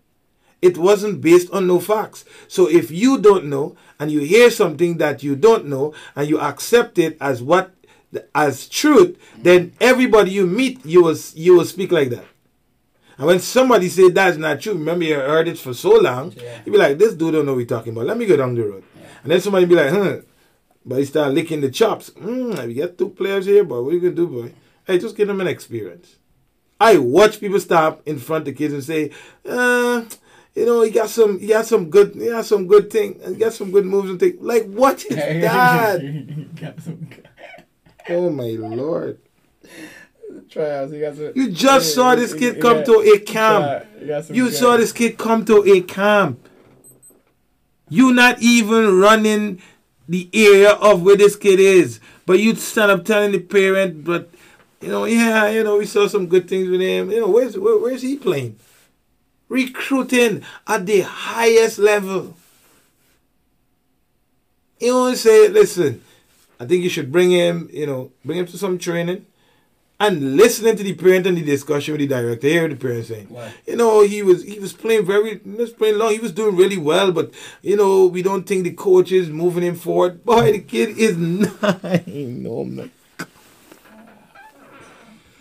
It 0.62 0.78
wasn't 0.78 1.22
based 1.22 1.52
on 1.52 1.66
no 1.66 1.80
facts. 1.80 2.24
So 2.48 2.70
if 2.70 2.92
you 2.92 3.18
don't 3.18 3.46
know 3.46 3.76
and 4.00 4.12
you 4.12 4.20
hear 4.20 4.50
something 4.52 4.98
that 5.00 5.24
you 5.24 5.36
don't 5.36 5.66
know 5.66 5.94
and 6.16 6.30
you 6.30 6.40
accept 6.40 6.98
it 7.00 7.18
as 7.20 7.44
what 7.44 7.74
as 8.34 8.68
truth, 8.70 9.18
then 9.38 9.74
everybody 9.80 10.32
you 10.32 10.46
meet 10.46 10.86
you 10.86 11.04
will 11.04 11.18
you 11.36 11.56
will 11.56 11.66
speak 11.66 11.92
like 11.92 12.10
that. 12.10 12.26
And 13.18 13.28
when 13.28 13.40
somebody 13.40 13.90
say 13.90 14.10
that's 14.10 14.38
not 14.38 14.60
true, 14.62 14.74
remember 14.74 15.06
you 15.06 15.16
heard 15.16 15.48
it 15.48 15.58
for 15.60 15.74
so 15.74 15.92
long, 16.00 16.32
yeah. 16.32 16.62
you 16.66 16.72
be 16.72 16.78
like, 16.78 16.98
this 16.98 17.14
dude 17.14 17.34
don't 17.34 17.46
know 17.46 17.52
what 17.52 17.58
we 17.58 17.66
talking 17.66 17.94
about. 17.94 18.08
Let 18.08 18.18
me 18.18 18.26
go 18.26 18.36
down 18.36 18.56
the 18.56 18.64
road. 18.64 18.84
Yeah. 18.96 19.06
And 19.22 19.32
then 19.32 19.40
somebody 19.40 19.66
be 19.66 19.76
like, 19.76 19.92
huh. 19.92 20.18
But 20.86 21.00
he 21.00 21.06
start 21.06 21.34
licking 21.34 21.62
the 21.62 21.70
chops. 21.70 22.10
Mm, 22.12 22.68
we 22.68 22.74
got 22.74 22.98
two 22.98 23.10
players 23.10 23.46
here, 23.46 23.64
but 23.64 23.84
what 23.84 23.92
are 23.92 23.94
you 23.94 24.02
gonna 24.02 24.16
do, 24.16 24.28
boy? 24.28 24.54
Hey, 24.86 25.00
just 25.00 25.16
give 25.16 25.28
them 25.28 25.40
an 25.40 25.48
experience. 25.48 26.18
I 26.80 26.98
watch 26.98 27.40
people 27.40 27.60
stop 27.60 28.02
in 28.06 28.20
front 28.20 28.48
of 28.48 28.58
kids 28.58 28.74
and 28.74 28.84
say, 28.84 29.12
uh, 29.48 30.04
you 30.56 30.66
know, 30.66 30.82
he 30.82 30.92
got 30.92 31.10
some, 31.10 31.40
he 31.40 31.48
got 31.48 31.66
some 31.66 31.90
good, 31.90 32.14
he 32.16 32.28
got 32.28 32.46
some 32.46 32.68
good 32.68 32.92
thing, 32.92 33.20
he 33.26 33.36
got 33.36 33.54
some 33.54 33.72
good 33.72 33.86
moves 33.86 34.10
and 34.10 34.20
things. 34.20 34.42
Like, 34.42 34.66
what 34.66 35.06
is 35.06 35.16
that? 35.16 36.02
oh 38.10 38.30
my 38.30 38.50
lord! 38.60 39.20
tryouts. 40.50 40.92
got 40.92 41.16
some, 41.16 41.32
you 41.36 41.50
just 41.50 41.90
yeah, 41.90 41.96
saw 41.96 42.16
this 42.16 42.34
kid 42.34 42.62
come 42.62 42.84
to 42.84 43.00
a 43.00 43.20
camp. 43.20 43.86
You 44.30 44.52
saw 44.52 44.78
this 44.78 44.92
kid 44.92 45.18
come 45.18 45.46
to 45.46 45.64
a 45.66 45.82
camp. 45.82 46.48
You 47.90 48.14
not 48.14 48.42
even 48.42 49.00
running 49.00 49.62
the 50.08 50.30
area 50.34 50.72
of 50.72 51.04
where 51.04 51.16
this 51.16 51.36
kid 51.36 51.60
is, 51.60 52.00
but 52.26 52.40
you 52.40 52.56
stand 52.56 52.92
up 52.92 53.06
telling 53.06 53.32
the 53.32 53.40
parent, 53.40 54.04
but 54.04 54.30
you 54.82 54.90
know, 54.90 55.06
yeah, 55.06 55.50
you 55.50 55.64
know, 55.64 55.78
we 55.78 55.86
saw 55.86 56.08
some 56.08 56.28
good 56.28 56.48
things 56.50 56.68
with 56.70 56.82
him. 56.82 57.10
You 57.12 57.22
know, 57.22 57.30
where's 57.30 57.58
where, 57.58 57.78
where's 57.78 58.02
he 58.02 58.18
playing? 58.18 58.58
Recruiting 59.48 60.44
at 60.68 60.86
the 60.86 61.02
highest 61.02 61.78
level. 61.78 62.36
You 64.80 64.92
know, 64.92 65.14
say, 65.14 65.48
listen, 65.48 66.04
I 66.64 66.66
think 66.66 66.82
you 66.82 66.90
should 66.90 67.12
bring 67.12 67.30
him, 67.30 67.70
you 67.74 67.86
know, 67.86 68.14
bring 68.24 68.38
him 68.38 68.46
to 68.48 68.58
some 68.58 68.78
training 68.78 69.26
and 70.00 70.38
listening 70.38 70.78
to 70.78 70.84
the 70.84 70.94
parent 70.94 71.28
and 71.28 71.38
the 71.38 71.44
discussion 71.44 71.92
with 71.92 72.00
the 72.00 72.08
director, 72.08 72.48
hear 72.48 72.70
the 72.70 72.78
parent 72.78 73.06
saying, 73.06 73.28
you 73.68 73.76
know, 73.76 74.02
he 74.02 74.24
was 74.24 74.44
he 74.44 74.60
was 74.60 74.72
playing 74.72 75.06
very 75.06 75.40
he 75.40 75.50
was 75.50 75.74
playing 75.74 75.98
long, 75.98 76.14
he 76.14 76.20
was 76.20 76.32
doing 76.32 76.56
really 76.56 76.78
well, 76.78 77.12
but 77.12 77.34
you 77.62 77.76
know, 77.76 78.06
we 78.06 78.22
don't 78.22 78.44
think 78.44 78.64
the 78.64 78.72
coach 78.72 79.12
is 79.12 79.30
moving 79.30 79.64
him 79.64 79.76
forward. 79.76 80.24
Boy, 80.24 80.54
the 80.54 80.60
kid 80.60 80.98
is 80.98 81.18
nine. 81.18 82.46
Oh 82.48 82.64
my 82.64 82.90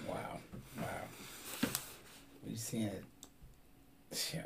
Wow. 0.08 0.40
Wow. 0.76 0.86
You 2.48 2.56
seen 2.56 2.88
it. 2.88 3.04
Yeah. 4.34 4.42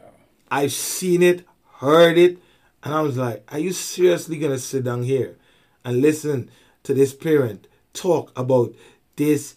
I've 0.50 0.72
seen 0.72 1.22
it, 1.22 1.46
heard 1.78 2.18
it, 2.18 2.36
and 2.84 2.92
I 2.92 3.00
was 3.00 3.16
like, 3.16 3.50
Are 3.50 3.58
you 3.58 3.72
seriously 3.72 4.36
gonna 4.36 4.58
sit 4.58 4.84
down 4.84 5.04
here 5.04 5.36
and 5.86 6.02
listen 6.02 6.50
to 6.86 6.94
this 6.94 7.12
parent 7.12 7.66
talk 7.92 8.32
about 8.38 8.72
this 9.16 9.56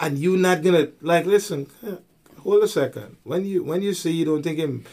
and 0.00 0.18
you 0.18 0.36
not 0.36 0.62
gonna 0.62 0.88
like 1.00 1.24
listen 1.24 1.68
hold 2.42 2.64
a 2.64 2.68
second. 2.68 3.16
When 3.22 3.44
you 3.44 3.62
when 3.62 3.82
you 3.82 3.94
say 3.94 4.10
you 4.10 4.24
don't 4.24 4.42
think 4.42 4.58
him 4.58 4.84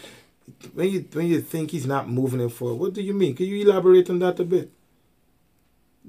when 0.74 0.90
you 0.90 1.00
when 1.14 1.28
you 1.28 1.42
think 1.42 1.72
he's 1.72 1.88
not 1.88 2.10
moving 2.10 2.42
it 2.42 2.50
forward 2.50 2.80
what 2.80 2.94
do 2.94 3.02
you 3.02 3.14
mean? 3.14 3.36
Can 3.36 3.48
you 3.48 3.64
elaborate 3.68 4.10
on 4.10 4.20
that 4.20 4.40
a 4.40 4.46
bit? 4.46 4.72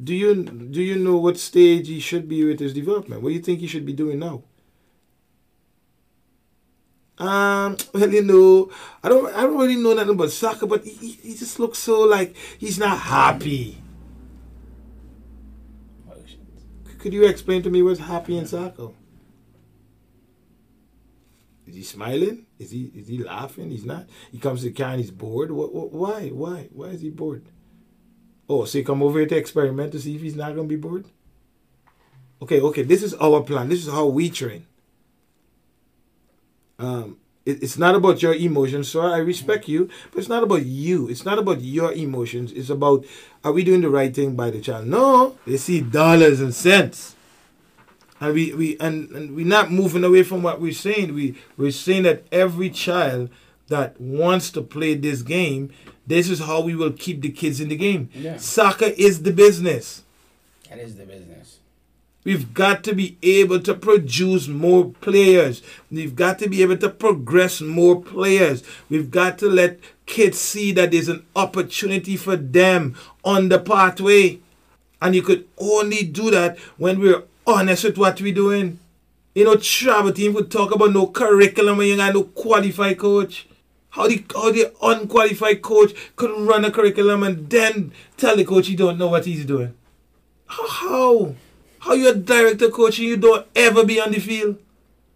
Do 0.02 0.14
you 0.14 0.44
do 0.44 0.82
you 0.82 0.96
know 0.96 1.16
what 1.16 1.38
stage 1.38 1.88
he 1.88 1.98
should 1.98 2.28
be 2.28 2.44
with 2.44 2.60
his 2.60 2.74
development? 2.74 3.22
What 3.22 3.30
do 3.30 3.34
you 3.34 3.42
think 3.42 3.60
he 3.60 3.66
should 3.66 3.86
be 3.86 3.94
doing 3.94 4.18
now? 4.18 4.42
Um, 7.18 7.76
well, 7.92 8.12
you 8.12 8.22
know, 8.22 8.70
I 9.02 9.08
don't, 9.08 9.34
I 9.34 9.40
don't 9.40 9.58
really 9.58 9.74
know 9.74 9.92
nothing 9.92 10.14
about 10.14 10.30
soccer, 10.30 10.66
but 10.66 10.84
he, 10.84 11.10
he 11.10 11.34
just 11.34 11.58
looks 11.58 11.78
so 11.78 12.02
like 12.02 12.36
he's 12.58 12.78
not 12.78 12.96
happy. 12.96 13.76
Could 16.98 17.12
you 17.12 17.24
explain 17.24 17.62
to 17.62 17.70
me 17.70 17.82
what's 17.82 18.00
happy 18.00 18.36
in 18.36 18.46
soccer? 18.46 18.88
Is 21.66 21.74
he 21.74 21.82
smiling? 21.82 22.46
Is 22.58 22.70
he 22.70 22.90
is 22.94 23.08
he 23.08 23.18
laughing? 23.18 23.70
He's 23.70 23.84
not. 23.84 24.06
He 24.32 24.38
comes 24.38 24.62
to 24.62 24.68
the 24.68 24.72
car 24.72 24.92
and 24.92 25.00
he's 25.00 25.10
bored. 25.10 25.50
What, 25.50 25.74
what, 25.74 25.92
why? 25.92 26.28
Why? 26.28 26.68
Why 26.72 26.86
is 26.88 27.02
he 27.02 27.10
bored? 27.10 27.44
Oh, 28.48 28.64
so 28.64 28.78
he 28.78 28.84
come 28.84 29.02
over 29.02 29.18
here 29.18 29.28
to 29.28 29.36
experiment 29.36 29.92
to 29.92 30.00
see 30.00 30.16
if 30.16 30.22
he's 30.22 30.34
not 30.34 30.56
gonna 30.56 30.66
be 30.66 30.76
bored? 30.76 31.06
Okay, 32.40 32.60
okay. 32.60 32.82
This 32.82 33.02
is 33.02 33.14
our 33.14 33.42
plan. 33.42 33.68
This 33.68 33.86
is 33.86 33.92
how 33.92 34.06
we 34.06 34.30
train. 34.30 34.66
Um, 36.78 37.18
it's 37.48 37.78
not 37.78 37.94
about 37.94 38.22
your 38.22 38.34
emotions, 38.34 38.88
sir. 38.88 39.02
I 39.02 39.18
respect 39.18 39.68
you, 39.68 39.88
but 40.10 40.18
it's 40.18 40.28
not 40.28 40.42
about 40.42 40.64
you. 40.66 41.08
It's 41.08 41.24
not 41.24 41.38
about 41.38 41.60
your 41.60 41.92
emotions. 41.92 42.52
It's 42.52 42.70
about 42.70 43.04
are 43.42 43.52
we 43.52 43.64
doing 43.64 43.80
the 43.80 43.90
right 43.90 44.14
thing 44.14 44.36
by 44.36 44.50
the 44.50 44.60
child? 44.60 44.86
No, 44.86 45.38
they 45.46 45.56
see 45.56 45.80
dollars 45.80 46.40
and 46.40 46.54
cents. 46.54 47.16
And 48.20 48.34
we, 48.34 48.52
we 48.52 48.76
and, 48.80 49.10
and 49.10 49.36
we're 49.36 49.46
not 49.46 49.70
moving 49.70 50.04
away 50.04 50.24
from 50.24 50.42
what 50.42 50.60
we're 50.60 50.72
saying. 50.72 51.14
We 51.14 51.36
we're 51.56 51.70
saying 51.70 52.02
that 52.02 52.24
every 52.32 52.70
child 52.70 53.30
that 53.68 54.00
wants 54.00 54.50
to 54.50 54.62
play 54.62 54.94
this 54.94 55.22
game, 55.22 55.70
this 56.06 56.28
is 56.28 56.40
how 56.40 56.60
we 56.60 56.74
will 56.74 56.92
keep 56.92 57.20
the 57.22 57.30
kids 57.30 57.60
in 57.60 57.68
the 57.68 57.76
game. 57.76 58.10
Yeah. 58.12 58.36
Soccer 58.38 58.86
is 58.96 59.22
the 59.22 59.32
business. 59.32 60.02
That 60.68 60.78
is 60.78 60.96
the 60.96 61.04
business. 61.04 61.58
We've 62.24 62.52
got 62.52 62.84
to 62.84 62.94
be 62.94 63.16
able 63.22 63.60
to 63.60 63.74
produce 63.74 64.48
more 64.48 64.90
players. 65.00 65.62
We've 65.90 66.16
got 66.16 66.38
to 66.40 66.48
be 66.48 66.62
able 66.62 66.76
to 66.78 66.90
progress 66.90 67.60
more 67.60 68.02
players. 68.02 68.62
We've 68.90 69.10
got 69.10 69.38
to 69.38 69.48
let 69.48 69.78
kids 70.04 70.38
see 70.38 70.72
that 70.72 70.90
there's 70.90 71.08
an 71.08 71.24
opportunity 71.36 72.16
for 72.16 72.36
them 72.36 72.96
on 73.24 73.48
the 73.48 73.58
pathway. 73.58 74.40
And 75.00 75.14
you 75.14 75.22
could 75.22 75.46
only 75.58 76.02
do 76.02 76.30
that 76.30 76.58
when 76.76 76.98
we're 76.98 77.22
honest 77.46 77.84
with 77.84 77.98
what 77.98 78.20
we're 78.20 78.34
doing. 78.34 78.80
You 79.34 79.44
know, 79.44 79.56
travel 79.56 80.12
team 80.12 80.34
would 80.34 80.50
talk 80.50 80.74
about 80.74 80.92
no 80.92 81.06
curriculum 81.06 81.78
when 81.78 81.86
you 81.86 81.96
got 81.96 82.12
no 82.12 82.24
qualified 82.24 82.98
coach. 82.98 83.46
How 83.90 84.08
the 84.08 84.24
how 84.34 84.50
the 84.50 84.72
unqualified 84.82 85.62
coach 85.62 85.94
could 86.16 86.30
run 86.46 86.64
a 86.64 86.70
curriculum 86.70 87.22
and 87.22 87.48
then 87.48 87.92
tell 88.16 88.36
the 88.36 88.44
coach 88.44 88.66
he 88.66 88.76
don't 88.76 88.98
know 88.98 89.08
what 89.08 89.24
he's 89.24 89.44
doing. 89.46 89.74
How? 90.46 91.34
How 91.80 91.92
you 91.94 92.08
a 92.08 92.14
director 92.14 92.70
coach 92.70 92.98
and 92.98 93.08
you 93.08 93.16
don't 93.16 93.46
ever 93.54 93.84
be 93.84 94.00
on 94.00 94.12
the 94.12 94.20
field? 94.20 94.58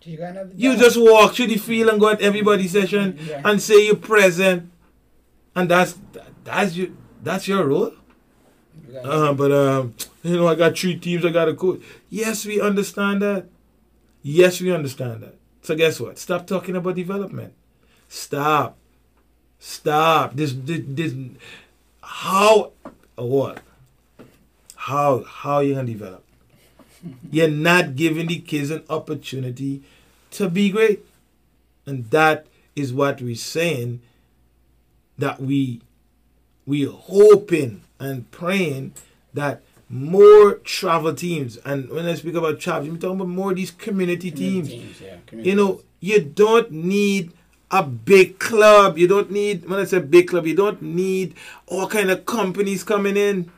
You, 0.05 0.73
you 0.73 0.77
just 0.77 1.01
walk 1.01 1.35
through 1.35 1.47
the 1.47 1.59
field 1.59 1.91
and 1.91 2.01
go 2.01 2.09
at 2.09 2.21
everybody's 2.21 2.73
session 2.73 3.19
yeah. 3.25 3.43
and 3.45 3.63
say 3.63 3.87
you're 3.87 3.97
present. 3.97 4.71
And 5.55 5.71
that's 5.71 5.97
that's 6.45 6.77
your 6.77 6.89
that's 7.23 7.47
your 7.47 7.67
role. 7.67 7.93
Uh, 9.05 9.33
but 9.33 9.53
um, 9.53 9.95
you 10.23 10.37
know, 10.37 10.49
I 10.49 10.55
got 10.55 10.77
three 10.77 10.97
teams. 10.97 11.25
I 11.25 11.31
got 11.31 11.49
a 11.49 11.55
coach. 11.55 11.83
Yes, 12.11 12.45
we 12.45 12.61
understand 12.61 13.23
that. 13.23 13.47
Yes, 14.23 14.61
we 14.61 14.73
understand 14.73 15.23
that. 15.23 15.35
So 15.63 15.75
guess 15.75 16.01
what? 16.01 16.19
Stop 16.19 16.47
talking 16.47 16.77
about 16.77 16.97
development. 16.97 17.55
Stop. 18.09 18.77
Stop. 19.59 20.35
This, 20.35 20.53
this, 20.53 20.81
this 20.85 21.15
how, 22.03 22.73
what? 23.17 23.63
How, 24.75 25.23
how 25.23 25.61
you 25.61 25.75
gonna 25.75 25.87
develop? 25.87 26.22
You're 27.31 27.49
not 27.49 27.97
giving 27.97 28.27
the 28.29 28.39
kids 28.39 28.71
an 28.71 28.85
opportunity 28.89 29.83
to 30.33 30.49
be 30.49 30.71
great. 30.71 31.05
And 31.87 32.11
that 32.11 32.47
is 32.77 32.93
what 32.93 33.21
we're 33.21 33.35
saying 33.35 34.01
that 35.19 35.41
we 35.41 35.81
we're 36.65 36.91
hoping 36.91 37.83
and 37.99 38.31
praying 38.31 38.95
that 39.35 39.63
more 39.89 40.55
travel 40.55 41.15
teams 41.15 41.59
and 41.59 41.91
when 41.91 42.07
I 42.07 42.15
speak 42.15 42.35
about 42.35 42.61
travel, 42.61 42.89
I'm 42.89 42.99
talking 42.99 43.17
about 43.17 43.29
more 43.29 43.51
of 43.51 43.57
these 43.57 43.71
community, 43.71 44.31
community 44.31 44.63
teams. 44.63 44.69
teams 44.69 45.01
yeah, 45.01 45.43
you 45.43 45.55
know, 45.55 45.83
you 46.01 46.21
don't 46.21 46.71
need 46.71 47.33
a 47.71 47.83
big 47.83 48.39
club. 48.39 48.99
You 48.99 49.09
don't 49.09 49.31
need 49.31 49.69
when 49.69 49.81
I 49.81 49.85
say 49.85 49.99
big 50.01 50.29
club, 50.29 50.47
you 50.47 50.55
don't 50.55 50.81
need 50.83 51.35
all 51.67 51.89
kind 51.89 52.11
of 52.11 52.25
companies 52.27 52.85
coming 52.85 53.17
in. 53.17 53.51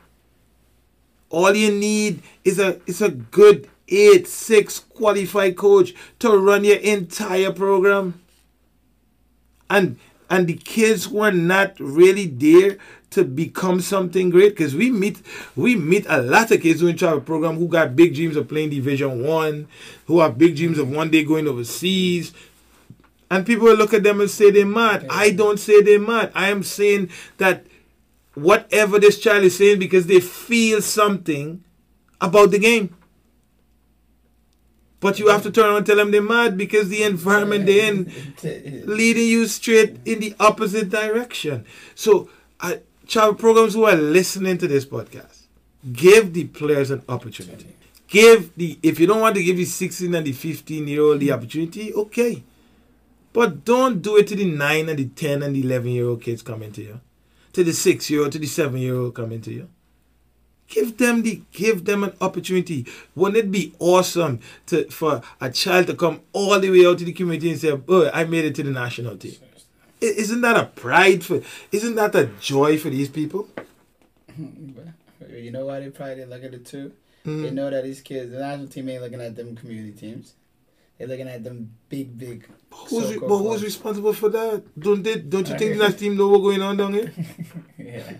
All 1.35 1.53
you 1.53 1.69
need 1.69 2.23
is 2.45 2.59
a 2.59 2.79
is 2.87 3.01
a 3.01 3.09
good 3.09 3.67
eight 3.89 4.25
six 4.25 4.79
qualified 4.79 5.57
coach 5.57 5.93
to 6.19 6.29
run 6.37 6.63
your 6.63 6.77
entire 6.77 7.51
program. 7.51 8.21
And 9.69 9.99
and 10.29 10.47
the 10.47 10.53
kids 10.53 11.05
who 11.07 11.19
are 11.19 11.33
not 11.33 11.77
really 11.77 12.27
there 12.27 12.77
to 13.09 13.25
become 13.25 13.81
something 13.81 14.29
great 14.29 14.55
because 14.55 14.75
we 14.75 14.89
meet 14.89 15.21
we 15.57 15.75
meet 15.75 16.05
a 16.07 16.21
lot 16.21 16.51
of 16.51 16.61
kids 16.61 16.79
who 16.79 16.87
in 16.87 16.95
travel 16.95 17.19
program 17.19 17.57
who 17.57 17.67
got 17.67 17.97
big 17.97 18.15
dreams 18.15 18.37
of 18.37 18.47
playing 18.47 18.69
division 18.69 19.21
one 19.25 19.67
who 20.07 20.21
have 20.21 20.37
big 20.37 20.55
dreams 20.55 20.79
of 20.79 20.89
one 20.89 21.09
day 21.11 21.25
going 21.25 21.49
overseas 21.49 22.33
And 23.31 23.45
people 23.45 23.65
will 23.65 23.75
look 23.75 23.93
at 23.93 24.03
them 24.03 24.21
and 24.21 24.29
say 24.29 24.51
they're 24.51 24.65
mad. 24.65 25.05
I 25.09 25.31
don't 25.31 25.59
say 25.59 25.81
they're 25.81 25.99
mad. 25.99 26.31
I 26.35 26.49
am 26.49 26.63
saying 26.63 27.09
that 27.37 27.65
whatever 28.35 28.99
this 28.99 29.19
child 29.19 29.43
is 29.43 29.57
saying 29.57 29.79
because 29.79 30.07
they 30.07 30.19
feel 30.19 30.81
something 30.81 31.63
about 32.21 32.51
the 32.51 32.59
game. 32.59 32.95
But 34.99 35.19
you 35.19 35.27
have 35.27 35.43
to 35.43 35.51
turn 35.51 35.65
around 35.65 35.77
and 35.77 35.85
tell 35.85 35.97
them 35.97 36.11
they're 36.11 36.21
mad 36.21 36.57
because 36.57 36.89
the 36.89 37.03
environment 37.03 37.65
they're 37.65 37.91
in 37.91 38.11
leading 38.85 39.27
you 39.27 39.47
straight 39.47 39.97
in 40.05 40.19
the 40.19 40.35
opposite 40.39 40.89
direction. 40.89 41.65
So, 41.93 42.29
uh, 42.59 42.77
child 43.05 43.37
programs 43.39 43.73
who 43.73 43.85
are 43.85 43.95
listening 43.95 44.57
to 44.59 44.67
this 44.67 44.85
podcast, 44.85 45.43
give 45.93 46.33
the 46.33 46.45
players 46.45 46.91
an 46.91 47.03
opportunity. 47.07 47.75
Give 48.07 48.55
the 48.55 48.79
if 48.81 48.99
you 48.99 49.07
don't 49.07 49.19
want 49.19 49.35
to 49.35 49.43
give 49.43 49.57
the 49.57 49.65
16 49.65 50.13
and 50.13 50.25
the 50.25 50.31
15 50.31 50.87
year 50.87 51.01
old 51.01 51.19
the 51.19 51.31
opportunity, 51.31 51.93
okay. 51.93 52.43
But 53.33 53.65
don't 53.65 54.01
do 54.01 54.15
it 54.17 54.27
to 54.27 54.35
the 54.35 54.45
9 54.45 54.89
and 54.89 54.97
the 54.97 55.05
10 55.05 55.43
and 55.43 55.55
the 55.55 55.61
11 55.61 55.91
year 55.91 56.07
old 56.07 56.21
kids 56.21 56.41
coming 56.41 56.71
to 56.71 56.81
you. 56.81 57.01
To 57.55 57.63
the 57.63 57.71
6 57.71 58.09
year 58.09 58.23
old, 58.23 58.33
to 58.33 58.39
the 58.39 58.47
7 58.47 58.77
year 58.77 58.95
old 58.95 59.15
coming 59.15 59.39
to 59.41 59.51
you. 59.51 59.69
Give 60.67 60.97
them 60.97 61.21
the 61.21 61.41
give 61.51 61.85
them 61.85 62.03
an 62.03 62.13
opportunity. 62.19 62.85
Wouldn't 63.15 63.37
it 63.37 63.49
be 63.49 63.73
awesome 63.79 64.41
to 64.65 64.89
for 64.89 65.21
a 65.39 65.49
child 65.49 65.87
to 65.87 65.95
come 65.95 66.19
all 66.33 66.59
the 66.59 66.69
way 66.69 66.85
out 66.85 66.97
to 66.97 67.05
the 67.05 67.13
community 67.13 67.51
and 67.51 67.59
say, 67.59 67.73
"Boy, 67.75 68.09
I 68.13 68.25
made 68.25 68.45
it 68.45 68.55
to 68.55 68.63
the 68.63 68.71
national 68.71 69.15
team." 69.15 69.35
Isn't 70.01 70.41
that 70.41 70.57
a 70.57 70.65
pride 70.65 71.23
for? 71.23 71.41
Isn't 71.71 71.95
that 71.95 72.13
a 72.15 72.25
joy 72.41 72.77
for 72.77 72.89
these 72.89 73.09
people? 73.09 73.47
You 75.31 75.51
know 75.51 75.65
why 75.65 75.79
they 75.79 75.89
probably 75.89 76.25
look 76.25 76.43
at 76.43 76.53
it 76.53 76.65
too. 76.65 76.91
Mm. 77.25 77.41
They 77.41 77.51
know 77.51 77.69
that 77.69 77.83
these 77.83 78.01
kids, 78.01 78.31
the 78.31 78.39
national 78.39 78.67
team 78.67 78.89
ain't 78.89 79.01
looking 79.01 79.21
at 79.21 79.35
them 79.35 79.55
community 79.55 79.91
teams. 79.91 80.33
They're 80.97 81.07
looking 81.07 81.27
at 81.27 81.43
them 81.43 81.75
big, 81.89 82.17
big. 82.17 82.47
Who's 82.71 83.11
re- 83.11 83.19
but 83.19 83.37
who's 83.37 83.63
responsible 83.63 84.13
for 84.13 84.29
that? 84.29 84.63
Don't 84.79 85.03
they? 85.03 85.19
Don't 85.19 85.47
you 85.47 85.57
think 85.57 85.73
the 85.73 85.79
national 85.79 85.99
team 85.99 86.17
know 86.17 86.29
what's 86.29 86.43
going 86.43 86.61
on 86.61 86.77
down 86.77 86.93
here? 86.93 87.11
yeah. 87.77 88.13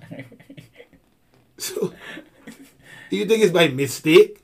So, 1.58 1.94
you 3.10 3.26
think 3.26 3.44
it's 3.44 3.54
by 3.54 3.70
mistake? 3.70 4.42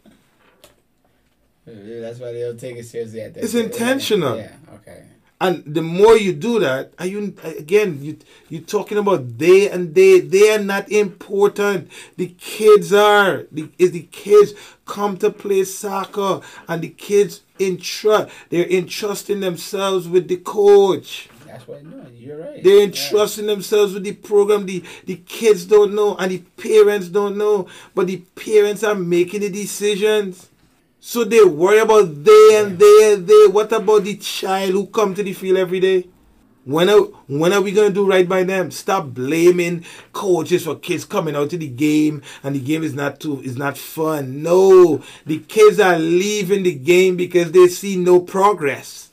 That's 1.66 2.20
why 2.20 2.32
they 2.32 2.42
don't 2.42 2.60
take 2.60 2.78
it 2.78 2.86
seriously. 2.86 3.22
At 3.22 3.34
that 3.34 3.44
it's 3.44 3.54
intentional. 3.54 4.38
Yeah. 4.38 4.56
Okay. 4.76 5.06
And 5.42 5.64
the 5.66 5.82
more 5.82 6.16
you 6.16 6.34
do 6.34 6.60
that, 6.60 6.94
are 7.00 7.08
you 7.08 7.36
again 7.44 7.98
you 8.04 8.20
you're 8.48 8.62
talking 8.62 9.00
about 9.00 9.40
they 9.40 9.68
and 9.72 9.96
they 9.96 10.20
they 10.20 10.54
are 10.54 10.62
not 10.62 10.92
important. 10.92 11.90
The 12.16 12.28
kids 12.38 12.94
are. 12.94 13.48
The 13.52 13.68
is 13.80 13.90
the 13.90 14.04
kids 14.12 14.54
come 14.86 15.18
to 15.18 15.32
play 15.32 15.64
soccer 15.64 16.42
and 16.68 16.84
the 16.84 16.90
kids 16.90 17.42
entrust 17.60 18.30
they're 18.50 18.70
entrusting 18.70 19.40
themselves 19.40 20.08
with 20.08 20.28
the 20.28 20.38
coach. 20.38 21.28
That's 21.48 21.68
what 21.68 21.84
no, 21.84 22.06
you're 22.14 22.38
right. 22.38 22.64
They're 22.64 22.84
entrusting 22.84 23.46
yeah. 23.46 23.56
themselves 23.56 23.96
with 23.96 24.04
the 24.04 24.14
program. 24.14 24.68
The 24.68 24.84
the 25.06 25.16
kids 25.16 25.66
don't 25.66 25.96
know 25.96 26.16
and 26.18 26.32
the 26.32 26.38
parents 26.56 27.10
don't 27.10 27.36
know, 27.36 27.68
but 27.96 28.06
the 28.06 28.18
parents 28.36 28.84
are 28.84 28.94
making 28.94 29.42
the 29.42 29.50
decisions. 29.50 30.51
So 31.04 31.24
they 31.24 31.44
worry 31.44 31.80
about 31.80 32.24
they 32.24 32.62
and 32.62 32.78
they 32.78 33.14
and 33.14 33.26
they. 33.26 33.48
What 33.48 33.72
about 33.72 34.04
the 34.04 34.18
child 34.18 34.72
who 34.72 34.86
come 34.86 35.16
to 35.16 35.24
the 35.24 35.34
field 35.34 35.58
every 35.58 35.80
day? 35.80 36.08
When 36.64 36.92
are, 36.92 37.00
when 37.28 37.54
are 37.54 37.62
we 37.62 37.72
going 37.72 37.88
to 37.88 37.94
do 37.94 38.08
right 38.08 38.30
by 38.30 38.44
them? 38.44 38.70
Stop 38.70 39.08
blaming 39.08 39.84
coaches 40.14 40.64
for 40.64 40.76
kids 40.76 41.04
coming 41.04 41.36
out 41.36 41.50
to 41.50 41.58
the 41.58 41.68
game 41.68 42.22
and 42.44 42.56
the 42.56 42.60
game 42.60 42.84
is 42.84 42.94
not 42.94 43.20
too 43.20 43.42
is 43.42 43.58
not 43.58 43.80
fun. 43.80 44.44
No, 44.44 45.02
the 45.26 45.40
kids 45.40 45.80
are 45.80 45.98
leaving 45.98 46.62
the 46.62 46.76
game 46.76 47.18
because 47.18 47.52
they 47.52 47.68
see 47.68 47.96
no 47.96 48.20
progress. 48.20 49.10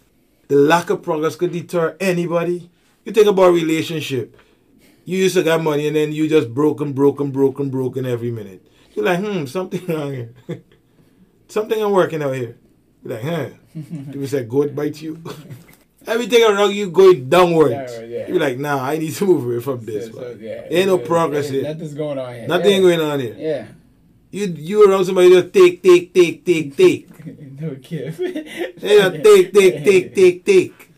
The 0.48 0.56
lack 0.56 0.90
of 0.90 1.02
progress 1.02 1.36
could 1.36 1.52
deter 1.52 1.96
anybody. 2.00 2.70
You 3.06 3.12
think 3.12 3.28
about 3.28 3.54
relationship. 3.54 4.36
You 5.06 5.16
used 5.16 5.36
to 5.36 5.42
get 5.42 5.62
money 5.62 5.86
and 5.86 5.96
then 5.96 6.12
you 6.12 6.28
just 6.28 6.52
broken, 6.52 6.92
broken, 6.92 7.30
broken, 7.30 7.70
broken 7.70 8.04
every 8.04 8.30
minute. 8.30 8.62
You're 8.92 9.06
like, 9.06 9.20
hmm, 9.20 9.46
something 9.46 9.86
wrong 9.88 10.12
here. 10.12 10.34
something 11.48 11.82
I'm 11.82 11.92
working 11.92 12.22
out 12.22 12.34
here. 12.34 12.56
You're 13.04 13.14
like, 13.14 13.22
huh? 13.22 13.48
Do 14.10 14.20
we 14.20 14.26
say 14.26 14.44
goat 14.44 14.74
bite 14.74 15.00
you? 15.02 15.22
Everything 16.06 16.42
around 16.42 16.74
you 16.74 16.90
going 16.90 17.28
downwards. 17.28 17.92
Yeah, 17.92 18.04
yeah. 18.04 18.28
You're 18.28 18.40
like, 18.40 18.58
nah, 18.58 18.82
I 18.82 18.96
need 18.96 19.12
to 19.14 19.26
move 19.26 19.44
away 19.44 19.60
from 19.60 19.84
this. 19.84 20.06
So, 20.06 20.12
so, 20.12 20.36
yeah, 20.40 20.66
Ain't 20.70 20.86
no 20.86 20.98
progress 20.98 21.50
here. 21.50 21.64
Nothing's 21.64 21.94
going 21.94 22.18
on 22.18 22.34
here. 22.34 22.48
Nothing 22.48 22.80
going 22.80 23.00
on 23.00 23.20
here. 23.20 23.36
Yeah. 23.38 23.66
You 24.30 24.46
you 24.46 24.88
around 24.88 25.04
somebody 25.04 25.30
just 25.30 25.52
take, 25.52 25.82
take, 25.82 26.14
take, 26.14 26.44
take, 26.44 26.76
take. 26.76 27.26
no 27.60 27.74
give. 27.74 28.16
they 28.16 28.76
just 28.76 29.22
take, 29.22 29.52
take, 29.52 29.84
take, 29.84 30.14
take, 30.14 30.44
take. 30.44 30.90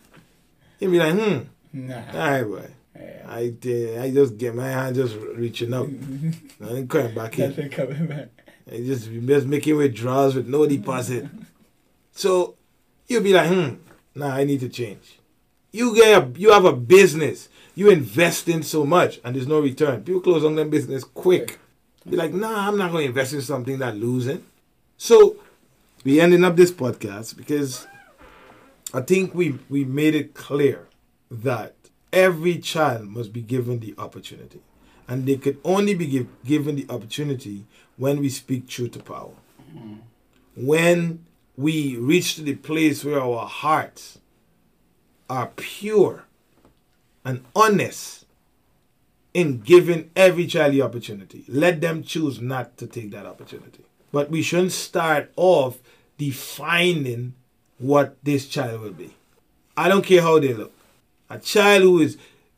You 0.79 0.91
be 0.91 0.99
like, 0.99 1.15
hmm. 1.15 1.39
Nah. 1.73 2.03
All 2.13 2.19
right, 2.19 2.43
boy. 2.45 2.71
I 3.29 3.51
did. 3.51 3.99
I 3.99 4.11
just 4.11 4.37
get 4.37 4.55
my 4.55 4.67
hand 4.67 4.97
just 4.97 5.17
reaching 5.37 5.73
out. 5.73 5.89
Nothing 6.59 6.89
coming 6.89 7.15
back 7.15 7.39
in. 7.39 7.51
Nothing 7.51 7.71
coming 7.71 8.07
back. 8.07 8.29
I 8.67 8.79
just 8.79 9.11
just 9.11 9.47
making 9.47 9.77
withdrawals 9.77 10.35
with 10.35 10.49
no 10.49 10.67
deposit. 10.67 11.27
so 12.13 12.57
you'll 13.07 13.23
be 13.23 13.33
like, 13.33 13.49
hmm 13.49 13.75
nah, 14.15 14.35
I 14.35 14.45
need 14.45 14.61
to 14.61 14.69
change. 14.69 15.19
You 15.73 15.95
get 15.95 16.23
a, 16.23 16.39
you 16.39 16.51
have 16.51 16.65
a 16.65 16.73
business. 16.73 17.49
You 17.75 17.91
invest 17.91 18.49
in 18.49 18.63
so 18.63 18.85
much 18.85 19.21
and 19.25 19.35
there's 19.35 19.47
no 19.47 19.61
return. 19.61 20.03
People 20.03 20.21
close 20.21 20.45
on 20.45 20.57
their 20.57 20.65
business 20.65 21.05
quick. 21.05 21.59
Be 22.09 22.17
like, 22.17 22.33
nah, 22.33 22.69
I'm 22.69 22.77
not 22.77 22.91
going 22.91 23.05
to 23.05 23.09
invest 23.09 23.33
in 23.33 23.43
something 23.43 23.79
that 23.79 23.97
losing. 23.97 24.45
So 24.97 25.37
we 26.05 26.21
ending 26.21 26.45
up 26.45 26.57
this 26.57 26.73
podcast 26.73 27.37
because 27.37 27.87
I 28.93 29.01
think 29.03 29.35
we 29.35 29.59
we 29.69 29.85
made 29.85 30.15
it 30.15 30.35
clear 30.35 30.89
that 31.31 31.75
every 32.13 32.59
child 32.59 33.07
must 33.07 33.33
be 33.33 33.41
given 33.41 33.81
the 33.81 33.95
opportunity, 33.99 34.61
and 35.07 35.27
they 35.27 35.37
could 35.37 35.59
only 35.65 35.95
be 35.95 36.07
give, 36.07 36.27
given 36.45 36.75
the 36.75 36.87
opportunity 36.89 37.67
when 38.01 38.19
we 38.19 38.31
speak 38.31 38.67
truth 38.67 38.93
to 38.93 38.99
power. 38.99 39.35
Mm-hmm. 39.77 39.97
When 40.57 41.27
we 41.55 41.99
reach 41.99 42.35
to 42.37 42.43
the 42.43 42.55
place 42.55 43.05
where 43.05 43.21
our 43.21 43.47
hearts 43.47 44.19
are 45.29 45.51
pure 45.57 46.25
and 47.27 47.45
honest 47.55 48.25
in 49.35 49.61
giving 49.61 50.11
every 50.17 50.47
child 50.47 50.73
the 50.73 50.81
opportunity. 50.81 51.45
Let 51.47 51.83
them 51.83 52.03
choose 52.03 52.41
not 52.41 52.79
to 52.79 52.87
take 52.87 53.11
that 53.11 53.27
opportunity. 53.27 53.85
But 54.11 54.31
we 54.31 54.41
shouldn't 54.41 54.73
start 54.73 55.31
off 55.37 55.79
defining 56.17 57.35
what 57.77 58.17
this 58.25 58.49
child 58.49 58.81
will 58.81 58.93
be. 58.93 59.15
I 59.77 59.91
don't 59.91 60.07
care 60.07 60.23
how 60.23 60.39
they 60.39 60.55
look. 60.55 60.73
A 61.29 61.39
child 61.39 61.83
who 61.83 62.01
is 62.01 62.17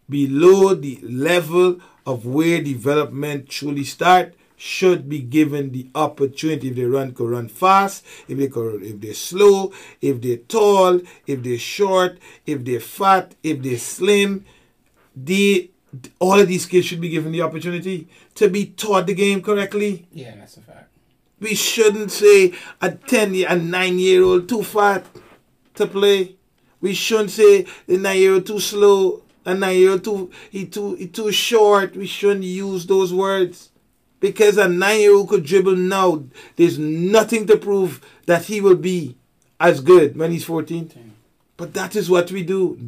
below 0.08 0.74
the 0.74 1.00
level 1.02 1.80
of 2.06 2.24
where 2.24 2.62
development 2.62 3.48
truly 3.48 3.82
start 3.82 4.34
should 4.64 5.08
be 5.08 5.18
given 5.18 5.72
the 5.72 5.88
opportunity. 5.92 6.68
If 6.68 6.76
they 6.76 6.84
run 6.84 7.12
could 7.14 7.28
run 7.28 7.48
fast. 7.48 8.06
If 8.28 8.38
they 8.38 8.46
could 8.46 8.80
if 8.84 9.00
they're 9.00 9.12
slow 9.12 9.72
if 10.00 10.22
they're 10.22 10.36
tall 10.36 11.00
if 11.26 11.42
they're 11.42 11.58
short 11.58 12.18
if 12.46 12.64
they're 12.64 12.78
fat 12.78 13.34
if 13.42 13.60
they're 13.60 13.76
slim 13.76 14.44
the 15.16 15.68
all 16.20 16.38
of 16.38 16.46
these 16.46 16.66
kids 16.66 16.86
should 16.86 17.00
be 17.00 17.08
given 17.08 17.32
the 17.32 17.42
opportunity 17.42 18.06
to 18.36 18.48
be 18.48 18.66
taught 18.66 19.08
the 19.08 19.14
game 19.14 19.42
correctly. 19.42 20.06
Yeah 20.12 20.36
that's 20.36 20.56
a 20.58 20.60
fact. 20.60 20.90
We 21.40 21.56
shouldn't 21.56 22.12
say 22.12 22.52
a 22.80 22.92
10 22.92 23.34
year 23.34 23.48
a 23.50 23.56
9 23.56 23.98
year 23.98 24.22
old 24.22 24.48
too 24.48 24.62
fat 24.62 25.04
to 25.74 25.88
play. 25.88 26.36
We 26.80 26.94
shouldn't 26.94 27.32
say 27.32 27.66
the 27.88 27.98
9 27.98 28.16
year 28.16 28.34
old 28.34 28.46
too 28.46 28.60
slow 28.60 29.22
a 29.44 29.54
9 29.54 29.76
year 29.76 29.90
old 29.90 30.04
too 30.04 30.30
he 30.52 30.66
too 30.66 30.94
he 30.94 31.08
too 31.08 31.32
short. 31.32 31.96
We 31.96 32.06
shouldn't 32.06 32.44
use 32.44 32.86
those 32.86 33.12
words 33.12 33.71
because 34.22 34.56
a 34.56 34.68
nine 34.68 35.00
year 35.00 35.14
old 35.14 35.28
could 35.28 35.44
dribble 35.44 35.76
now. 35.76 36.24
There's 36.56 36.78
nothing 36.78 37.46
to 37.48 37.58
prove 37.58 38.00
that 38.24 38.44
he 38.44 38.62
will 38.62 38.76
be 38.76 39.16
as 39.60 39.80
good 39.80 40.16
when 40.16 40.30
he's 40.30 40.44
14. 40.44 41.12
But 41.58 41.74
that 41.74 41.94
is 41.94 42.08
what 42.08 42.30
we 42.30 42.42
do. 42.42 42.78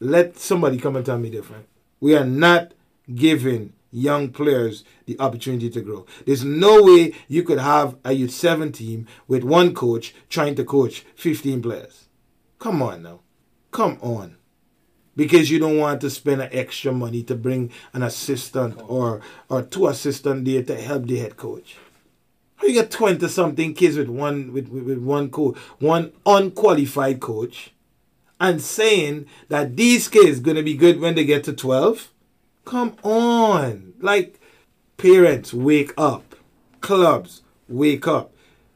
Let 0.00 0.36
somebody 0.36 0.78
come 0.78 0.96
and 0.96 1.06
tell 1.06 1.18
me 1.18 1.30
different. 1.30 1.66
We 2.00 2.16
are 2.16 2.24
not 2.24 2.72
giving 3.14 3.72
young 3.92 4.30
players 4.30 4.84
the 5.06 5.18
opportunity 5.20 5.70
to 5.70 5.80
grow. 5.80 6.06
There's 6.26 6.44
no 6.44 6.82
way 6.82 7.14
you 7.28 7.42
could 7.42 7.58
have 7.58 7.96
a 8.04 8.12
youth 8.12 8.32
7 8.32 8.72
team 8.72 9.06
with 9.28 9.44
one 9.44 9.74
coach 9.74 10.14
trying 10.28 10.56
to 10.56 10.64
coach 10.64 11.04
15 11.14 11.62
players. 11.62 12.08
Come 12.58 12.82
on 12.82 13.02
now. 13.02 13.20
Come 13.70 13.98
on 14.00 14.36
because 15.16 15.50
you 15.50 15.58
don't 15.58 15.78
want 15.78 16.00
to 16.00 16.10
spend 16.10 16.42
extra 16.52 16.92
money 16.92 17.22
to 17.24 17.34
bring 17.34 17.70
an 17.92 18.02
assistant 18.02 18.80
or 18.88 19.20
or 19.48 19.62
two 19.62 19.86
assistant 19.86 20.44
there 20.44 20.62
to 20.62 20.80
help 20.80 21.06
the 21.06 21.18
head 21.18 21.36
coach. 21.36 21.76
You 22.62 22.74
get 22.74 22.90
twenty 22.90 23.26
something 23.28 23.74
kids 23.74 23.96
with 23.96 24.08
one 24.08 24.52
with, 24.52 24.68
with, 24.68 24.84
with 24.84 24.98
one 24.98 25.30
coach, 25.30 25.56
one 25.78 26.12
unqualified 26.26 27.20
coach, 27.20 27.72
and 28.38 28.60
saying 28.60 29.26
that 29.48 29.76
these 29.76 30.08
kids 30.08 30.40
gonna 30.40 30.62
be 30.62 30.74
good 30.74 31.00
when 31.00 31.14
they 31.14 31.24
get 31.24 31.44
to 31.44 31.52
twelve. 31.52 32.10
Come 32.64 32.96
on, 33.02 33.94
like 34.00 34.40
parents, 34.96 35.54
wake 35.54 35.92
up. 35.96 36.34
Clubs, 36.80 37.42
wake 37.68 38.06
up. 38.06 38.32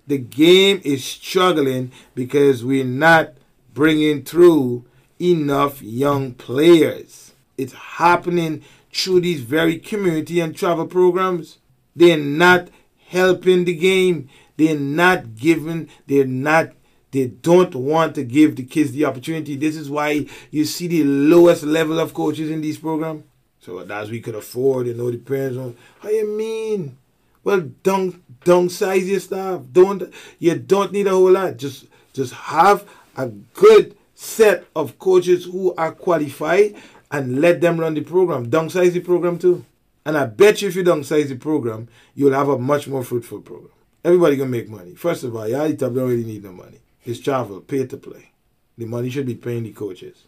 The 0.07 0.18
game 0.18 0.80
is 0.85 1.05
struggling 1.05 1.93
because 2.14 2.64
we're 2.64 2.85
not 2.85 3.35
bringing 3.72 4.22
through 4.22 4.85
enough 5.20 5.82
young 5.82 6.34
players. 6.34 7.32
It's 7.56 7.72
happening 7.72 8.64
through 8.92 9.20
these 9.20 9.40
very 9.40 9.78
community 9.78 10.40
and 10.40 10.56
travel 10.56 10.86
programs. 10.86 11.58
They're 11.96 12.16
not 12.16 12.68
helping 13.06 13.64
the 13.64 13.74
game. 13.74 14.28
They're 14.56 14.78
not 14.78 15.34
giving, 15.36 15.88
they're 16.06 16.26
not, 16.26 16.72
they 17.10 17.26
don't 17.26 17.74
want 17.74 18.14
to 18.16 18.24
give 18.24 18.56
the 18.56 18.64
kids 18.64 18.92
the 18.92 19.04
opportunity. 19.04 19.56
This 19.56 19.76
is 19.76 19.90
why 19.90 20.26
you 20.50 20.64
see 20.64 20.86
the 20.86 21.04
lowest 21.04 21.64
level 21.64 21.98
of 21.98 22.14
coaches 22.14 22.50
in 22.50 22.60
these 22.60 22.78
programs. 22.78 23.24
So 23.60 23.78
as 23.78 24.10
we 24.10 24.20
could 24.20 24.34
afford, 24.34 24.86
you 24.86 24.94
know, 24.94 25.10
the 25.10 25.16
parents 25.16 25.58
on 25.58 25.76
how 26.00 26.10
you 26.10 26.28
mean? 26.28 26.98
Well, 27.42 27.70
don't 27.82 28.22
don't 28.44 28.68
size 28.68 29.08
your 29.08 29.20
staff. 29.20 29.62
Don't 29.72 30.12
you 30.38 30.58
don't 30.58 30.92
need 30.92 31.06
a 31.06 31.10
whole 31.10 31.30
lot. 31.30 31.56
Just 31.56 31.86
just 32.12 32.32
have 32.34 32.88
a 33.16 33.28
good 33.28 33.96
set 34.25 34.64
of 34.75 34.99
coaches 34.99 35.45
who 35.45 35.75
are 35.75 35.93
qualified 35.93 36.75
and 37.11 37.41
let 37.41 37.61
them 37.61 37.79
run 37.79 37.95
the 37.95 38.01
program. 38.01 38.51
Downsize 38.51 38.93
the 38.93 39.01
program 39.01 39.39
too. 39.39 39.64
And 40.07 40.16
I 40.18 40.27
bet 40.27 40.61
you 40.62 40.68
if 40.68 40.77
you 40.77 40.85
downsize 40.85 41.29
the 41.29 41.37
program, 41.37 41.89
you'll 42.14 42.33
have 42.33 42.49
a 42.49 42.59
much 42.59 42.89
more 42.89 43.05
fruitful 43.05 43.41
program. 43.41 43.70
Everybody 44.05 44.37
can 44.37 44.51
make 44.51 44.68
money. 44.68 44.95
First 44.95 45.25
of 45.25 45.35
all, 45.35 45.49
y'all 45.49 45.72
don't 45.72 45.95
really 45.95 46.25
need 46.25 46.45
no 46.45 46.53
money. 46.53 46.81
It's 47.05 47.20
travel, 47.20 47.61
pay 47.61 47.87
to 47.87 47.97
play. 47.97 48.33
The 48.77 48.87
money 48.87 49.09
should 49.09 49.27
be 49.27 49.35
paying 49.35 49.62
the 49.62 49.72
coaches. 49.72 50.25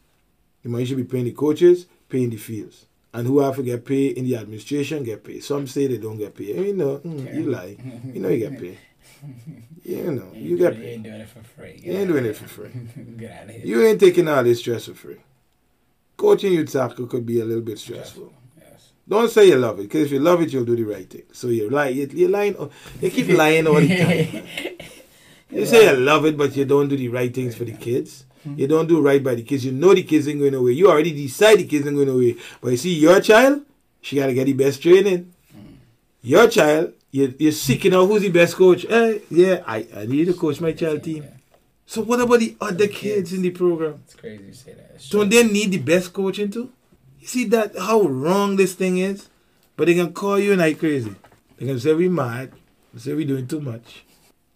The 0.63 0.69
money 0.69 0.85
should 0.85 0.97
be 0.97 1.05
paying 1.05 1.25
the 1.25 1.33
coaches, 1.33 1.87
paying 2.09 2.31
the 2.31 2.37
fields. 2.37 2.87
And 3.13 3.27
who 3.27 3.41
have 3.41 3.57
to 3.57 3.63
get 3.63 3.85
paid 3.85 4.17
in 4.19 4.25
the 4.25 4.37
administration 4.37 5.03
get 5.03 5.25
paid. 5.25 5.43
Some 5.43 5.67
say 5.67 5.87
they 5.87 5.97
don't 5.97 6.19
get 6.19 6.35
paid. 6.35 6.57
You 6.57 6.77
know, 6.77 6.99
mm, 6.99 7.35
you 7.35 7.51
lie. 7.51 7.77
You 8.13 8.21
know 8.21 8.29
you 8.29 8.49
get 8.49 8.61
paid. 8.61 8.79
You 9.87 10.11
know, 10.11 10.33
you, 10.35 10.41
you 10.41 10.59
get 10.59 10.75
paid. 10.75 10.83
You 10.83 10.89
ain't 10.91 11.05
doing 11.05 11.21
it 11.21 11.29
for 11.29 11.43
free. 11.45 11.73
Get 11.75 11.85
you 11.85 11.93
ain't 11.93 12.09
doing 12.09 12.25
it 12.25 12.37
for 12.37 12.49
free. 12.49 12.71
Get 13.19 13.31
out 13.31 13.45
of 13.45 13.51
here. 13.51 13.65
You 13.65 13.87
ain't 13.87 14.01
taking 14.01 14.27
all 14.27 14.43
this 14.43 14.59
stress 14.59 14.87
for 14.87 14.95
free. 14.95 15.19
Coaching 16.17 16.55
youth 16.55 16.71
soccer 16.71 17.07
could 17.07 17.25
be 17.25 17.39
a 17.39 17.45
little 17.45 17.63
bit 17.63 17.79
stressful. 17.79 18.33
Yes. 18.61 18.91
Don't 19.09 19.31
say 19.31 19.47
you 19.47 19.55
love 19.57 19.79
it, 19.79 19.83
because 19.85 20.07
if 20.07 20.11
you 20.11 20.19
love 20.19 20.43
it, 20.43 20.53
you'll 20.53 20.65
do 20.65 20.75
the 20.75 20.83
right 20.83 21.09
thing. 21.09 21.23
So 21.31 21.47
you're 21.49 21.71
lying. 21.71 22.11
You're 22.11 22.29
lying. 22.29 22.57
You 23.01 23.11
keep 23.11 23.29
lying 23.43 23.69
all 23.69 23.81
the 23.81 23.97
time. 23.97 24.45
you 25.51 25.67
say 25.67 25.89
you 25.89 25.97
love 25.99 26.27
it, 26.27 26.37
but 26.37 26.57
you 26.57 26.65
don't 26.65 26.89
do 26.89 26.97
the 26.97 27.09
right 27.09 27.33
things 27.33 27.55
for 27.55 27.65
the 27.65 27.73
kids. 27.75 28.25
Hmm. 28.43 28.59
You 28.59 28.67
don't 28.67 28.89
do 28.89 29.01
right 29.01 29.23
by 29.23 29.37
the 29.37 29.45
kids. 29.45 29.65
You 29.65 29.71
know 29.71 29.95
the 29.95 30.03
kids 30.03 30.27
ain't 30.27 30.41
going 30.41 30.55
away. 30.55 30.73
You 30.73 30.91
already 30.91 31.13
decide 31.13 31.59
the 31.59 31.65
kids 31.65 31.87
ain't 31.87 31.95
going 31.95 32.09
away. 32.09 32.37
But 32.61 32.71
you 32.73 32.77
see, 32.77 32.95
your 32.95 33.21
child, 33.21 33.63
she 34.01 34.17
got 34.17 34.27
to 34.27 34.35
get 34.35 34.47
the 34.47 34.53
best 34.55 34.83
training. 34.83 35.33
Hmm. 35.53 35.75
Your 36.23 36.49
child, 36.49 36.95
you're, 37.11 37.31
you're 37.39 37.53
seeking 37.53 37.95
out 37.95 38.07
who's 38.07 38.23
the 38.23 38.31
best 38.31 38.57
coach. 38.57 38.83
Hey, 38.89 39.23
yeah, 39.31 39.63
I, 39.67 39.87
I 39.97 40.07
need 40.07 40.27
to 40.27 40.35
coach 40.35 40.61
my 40.61 40.73
child 40.73 41.03
team. 41.03 41.25
So 41.87 42.03
what 42.03 42.21
about 42.21 42.41
the 42.41 42.57
other 42.61 42.89
kids 42.89 43.33
in 43.33 43.43
the 43.43 43.51
program? 43.51 44.03
It's 44.05 44.15
crazy 44.15 44.45
you 44.45 44.53
say 44.53 44.73
that. 44.75 44.93
It's 44.97 45.09
Don't 45.09 45.29
they 45.29 45.45
need 45.45 45.71
the 45.71 45.79
best 45.79 46.13
coaching 46.13 46.51
too? 46.51 46.73
You 47.21 47.27
see 47.27 47.45
that 47.47 47.79
how 47.79 48.03
wrong 48.03 48.57
this 48.57 48.75
thing 48.75 48.99
is? 48.99 49.29
But 49.77 49.87
they 49.87 49.95
can 49.95 50.13
call 50.13 50.39
you 50.39 50.57
like 50.57 50.79
crazy. 50.79 51.15
They 51.57 51.67
can 51.67 51.79
say 51.79 51.95
we 51.95 52.09
mad. 52.09 52.53
They 52.93 53.01
say 53.01 53.15
we 53.15 53.25
doing 53.25 53.47
too 53.47 53.61
much. 53.61 54.05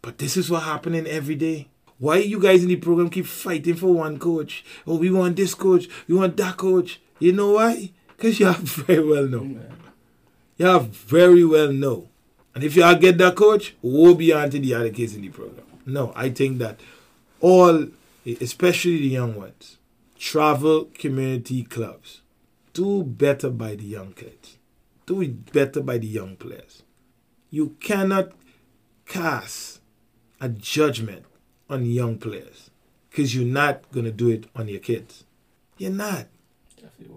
But 0.02 0.18
this 0.18 0.36
is 0.36 0.50
what 0.50 0.64
happening 0.64 1.06
every 1.06 1.36
day. 1.36 1.68
Why 1.98 2.16
you 2.16 2.40
guys 2.40 2.62
in 2.62 2.68
the 2.68 2.76
program 2.76 3.10
keep 3.10 3.26
fighting 3.26 3.76
for 3.76 3.94
one 3.94 4.18
coach? 4.18 4.64
Oh, 4.86 4.96
we 4.96 5.10
want 5.10 5.36
this 5.36 5.54
coach, 5.54 5.86
we 6.08 6.14
want 6.14 6.36
that 6.38 6.56
coach. 6.56 7.00
You 7.18 7.32
know 7.32 7.52
why? 7.52 7.92
Because 8.08 8.40
you 8.40 8.46
have 8.46 8.58
very 8.86 9.06
well 9.06 9.26
know. 9.26 9.60
You 10.56 10.78
very 10.80 11.44
well 11.44 11.72
know. 11.72 12.09
And 12.54 12.64
if 12.64 12.76
you 12.76 12.82
get 12.96 13.18
that 13.18 13.36
coach, 13.36 13.74
woe 13.80 14.14
be 14.14 14.32
unto 14.32 14.58
the 14.58 14.74
other 14.74 14.90
kids 14.90 15.14
in 15.14 15.22
the 15.22 15.28
program. 15.28 15.66
No, 15.86 16.12
I 16.16 16.30
think 16.30 16.58
that 16.58 16.80
all, 17.40 17.86
especially 18.40 18.98
the 18.98 19.08
young 19.08 19.34
ones, 19.34 19.78
travel 20.18 20.86
community 20.94 21.62
clubs, 21.62 22.22
do 22.72 23.02
better 23.02 23.50
by 23.50 23.76
the 23.76 23.84
young 23.84 24.12
kids. 24.12 24.56
Do 25.06 25.22
it 25.22 25.52
better 25.52 25.80
by 25.80 25.98
the 25.98 26.06
young 26.06 26.36
players. 26.36 26.82
You 27.50 27.76
cannot 27.80 28.32
cast 29.06 29.80
a 30.40 30.48
judgment 30.48 31.24
on 31.68 31.84
young 31.84 32.18
players 32.18 32.70
because 33.10 33.34
you're 33.34 33.44
not 33.44 33.90
going 33.92 34.04
to 34.04 34.12
do 34.12 34.28
it 34.28 34.46
on 34.54 34.68
your 34.68 34.78
kids. 34.80 35.24
You're 35.78 35.90
not. 35.90 36.26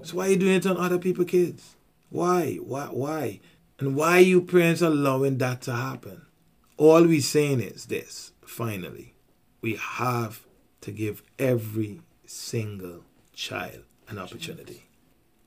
So 0.03 0.17
why 0.17 0.27
are 0.27 0.29
you 0.31 0.37
doing 0.37 0.55
it 0.55 0.65
on 0.65 0.77
other 0.77 0.97
people's 0.97 1.29
kids? 1.29 1.75
Why? 2.09 2.55
Why? 2.55 2.85
Why? 2.85 3.39
And 3.79 3.95
why 3.95 4.19
you 4.19 4.41
parents 4.41 4.81
allowing 4.81 5.37
that 5.39 5.61
to 5.63 5.73
happen? 5.73 6.23
All 6.77 7.03
we're 7.03 7.21
saying 7.21 7.61
is 7.61 7.85
this, 7.85 8.31
finally. 8.45 9.13
We 9.61 9.75
have 9.75 10.45
to 10.81 10.91
give 10.91 11.23
every 11.39 12.01
single 12.25 13.05
child 13.33 13.83
an 14.07 14.19
opportunity. 14.19 14.83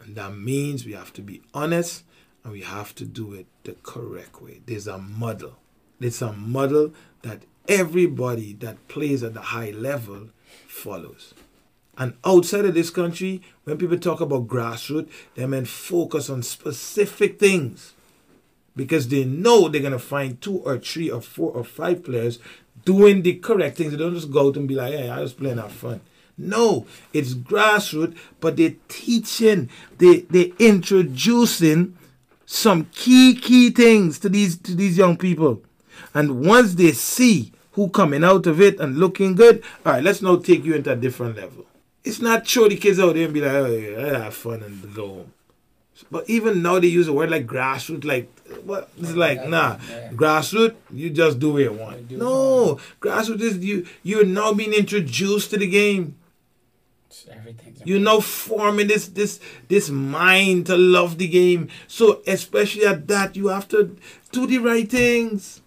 And 0.00 0.16
that 0.16 0.36
means 0.36 0.84
we 0.84 0.92
have 0.92 1.12
to 1.14 1.22
be 1.22 1.42
honest 1.52 2.04
and 2.42 2.52
we 2.52 2.62
have 2.62 2.94
to 2.96 3.04
do 3.04 3.32
it 3.34 3.46
the 3.64 3.76
correct 3.82 4.40
way. 4.40 4.60
There's 4.66 4.86
a 4.86 4.98
model. 4.98 5.56
There's 5.98 6.22
a 6.22 6.32
model 6.32 6.92
that 7.22 7.42
everybody 7.68 8.52
that 8.54 8.88
plays 8.88 9.22
at 9.22 9.34
the 9.34 9.40
high 9.40 9.70
level 9.70 10.28
follows. 10.66 11.34
And 11.98 12.14
outside 12.24 12.64
of 12.64 12.74
this 12.74 12.90
country, 12.90 13.42
when 13.64 13.78
people 13.78 13.98
talk 13.98 14.20
about 14.20 14.46
grassroots, 14.46 15.10
they 15.34 15.46
mean 15.46 15.64
focus 15.64 16.30
on 16.30 16.42
specific 16.42 17.38
things 17.38 17.94
because 18.76 19.08
they 19.08 19.24
know 19.24 19.68
they're 19.68 19.80
going 19.80 19.92
to 19.92 19.98
find 19.98 20.40
two 20.40 20.58
or 20.58 20.78
three 20.78 21.10
or 21.10 21.20
four 21.20 21.50
or 21.52 21.64
five 21.64 22.04
players 22.04 22.38
doing 22.84 23.22
the 23.22 23.34
correct 23.34 23.78
things. 23.78 23.92
They 23.92 23.98
don't 23.98 24.14
just 24.14 24.30
go 24.30 24.48
out 24.48 24.56
and 24.56 24.68
be 24.68 24.74
like, 24.74 24.92
hey, 24.92 25.08
I 25.08 25.20
was 25.20 25.32
playing 25.32 25.58
have 25.58 25.72
fun. 25.72 26.00
No, 26.38 26.86
it's 27.12 27.34
grassroots, 27.34 28.16
but 28.40 28.56
they're 28.56 28.74
teaching, 28.88 29.70
they, 29.98 30.20
they're 30.20 30.52
introducing 30.58 31.96
some 32.44 32.84
key, 32.92 33.34
key 33.34 33.70
things 33.70 34.18
to 34.18 34.28
these, 34.28 34.58
to 34.58 34.74
these 34.74 34.98
young 34.98 35.16
people. 35.16 35.62
And 36.12 36.44
once 36.44 36.74
they 36.74 36.92
see 36.92 37.52
who 37.76 37.90
coming 37.90 38.24
out 38.24 38.46
of 38.46 38.58
it 38.58 38.80
and 38.80 38.96
looking 38.96 39.34
good. 39.34 39.62
All 39.84 39.92
right, 39.92 40.02
let's 40.02 40.22
now 40.22 40.36
take 40.36 40.64
you 40.64 40.74
into 40.74 40.90
a 40.90 40.96
different 40.96 41.36
level. 41.36 41.66
It's 42.02 42.20
not 42.20 42.48
show 42.48 42.68
the 42.68 42.76
kids 42.76 42.98
out 42.98 43.14
there 43.14 43.26
and 43.26 43.34
be 43.34 43.42
like, 43.42 43.52
oh, 43.52 43.66
yeah, 43.66 44.16
I 44.16 44.24
have 44.24 44.34
fun 44.34 44.62
and 44.62 44.94
go 44.94 45.08
home. 45.08 45.32
But 46.10 46.28
even 46.28 46.62
now 46.62 46.78
they 46.78 46.88
use 46.88 47.08
a 47.08 47.12
word 47.12 47.30
like 47.30 47.46
grassroots, 47.46 48.04
like 48.04 48.30
what? 48.64 48.90
It's 48.98 49.14
like 49.14 49.48
nah, 49.48 49.76
grassroots. 50.12 50.76
You 50.92 51.10
just 51.10 51.38
do 51.38 51.52
what 51.52 51.62
you 51.62 51.72
want. 51.72 52.10
No, 52.10 52.78
grassroots 53.00 53.40
is 53.40 53.58
you. 53.58 53.86
You're 54.02 54.24
now 54.24 54.52
being 54.52 54.72
introduced 54.72 55.50
to 55.50 55.56
the 55.56 55.66
game. 55.66 56.16
You're 57.84 58.00
now 58.00 58.20
forming 58.20 58.88
this 58.88 59.08
this 59.08 59.40
this 59.68 59.88
mind 59.88 60.66
to 60.66 60.76
love 60.76 61.18
the 61.18 61.28
game. 61.28 61.68
So 61.86 62.22
especially 62.26 62.84
at 62.84 63.08
that, 63.08 63.36
you 63.36 63.48
have 63.48 63.68
to 63.68 63.96
do 64.32 64.46
the 64.46 64.58
right 64.58 64.88
things 64.88 65.62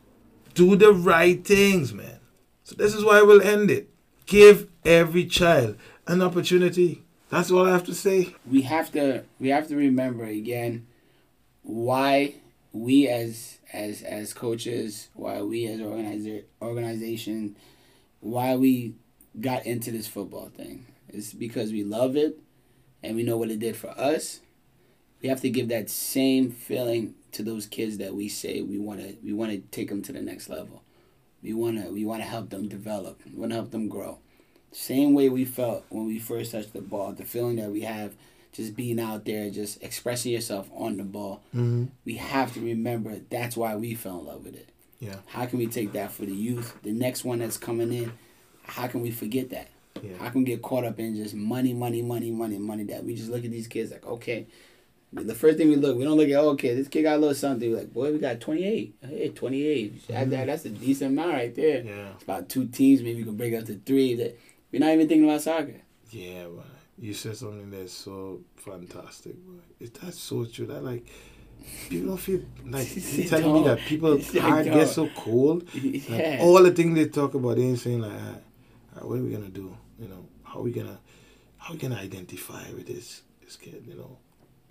do 0.59 0.75
the 0.75 0.91
right 0.91 1.43
things, 1.45 1.93
man. 1.93 2.19
So 2.63 2.75
this 2.75 2.93
is 2.93 3.03
why 3.03 3.21
we'll 3.21 3.41
end 3.41 3.71
it. 3.71 3.89
Give 4.25 4.67
every 4.83 5.25
child 5.25 5.77
an 6.05 6.21
opportunity. 6.21 7.03
That's 7.29 7.51
all 7.51 7.65
I 7.65 7.71
have 7.71 7.85
to 7.85 7.93
say. 7.93 8.35
We 8.49 8.63
have 8.63 8.91
to 8.93 9.23
we 9.39 9.49
have 9.49 9.67
to 9.67 9.75
remember 9.75 10.25
again 10.25 10.87
why 11.61 12.35
we 12.71 13.07
as 13.07 13.59
as 13.71 14.01
as 14.01 14.33
coaches, 14.33 15.09
why 15.13 15.41
we 15.41 15.67
as 15.67 15.79
organizer 15.79 16.41
organization, 16.61 17.55
why 18.19 18.55
we 18.55 18.95
got 19.39 19.65
into 19.67 19.91
this 19.91 20.07
football 20.07 20.49
thing. 20.49 20.87
It's 21.07 21.33
because 21.33 21.71
we 21.71 21.83
love 21.83 22.15
it 22.15 22.39
and 23.03 23.15
we 23.15 23.23
know 23.23 23.37
what 23.37 23.51
it 23.51 23.59
did 23.59 23.77
for 23.77 23.89
us. 23.89 24.39
We 25.21 25.29
have 25.29 25.41
to 25.41 25.49
give 25.49 25.67
that 25.67 25.89
same 25.89 26.49
feeling 26.49 27.13
to 27.33 27.43
those 27.43 27.67
kids 27.67 27.97
that 27.99 28.15
we 28.15 28.27
say 28.27 28.61
we 28.61 28.79
want 28.79 29.01
to 29.01 29.15
we 29.23 29.33
want 29.33 29.51
to 29.51 29.59
take 29.69 29.89
them 29.89 30.01
to 30.01 30.11
the 30.11 30.21
next 30.21 30.49
level. 30.49 30.81
We 31.43 31.53
want 31.53 31.83
to 31.83 31.91
we 31.91 32.05
want 32.05 32.23
to 32.23 32.27
help 32.27 32.49
them 32.49 32.67
develop. 32.67 33.21
We 33.25 33.39
want 33.39 33.51
to 33.51 33.55
help 33.55 33.69
them 33.69 33.87
grow. 33.87 34.17
Same 34.71 35.13
way 35.13 35.29
we 35.29 35.45
felt 35.45 35.85
when 35.89 36.05
we 36.05 36.19
first 36.19 36.51
touched 36.51 36.73
the 36.73 36.81
ball, 36.81 37.11
the 37.11 37.25
feeling 37.25 37.55
that 37.57 37.71
we 37.71 37.81
have 37.81 38.13
just 38.51 38.75
being 38.75 38.99
out 38.99 39.25
there, 39.25 39.49
just 39.49 39.81
expressing 39.83 40.31
yourself 40.31 40.69
on 40.75 40.97
the 40.97 41.03
ball. 41.03 41.41
Mm-hmm. 41.55 41.85
We 42.05 42.15
have 42.15 42.53
to 42.53 42.59
remember 42.59 43.19
that's 43.29 43.55
why 43.55 43.75
we 43.75 43.95
fell 43.95 44.19
in 44.19 44.25
love 44.25 44.45
with 44.45 44.55
it. 44.55 44.69
Yeah. 44.99 45.15
How 45.27 45.45
can 45.45 45.59
we 45.59 45.67
take 45.67 45.93
that 45.93 46.11
for 46.11 46.25
the 46.25 46.33
youth? 46.33 46.75
The 46.83 46.91
next 46.91 47.23
one 47.23 47.39
that's 47.39 47.57
coming 47.57 47.93
in, 47.93 48.11
how 48.63 48.87
can 48.87 49.01
we 49.01 49.11
forget 49.11 49.49
that? 49.51 49.69
Yeah. 50.01 50.17
How 50.17 50.29
can 50.29 50.41
we 50.41 50.45
get 50.45 50.61
caught 50.61 50.83
up 50.83 50.99
in 50.99 51.15
just 51.15 51.35
money, 51.35 51.73
money, 51.73 52.01
money, 52.01 52.31
money, 52.31 52.57
money 52.57 52.83
that 52.85 53.03
we 53.03 53.15
just 53.15 53.29
look 53.29 53.45
at 53.45 53.51
these 53.51 53.67
kids 53.67 53.91
like, 53.91 54.05
okay, 54.05 54.47
the 55.11 55.35
first 55.35 55.57
thing 55.57 55.69
we 55.69 55.75
look, 55.75 55.97
we 55.97 56.03
don't 56.03 56.17
look 56.17 56.29
at, 56.29 56.35
oh, 56.35 56.49
okay, 56.49 56.75
this 56.75 56.87
kid 56.87 57.03
got 57.03 57.15
a 57.15 57.17
little 57.17 57.33
something. 57.33 57.71
We're 57.71 57.79
like, 57.79 57.93
boy, 57.93 58.11
we 58.11 58.19
got 58.19 58.39
28. 58.39 58.95
Hey, 59.01 59.29
28. 59.29 60.07
Mm-hmm. 60.07 60.29
That, 60.29 60.47
that's 60.47 60.65
a 60.65 60.69
decent 60.69 61.11
amount 61.11 61.33
right 61.33 61.55
there. 61.55 61.83
Yeah. 61.83 62.09
It's 62.13 62.23
about 62.23 62.49
two 62.49 62.67
teams. 62.67 63.01
Maybe 63.01 63.19
we 63.19 63.23
can 63.23 63.35
break 63.35 63.55
up 63.55 63.65
to 63.65 63.79
three. 63.85 64.15
That 64.15 64.37
We're 64.71 64.79
not 64.79 64.91
even 64.91 65.07
thinking 65.07 65.29
about 65.29 65.41
soccer. 65.41 65.81
Yeah, 66.11 66.45
but 66.55 66.65
you 66.97 67.13
said 67.13 67.37
something 67.37 67.71
that's 67.71 67.93
so 67.93 68.41
fantastic. 68.55 69.35
But 69.79 69.93
that's 69.95 70.19
so 70.19 70.45
true. 70.45 70.67
That, 70.67 70.83
like, 70.83 71.05
people 71.89 72.09
don't 72.09 72.17
feel 72.17 72.41
like 72.65 72.95
you 73.17 73.27
telling 73.27 73.53
me 73.53 73.63
that 73.63 73.79
people 73.79 74.21
heart 74.41 74.65
get 74.65 74.87
so 74.87 75.09
cold. 75.15 75.67
Yeah. 75.73 76.31
Like, 76.31 76.39
all 76.41 76.61
the 76.63 76.71
things 76.71 76.95
they 76.95 77.07
talk 77.07 77.33
about, 77.33 77.57
they 77.57 77.63
ain't 77.63 77.79
saying 77.79 78.01
like, 78.01 78.11
ah, 78.13 79.05
what 79.05 79.19
are 79.19 79.23
we 79.23 79.31
gonna 79.31 79.49
do? 79.49 79.75
You 79.99 80.07
know, 80.07 80.25
how 80.43 80.59
are 80.59 80.63
we 80.63 80.71
gonna 80.71 80.99
how 81.57 81.71
are 81.71 81.73
we 81.73 81.79
gonna 81.79 81.95
identify 81.95 82.71
with 82.71 82.87
this 82.87 83.21
this 83.43 83.55
kid? 83.55 83.83
You 83.87 83.95
know, 83.95 84.17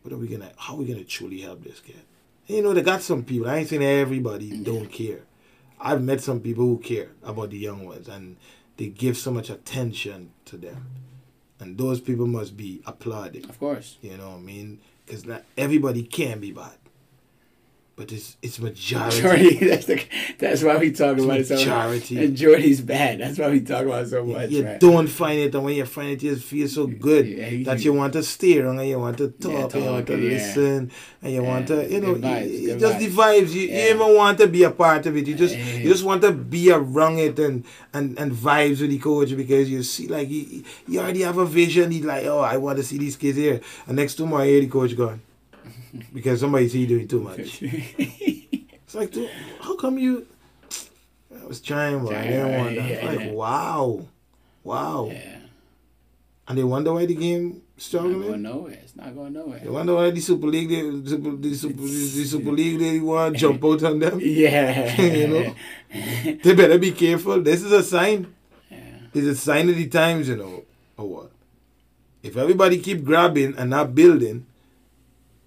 what 0.03 0.13
are 0.13 0.19
we 0.19 0.29
gonna? 0.29 0.53
How 0.57 0.75
are 0.75 0.79
we 0.79 0.87
gonna 0.87 1.05
truly 1.05 1.41
help 1.41 1.65
this 1.65 1.81
kid? 1.81 2.03
And, 2.47 2.57
you 2.57 2.63
know, 2.63 2.73
they 2.73 2.83
got 2.83 3.03
some 3.03 3.25
people. 3.25 3.49
I 3.49 3.59
ain't 3.59 3.69
saying 3.69 3.83
everybody 3.83 4.51
don't 4.63 4.91
care. 4.91 5.21
I've 5.81 6.03
met 6.03 6.21
some 6.21 6.41
people 6.41 6.65
who 6.65 6.79
care 6.79 7.11
about 7.23 7.51
the 7.51 7.59
young 7.59 7.85
ones 7.85 8.09
and 8.09 8.37
they 8.79 8.87
give 8.87 9.19
so 9.19 9.31
much 9.31 9.51
attention 9.51 10.31
to 10.47 10.57
them. 10.57 10.87
And 11.61 11.77
those 11.77 12.01
people 12.01 12.27
must 12.27 12.57
be 12.57 12.81
applauded. 12.87 13.51
Of 13.51 13.59
course. 13.59 13.99
You 14.01 14.17
know 14.17 14.31
what 14.31 14.37
I 14.37 14.41
mean? 14.41 14.81
Because 15.05 15.27
not 15.27 15.45
everybody 15.57 16.05
can 16.05 16.41
be 16.41 16.53
bad. 16.53 16.79
But 17.99 18.13
it's 18.13 18.37
it's 18.41 18.61
majority. 18.61 19.21
Jordy, 19.23 19.57
that's, 19.71 19.87
the, 19.87 20.01
that's 20.39 20.63
why 20.63 20.77
we 20.77 20.93
talk 20.93 21.17
It's 21.17 21.25
about 21.25 21.39
it 21.41 21.47
so 21.49 21.55
much. 21.57 21.65
majority. 21.67 22.25
And 22.25 22.37
Jordy's 22.37 22.81
bad. 22.81 23.19
That's 23.19 23.41
why 23.41 23.51
we 23.51 23.61
talk 23.61 23.85
about 23.87 24.05
it 24.05 24.11
so 24.11 24.25
much. 24.25 24.51
you 24.51 24.65
right? 24.65 24.79
don't 24.79 25.09
find 25.09 25.41
it, 25.41 25.53
and 25.57 25.65
when 25.65 25.75
you 25.75 25.85
find 25.85 26.11
it, 26.11 26.23
you 26.23 26.33
just 26.37 26.47
feel 26.47 26.69
so 26.69 26.87
good 26.87 27.27
Yeah, 27.27 27.49
you- 27.49 27.65
that 27.65 27.85
you 27.85 27.93
want 27.93 28.13
to 28.13 28.23
stay 28.23 28.61
around 28.61 28.79
and 28.79 28.89
you 28.89 29.01
want 29.01 29.19
to 29.19 29.31
talk, 29.31 29.51
Yeah, 29.53 29.65
and 29.65 29.85
you 29.85 29.91
want 29.91 30.07
to 30.07 30.17
yeah. 30.17 30.31
listen, 30.31 30.93
and 31.23 31.33
you 31.33 31.43
want 31.43 31.67
to, 31.67 31.91
you 31.93 32.01
know, 32.01 32.15
vibes, 32.15 32.61
you- 32.61 32.79
just 32.79 32.99
the 33.01 33.09
vibes. 33.09 33.51
You, 33.53 33.63
you 33.63 33.91
even 33.91 34.15
want 34.15 34.39
to 34.39 34.47
be 34.47 34.63
a 34.63 34.71
part 34.71 35.05
of 35.07 35.17
it. 35.17 35.27
You 35.27 35.35
just 35.35 35.57
you 35.59 35.89
just 35.91 36.05
want 36.05 36.23
to 36.23 36.31
be 36.31 36.71
around 36.71 37.19
it 37.19 37.37
and 37.41 37.65
and 37.93 38.17
and 38.17 38.31
vibes 38.31 38.81
with 38.81 38.91
the 38.91 38.99
coach 39.01 39.37
because 39.37 39.69
you 39.69 39.83
see 39.83 40.07
like 40.07 40.31
you, 40.31 40.63
you 40.87 41.01
already 41.01 41.23
have 41.23 41.39
a 41.39 41.45
vision. 41.45 41.91
He's 41.91 42.05
like, 42.05 42.27
oh, 42.27 42.39
I 42.39 42.59
want 42.59 42.79
to 42.79 42.85
see 42.85 42.97
these 42.99 43.17
kids 43.17 43.37
here, 43.37 43.61
and 43.89 43.97
next 43.97 44.21
more 44.21 44.45
year 44.45 44.61
the 44.61 44.69
coach 44.69 44.97
gone 44.97 45.21
because 46.13 46.41
somebody 46.41 46.69
see 46.69 46.81
you 46.81 46.87
doing 46.87 47.09
too 47.09 47.21
much. 47.21 47.63
It's 48.89 48.95
like, 48.95 49.11
dude, 49.11 49.29
how 49.61 49.77
come 49.77 49.99
you? 49.99 50.27
I 51.43 51.45
was 51.45 51.61
trying, 51.61 52.03
but 52.03 52.15
I 52.15 52.23
didn't 52.27 52.57
want 52.57 52.77
that. 52.77 52.89
yeah, 52.89 53.07
like, 53.07 53.21
yeah. 53.21 53.31
wow, 53.33 54.07
wow. 54.65 55.11
yeah. 55.13 55.41
And 56.49 56.57
they 56.57 56.65
wonder 56.65 56.95
why 56.95 57.05
the 57.05 57.15
game 57.15 57.61
It's 57.77 57.93
not 57.93 58.05
going 58.05 58.15
struggling. 58.15 58.43
nowhere. 58.43 58.79
It's 58.83 58.97
not 58.97 59.15
going 59.15 59.35
nowhere. 59.35 59.59
They 59.59 59.69
wonder 59.69 59.95
why 59.95 60.09
the 60.11 60.21
Super 60.21 60.47
League, 60.47 60.71
they, 60.71 60.81
Super, 61.11 61.37
the, 61.37 61.55
Super, 61.55 61.83
the 61.83 62.25
Super 62.25 62.51
League, 62.53 62.79
they 62.79 62.99
want 63.01 63.35
to 63.35 63.39
jump 63.39 63.63
out 63.67 63.83
on 63.85 63.99
them. 63.99 64.19
Yeah. 64.23 64.99
You 65.03 65.29
know? 65.29 65.55
They 66.43 66.55
better 66.55 66.79
be 66.79 66.93
careful. 66.93 67.43
This 67.43 67.63
is 67.63 67.73
a 67.73 67.83
sign. 67.83 68.35
Yeah. 68.71 68.79
It's 69.13 69.27
a 69.27 69.37
sign 69.37 69.69
of 69.69 69.77
the 69.77 69.87
times, 69.89 70.31
you 70.31 70.37
know, 70.37 70.65
or 70.97 71.07
what? 71.07 71.31
If 72.23 72.39
everybody 72.39 72.79
keep 72.79 73.05
grabbing 73.05 73.55
and 73.59 73.69
not 73.69 73.95
building, 73.95 74.47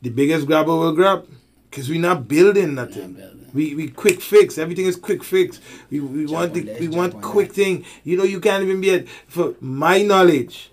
the 0.02 0.10
biggest 0.10 0.48
grabber 0.48 0.76
will 0.76 0.94
grab. 0.94 1.28
Because 1.70 1.90
we're 1.90 2.02
not 2.02 2.28
building 2.28 2.76
nothing. 2.76 3.14
Not 3.14 3.22
building. 3.22 3.50
We, 3.54 3.76
we 3.76 3.88
quick 3.90 4.22
fix. 4.22 4.58
Everything 4.58 4.86
is 4.86 4.96
quick 4.98 5.24
fix. 5.24 5.60
We, 5.90 6.00
we 6.02 6.22
Jump 6.22 6.32
want 6.34 6.54
the, 6.54 6.78
we 6.80 6.88
want 6.90 7.22
quick 7.22 7.50
that. 7.50 7.56
thing. 7.56 7.86
You 8.04 8.18
know, 8.18 8.24
you 8.24 8.40
can't 8.42 8.64
even 8.64 8.82
be 8.82 8.90
a, 8.94 9.04
for 9.28 9.56
my 9.62 10.02
knowledge. 10.02 10.72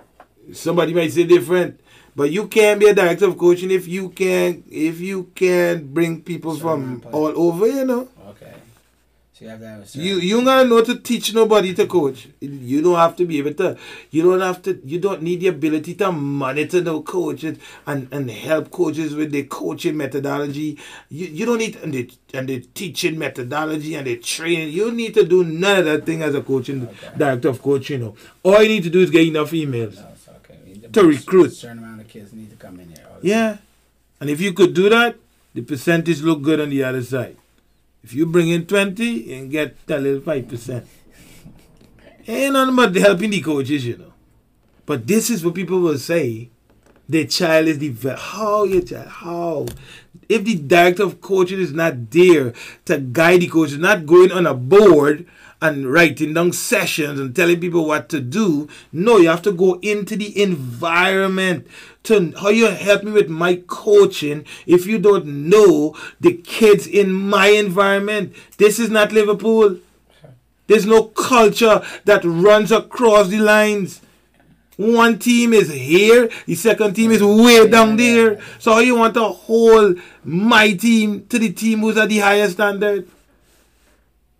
Somebody 0.53 0.95
might 0.95 1.13
say 1.13 1.25
different, 1.25 1.81
but 2.17 2.31
you 2.31 2.49
can't 2.49 2.81
be 2.81 2.87
a 2.89 2.95
director 2.95 3.27
of 3.27 3.39
coaching 3.39 3.71
if 3.71 3.87
you 3.87 4.09
can 4.09 4.65
if 4.71 4.99
you 4.99 5.31
can 5.35 5.93
bring 5.93 6.23
people 6.23 6.57
from 6.57 7.05
all 7.13 7.33
over. 7.39 7.67
You 7.67 7.85
know. 7.85 8.09
So 9.39 9.45
you 9.45 9.51
have 9.53 9.61
to 9.61 9.69
have 9.69 9.81
a 9.83 9.87
certain. 9.87 10.09
you 10.09 10.17
you 10.19 10.45
gotta 10.45 10.69
know 10.69 10.83
to 10.83 10.99
teach 10.99 11.33
nobody 11.33 11.73
to 11.75 11.87
coach. 11.87 12.27
You 12.41 12.83
don't 12.83 12.97
have 12.97 13.15
to 13.17 13.25
be 13.25 13.39
able 13.39 13.55
to. 13.55 13.77
You 14.11 14.23
don't 14.25 14.41
have 14.41 14.63
to. 14.63 14.81
You 14.85 14.99
don't 14.99 15.23
need 15.23 15.41
the 15.41 15.47
ability 15.49 15.95
to 15.97 16.11
monitor 16.11 16.81
the 16.81 17.01
coaches 17.03 17.57
and 17.87 18.09
and 18.11 18.29
help 18.29 18.73
coaches 18.73 19.15
with 19.15 19.31
their 19.31 19.45
coaching 19.45 19.97
methodology. 19.97 20.77
You 21.09 21.27
you 21.29 21.47
don't 21.47 21.59
need 21.59 21.77
and 21.77 21.95
the 21.95 22.11
and 22.35 22.49
the 22.49 22.61
teaching 22.75 23.17
methodology 23.17 23.95
and 23.95 24.09
the 24.09 24.17
training. 24.17 24.71
You 24.73 24.87
don't 24.87 24.97
need 24.97 25.15
to 25.15 25.25
do 25.25 25.45
none 25.45 25.79
of 25.81 25.85
that 25.85 26.05
thing 26.05 26.23
as 26.23 26.35
a 26.35 26.43
coaching 26.43 26.89
Okay. 26.89 27.17
director 27.17 27.49
of 27.49 27.63
coaching. 27.63 28.01
You 28.01 28.07
know, 28.07 28.15
all 28.43 28.61
you 28.61 28.69
need 28.69 28.83
to 28.85 28.91
do 28.91 29.01
is 29.01 29.11
get 29.11 29.25
enough 29.25 29.53
emails. 29.53 29.97
No, 29.97 30.07
okay. 30.43 30.89
To 30.93 31.05
recruit. 31.05 31.53
A 31.53 31.55
certain 31.55 31.79
amount 31.79 32.01
of 32.01 32.09
kids 32.09 32.33
need 32.33 32.51
to 32.51 32.57
come 32.57 32.81
in 32.81 32.89
here. 32.89 33.07
Yeah. 33.23 33.59
And 34.21 34.31
if 34.31 34.41
you 34.41 34.53
could 34.53 34.75
do 34.75 34.89
that, 34.89 35.15
the 35.55 35.63
percentage 35.63 36.23
look 36.23 36.43
good 36.43 36.61
on 36.61 36.71
the 36.71 36.83
other 36.83 37.05
side. 37.05 37.37
If 38.03 38.15
you 38.15 38.27
bring 38.27 38.49
in 38.49 38.67
20, 38.67 39.05
you 39.05 39.37
can 39.37 39.49
get 39.49 39.77
a 39.89 39.99
little 39.99 40.21
5%. 40.21 40.85
Ain't 42.27 42.53
nothing 42.53 42.77
but 42.77 42.95
helping 42.97 43.31
the 43.31 43.41
coaches, 43.41 43.87
you 43.87 43.97
know. 43.97 44.13
But 44.87 45.07
this 45.07 45.31
is 45.31 45.45
what 45.45 45.55
people 45.55 45.81
will 45.81 45.99
say. 45.99 46.51
The 47.09 47.27
child 47.27 47.69
is 47.69 47.79
the 47.79 47.89
ve- 47.89 48.17
how 48.19 48.65
your 48.65 48.83
child 48.83 49.09
how 49.09 49.67
if 50.29 50.45
the 50.45 50.57
director 50.57 51.05
of 51.05 51.23
coaching 51.23 51.59
is 51.59 51.73
not 51.73 52.11
there 52.11 52.53
to 52.85 52.99
guide 52.99 53.41
the 53.41 53.49
coaches, 53.49 53.79
not 53.79 54.05
going 54.05 54.31
on 54.31 54.47
a 54.47 54.53
board 54.53 55.27
and 55.61 55.93
writing 55.93 56.35
down 56.35 56.53
sessions 56.53 57.19
and 57.19 57.35
telling 57.35 57.61
people 57.61 57.85
what 57.85 58.09
to 58.09 58.21
do. 58.21 58.69
No, 58.93 59.19
you 59.19 59.29
have 59.29 59.43
to 59.43 59.53
go 59.53 59.75
into 59.81 60.17
the 60.17 60.41
environment 60.41 61.67
to 62.05 62.33
how 62.41 62.51
you 62.51 62.67
help 62.67 63.03
me 63.03 63.13
with 63.13 63.29
my 63.29 63.63
coaching 63.67 64.45
if 64.67 64.87
you 64.87 64.99
don't 64.99 65.27
know 65.27 65.97
the 66.21 66.35
kids 66.35 66.87
in 66.87 67.13
my 67.13 67.49
environment. 67.49 68.35
This 68.59 68.79
is 68.79 68.91
not 68.91 69.13
Liverpool. 69.13 69.79
There's 70.69 70.87
no 70.87 71.05
culture 71.05 71.83
that 72.05 72.25
runs 72.25 72.71
across 72.71 73.29
the 73.29 73.41
lines. 73.41 74.03
One 74.77 75.19
team 75.19 75.55
is 75.55 75.73
here, 75.73 76.31
the 76.47 76.55
second 76.55 76.95
team 76.95 77.11
is 77.11 77.21
way 77.21 77.67
down 77.69 77.97
there. 77.97 78.41
So 78.61 78.75
how 78.75 78.79
you 78.79 78.95
want 78.95 79.15
to 79.15 79.25
hold 79.25 79.99
my 80.23 80.73
team 80.75 81.27
to 81.27 81.39
the 81.39 81.53
team 81.53 81.81
who's 81.81 81.97
at 81.97 82.11
the 82.11 82.19
highest 82.19 82.53
standard? 82.53 83.09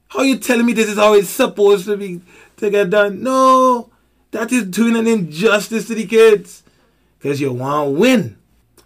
How 0.09 0.23
you 0.23 0.39
telling 0.39 0.67
me 0.67 0.73
this 0.73 0.89
is 0.89 0.97
how 0.97 1.15
it's 1.15 1.29
supposed 1.29 1.85
to 1.87 1.97
be 1.97 2.21
to 2.57 2.71
get 2.71 2.91
done? 2.91 3.23
No, 3.23 3.91
that 4.31 4.51
is 4.53 4.65
doing 4.65 4.97
an 4.97 5.07
injustice 5.07 5.87
to 5.89 5.95
the 5.95 6.07
kids. 6.07 6.63
Because 7.19 7.41
you 7.41 7.53
want 7.53 7.89
to 7.89 8.01
win. 8.01 8.39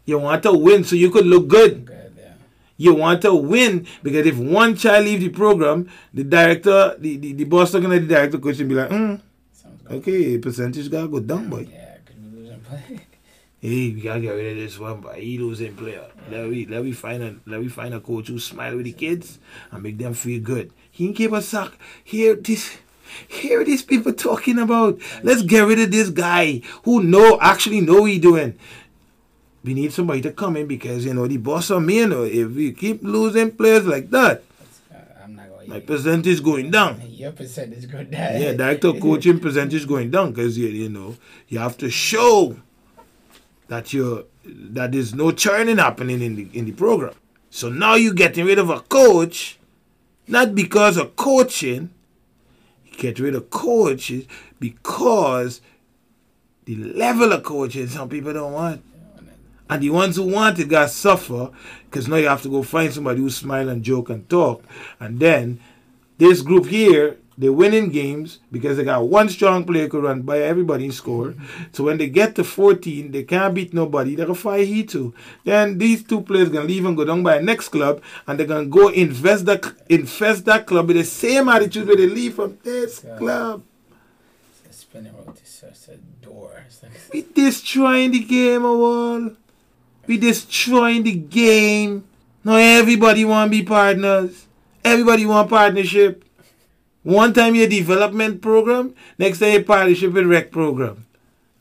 You 0.05 0.19
want 0.19 0.43
to 0.43 0.53
win 0.53 0.85
so 0.85 0.97
you 0.97 1.11
could 1.11 1.27
look 1.27 1.49
good. 1.49 1.87
Good, 1.87 2.13
yeah. 2.19 2.33
You 2.77 2.95
want 2.95 3.23
to 3.23 3.35
win 3.35 3.87
because 4.03 4.27
if 4.27 4.37
one 4.37 4.75
child 4.75 5.05
leave 5.05 5.21
the 5.21 5.29
program, 5.29 5.89
the 6.13 6.25
director, 6.25 6.97
the, 6.99 7.17
the, 7.19 7.33
the 7.35 7.45
boss 7.45 7.73
looking 7.73 7.93
at 7.93 8.01
the 8.01 8.09
director 8.09 8.39
coach 8.39 8.59
and 8.59 8.69
be 8.69 8.75
like, 8.75 8.91
hmm, 8.91 9.15
okay, 9.91 10.39
percentage 10.39 10.91
gotta 10.91 11.09
go 11.09 11.21
down, 11.21 11.49
boy. 11.49 11.69
Yeah, 11.71 11.97
because 12.05 12.21
we 12.21 12.41
losing 12.41 12.61
play. 12.61 13.01
Hey, 13.61 13.93
we 13.95 14.01
gotta 14.01 14.19
get 14.19 14.31
rid 14.33 14.51
of 14.51 14.57
this 14.57 14.77
one, 14.77 15.01
but 15.01 15.19
he 15.19 15.39
losing 15.39 15.77
player. 15.77 16.05
Let 16.29 16.49
we 16.49 16.67
let 16.67 16.83
we 16.83 16.91
find 16.91 17.23
a 17.23 17.37
let 17.47 17.61
we 17.61 17.69
find 17.69 17.95
a 17.95 18.01
coach 18.01 18.27
who 18.27 18.41
smile 18.41 18.75
with 18.75 18.87
the 18.87 18.93
kids 18.93 19.39
and 19.71 19.85
make 19.85 19.99
them 19.99 20.15
feel 20.15 20.43
good. 20.43 20.73
He 20.93 21.13
keep 21.15 21.33
a 21.33 21.41
sock. 21.41 21.77
Hear 22.05 22.37
this 22.37 22.77
hear 23.27 23.65
these 23.65 23.83
people 23.83 24.13
talking 24.13 24.59
about. 24.59 25.01
Let's 25.23 25.43
get 25.43 25.67
rid 25.67 25.81
of 25.81 25.91
this 25.91 26.11
guy 26.11 26.61
who 26.85 27.03
know 27.03 27.39
actually 27.41 27.81
know 27.81 28.05
he 28.05 28.19
doing. 28.19 28.59
We 29.65 29.75
need 29.75 29.93
somebody 29.93 30.21
to 30.23 30.33
come 30.33 30.57
in 30.57 30.67
because 30.67 31.07
you 31.07 31.15
know 31.15 31.27
the 31.27 31.39
boss 31.39 31.71
of 31.71 31.83
me, 31.83 32.01
you 32.01 32.07
know, 32.07 32.25
if 32.25 32.51
we 32.51 32.73
keep 32.73 33.03
losing 33.03 33.53
players 33.53 33.87
like 33.87 34.11
that, 34.11 34.43
I'm 35.23 35.35
not 35.35 35.49
going 35.49 35.71
my 35.71 35.81
percentage 35.81 36.43
going 36.43 36.71
down. 36.71 37.01
Your 37.09 37.33
percentage 37.33 37.91
going 37.91 38.11
down. 38.11 38.41
Yeah, 38.41 38.53
director 38.53 38.89
of 38.89 39.01
coaching 39.01 39.41
percentage 39.41 39.75
is 39.75 39.87
going 39.87 40.11
down 40.11 40.33
because 40.33 40.59
you, 40.59 40.69
you 40.69 40.91
know 40.91 41.17
you 41.49 41.59
have 41.59 41.79
to 41.79 41.89
show 41.89 42.57
that 43.69 43.95
you 43.95 44.27
that 44.45 44.93
there's 44.93 45.15
no 45.15 45.33
churning 45.33 45.79
happening 45.79 46.21
in 46.21 46.37
the 46.37 46.49
in 46.53 46.67
the 46.67 46.73
program. 46.73 47.15
So 47.49 47.71
now 47.71 47.95
you're 47.95 48.15
getting 48.15 48.45
rid 48.47 48.59
of 48.59 48.69
a 48.69 48.81
coach, 48.81 49.59
not 50.27 50.55
because 50.55 50.97
of 50.97 51.17
coaching. 51.17 51.91
You 52.87 52.99
get 52.99 53.19
rid 53.19 53.35
of 53.35 53.51
coaches 53.51 54.27
because 54.61 55.61
the 56.65 56.77
level 56.77 57.33
of 57.33 57.43
coaching 57.43 57.89
some 57.89 58.09
people 58.09 58.33
don't 58.33 58.53
want. 58.53 58.85
And 59.69 59.83
the 59.83 59.91
ones 59.91 60.17
who 60.17 60.25
want 60.25 60.59
it 60.59 60.69
got 60.69 60.91
suffer 60.91 61.51
because 61.85 62.07
now 62.07 62.17
you 62.17 62.29
have 62.29 62.43
to 62.43 62.51
go 62.51 62.63
find 62.63 62.93
somebody 62.93 63.21
who 63.21 63.31
smile 63.31 63.69
and 63.69 63.83
joke 63.83 64.11
and 64.11 64.29
talk. 64.29 64.63
And 65.01 65.19
then 65.19 65.61
this 66.19 66.43
group 66.43 66.67
here, 66.67 67.17
they 67.39 67.49
winning 67.49 67.89
games 67.91 68.41
because 68.51 68.77
they 68.77 68.85
got 68.85 69.07
one 69.09 69.29
strong 69.29 69.65
player 69.65 69.89
could 69.89 70.05
run 70.05 70.23
by 70.23 70.39
everybody 70.41 70.85
and 70.85 70.95
score. 70.95 71.35
So 71.73 71.85
when 71.85 71.99
they 71.99 72.09
get 72.09 72.35
to 72.37 72.45
14, 72.45 73.11
they 73.11 73.23
can't 73.25 73.55
beat 73.55 73.73
nobody. 73.73 74.15
They're 74.15 74.27
gonna 74.27 74.35
fire 74.39 74.65
he 74.65 74.85
too. 74.85 75.15
Then 75.45 75.79
these 75.79 76.03
two 76.03 76.21
players 76.21 76.51
gonna 76.51 76.67
leave 76.67 76.85
and 76.85 76.97
go 76.97 77.05
down 77.05 77.23
by 77.23 77.39
the 77.39 77.45
next 77.45 77.69
club, 77.71 78.03
and 78.27 78.39
they're 78.39 78.47
gonna 78.47 78.67
go 78.67 78.89
invest 78.89 79.47
that 79.47 79.65
invest 79.89 80.45
that 80.45 80.67
club 80.67 80.89
with 80.89 80.97
the 80.97 81.05
same 81.05 81.49
attitude 81.49 81.87
where 81.87 81.97
they 81.97 82.07
leave 82.07 82.35
from 82.35 82.59
this 82.63 83.03
Yeah. 83.05 83.17
club. 83.17 83.63
It's 84.65 84.87
road. 84.95 85.07
Uh, 85.29 85.33
it's 85.33 85.61
just 85.61 85.89
a 85.89 85.97
door. 86.25 86.51
We 87.13 87.25
destroying 87.35 88.11
the 88.13 88.21
game, 88.21 88.65
oh, 88.65 88.83
all. 88.83 89.31
We 90.07 90.19
destroying 90.19 91.03
the 91.05 91.13
game. 91.15 92.05
Now 92.45 92.57
everybody 92.57 93.25
want 93.25 93.53
to 93.53 93.59
be 93.59 93.65
partners. 93.65 94.47
Everybody 94.85 95.27
want 95.27 95.49
partnership. 95.49 96.25
One 97.03 97.33
time 97.33 97.55
you 97.55 97.67
development 97.67 98.43
program, 98.43 98.95
next 99.19 99.41
time 99.41 99.53
you 99.53 99.65
partnership 99.65 100.13
with 100.13 100.27
rec 100.27 100.51
program. 100.53 101.07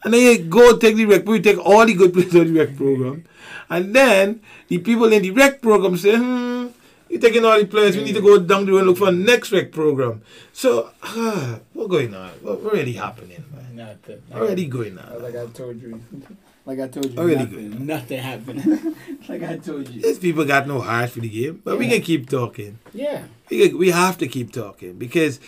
And 0.03 0.13
then 0.13 0.21
you 0.21 0.37
go 0.45 0.77
take 0.77 0.95
the 0.95 1.05
rec, 1.05 1.27
you 1.27 1.39
take 1.39 1.57
all 1.57 1.85
the 1.85 1.93
good 1.93 2.13
players 2.13 2.33
of 2.35 2.47
the 2.47 2.59
rec 2.59 2.75
program. 2.75 3.25
And 3.69 3.95
then 3.95 4.41
the 4.67 4.77
people 4.79 5.11
in 5.11 5.21
the 5.21 5.31
rec 5.31 5.61
program 5.61 5.97
say, 5.97 6.15
hmm, 6.17 6.67
We 7.09 7.17
taking 7.17 7.43
all 7.43 7.57
the 7.57 7.65
players. 7.65 7.97
We 7.97 8.03
need 8.03 8.15
to 8.15 8.21
go 8.21 8.39
down 8.39 8.65
the 8.65 8.71
road 8.71 8.79
and 8.79 8.87
look 8.87 8.97
for 8.97 9.09
a 9.09 9.11
next 9.11 9.51
rec 9.51 9.71
program. 9.71 10.21
So, 10.53 10.91
uh, 11.03 11.59
what 11.73 11.89
going 11.89 12.13
on? 12.15 12.29
What 12.41 12.63
really 12.63 12.93
happening, 12.93 13.43
man? 13.53 13.75
Nothing. 13.75 14.21
Already 14.33 14.65
going 14.65 14.97
on. 14.97 15.21
Like 15.21 15.35
I 15.35 15.45
told 15.47 15.81
you. 15.81 16.01
Like 16.65 16.79
I 16.79 16.87
told 16.87 17.11
you. 17.11 17.17
Already 17.17 17.37
nothing, 17.43 17.69
good. 17.71 17.79
nothing 17.81 18.19
happened. 18.19 18.95
like 19.29 19.43
I 19.43 19.57
told 19.57 19.89
you. 19.89 20.01
These 20.01 20.19
people 20.19 20.45
got 20.45 20.67
no 20.67 20.79
heart 20.79 21.09
for 21.09 21.19
the 21.19 21.29
game, 21.29 21.61
but 21.63 21.77
we 21.77 21.87
can 21.89 22.01
keep 22.01 22.29
talking. 22.29 22.77
Yeah. 22.93 23.23
We, 23.49 23.69
can- 23.69 23.77
we 23.77 23.89
have 23.89 24.17
to 24.19 24.27
keep 24.27 24.51
talking 24.51 24.93
because 24.97 25.39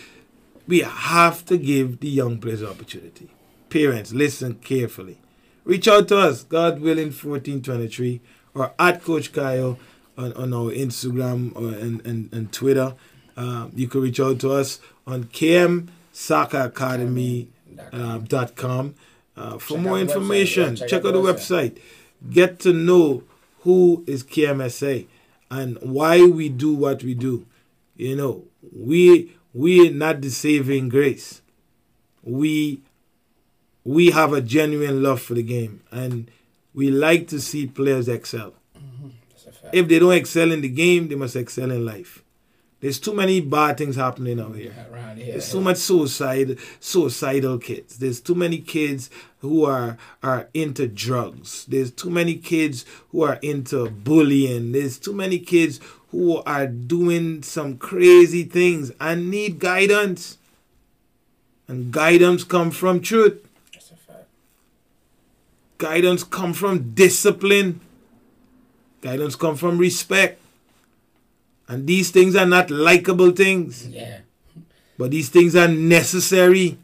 we 0.66 0.80
have 0.80 1.44
to 1.46 1.56
give 1.56 2.00
the 2.00 2.08
young 2.08 2.38
players 2.38 2.62
opportunity. 2.62 3.28
Parents, 3.70 4.12
listen 4.12 4.54
carefully. 4.56 5.18
Reach 5.64 5.88
out 5.88 6.08
to 6.08 6.18
us, 6.18 6.42
God 6.44 6.80
willing, 6.80 7.06
1423, 7.06 8.20
or 8.54 8.72
at 8.78 9.02
Coach 9.02 9.32
Kyle 9.32 9.78
on, 10.18 10.32
on 10.34 10.52
our 10.52 10.70
Instagram 10.70 11.54
or 11.56 11.68
and, 11.78 12.04
and, 12.06 12.32
and 12.32 12.52
Twitter. 12.52 12.94
Um, 13.36 13.72
you 13.74 13.88
can 13.88 14.00
reach 14.02 14.20
out 14.20 14.38
to 14.40 14.52
us 14.52 14.78
on 15.06 15.24
KM 15.24 15.88
Soccer 16.12 16.60
Academy 16.60 17.48
uh, 17.92 18.18
dot 18.18 18.54
com 18.54 18.94
uh, 19.36 19.58
for 19.58 19.74
Check 19.74 19.82
more 19.82 19.94
website. 19.94 20.00
information. 20.00 20.76
Check 20.76 20.88
check, 20.88 21.04
out 21.04 21.12
the 21.12 21.22
the 21.22 21.32
website. 21.32 21.78
Get 22.30 22.60
to 22.60 22.72
know 22.72 23.24
who 23.60 24.04
is 24.06 24.22
KMSA 24.24 25.06
and 25.50 25.78
why 25.80 26.24
we 26.24 26.48
do 26.48 26.74
what 26.74 27.02
we 27.02 27.14
do. 27.14 27.46
You 27.96 28.16
know, 28.16 28.44
we 28.74 29.32
we 29.52 29.88
are 29.88 29.92
not 29.92 30.20
the 30.20 30.30
saving 30.30 30.88
grace. 30.88 31.42
We 32.22 32.82
we 33.84 34.10
have 34.10 34.32
a 34.32 34.40
genuine 34.40 35.02
love 35.02 35.20
for 35.20 35.34
the 35.34 35.42
game 35.42 35.82
and 35.90 36.30
we 36.72 36.90
like 36.90 37.28
to 37.28 37.40
see 37.40 37.66
players 37.66 38.08
excel. 38.08 38.54
Fact. 39.62 39.74
If 39.74 39.88
they 39.88 39.98
don't 39.98 40.12
excel 40.12 40.50
in 40.50 40.62
the 40.62 40.68
game, 40.68 41.08
they 41.08 41.14
must 41.14 41.36
excel 41.36 41.70
in 41.70 41.84
life. 41.84 42.24
There's 42.84 43.00
too 43.00 43.14
many 43.14 43.40
bad 43.40 43.78
things 43.78 43.96
happening 43.96 44.38
out 44.38 44.56
here. 44.56 44.74
Around 44.92 45.16
here. 45.16 45.32
There's 45.32 45.46
so 45.46 45.58
much 45.58 45.78
suicide, 45.78 46.58
suicidal 46.80 47.56
kids. 47.56 47.96
There's 47.96 48.20
too 48.20 48.34
many 48.34 48.58
kids 48.58 49.08
who 49.38 49.64
are 49.64 49.96
are 50.22 50.50
into 50.52 50.86
drugs. 50.86 51.64
There's 51.64 51.90
too 51.90 52.10
many 52.10 52.34
kids 52.34 52.84
who 53.10 53.22
are 53.22 53.38
into 53.40 53.88
bullying. 53.88 54.72
There's 54.72 54.98
too 54.98 55.14
many 55.14 55.38
kids 55.38 55.80
who 56.10 56.42
are 56.42 56.66
doing 56.66 57.42
some 57.42 57.78
crazy 57.78 58.44
things 58.44 58.92
and 59.00 59.30
need 59.30 59.60
guidance. 59.60 60.36
And 61.66 61.90
guidance 61.90 62.44
come 62.44 62.70
from 62.70 63.00
truth. 63.00 63.48
That's 63.72 63.92
a 63.92 63.96
fact. 63.96 64.26
Guidance 65.78 66.22
come 66.22 66.52
from 66.52 66.92
discipline. 66.92 67.80
Guidance 69.00 69.36
come 69.36 69.56
from 69.56 69.78
respect. 69.78 70.42
And 71.68 71.86
these 71.86 72.10
things 72.10 72.36
are 72.36 72.46
not 72.46 72.70
likable 72.70 73.30
things. 73.30 73.86
Yeah. 73.86 74.18
But 74.98 75.10
these 75.10 75.28
things 75.28 75.56
are 75.56 75.68
necessary. 75.68 76.78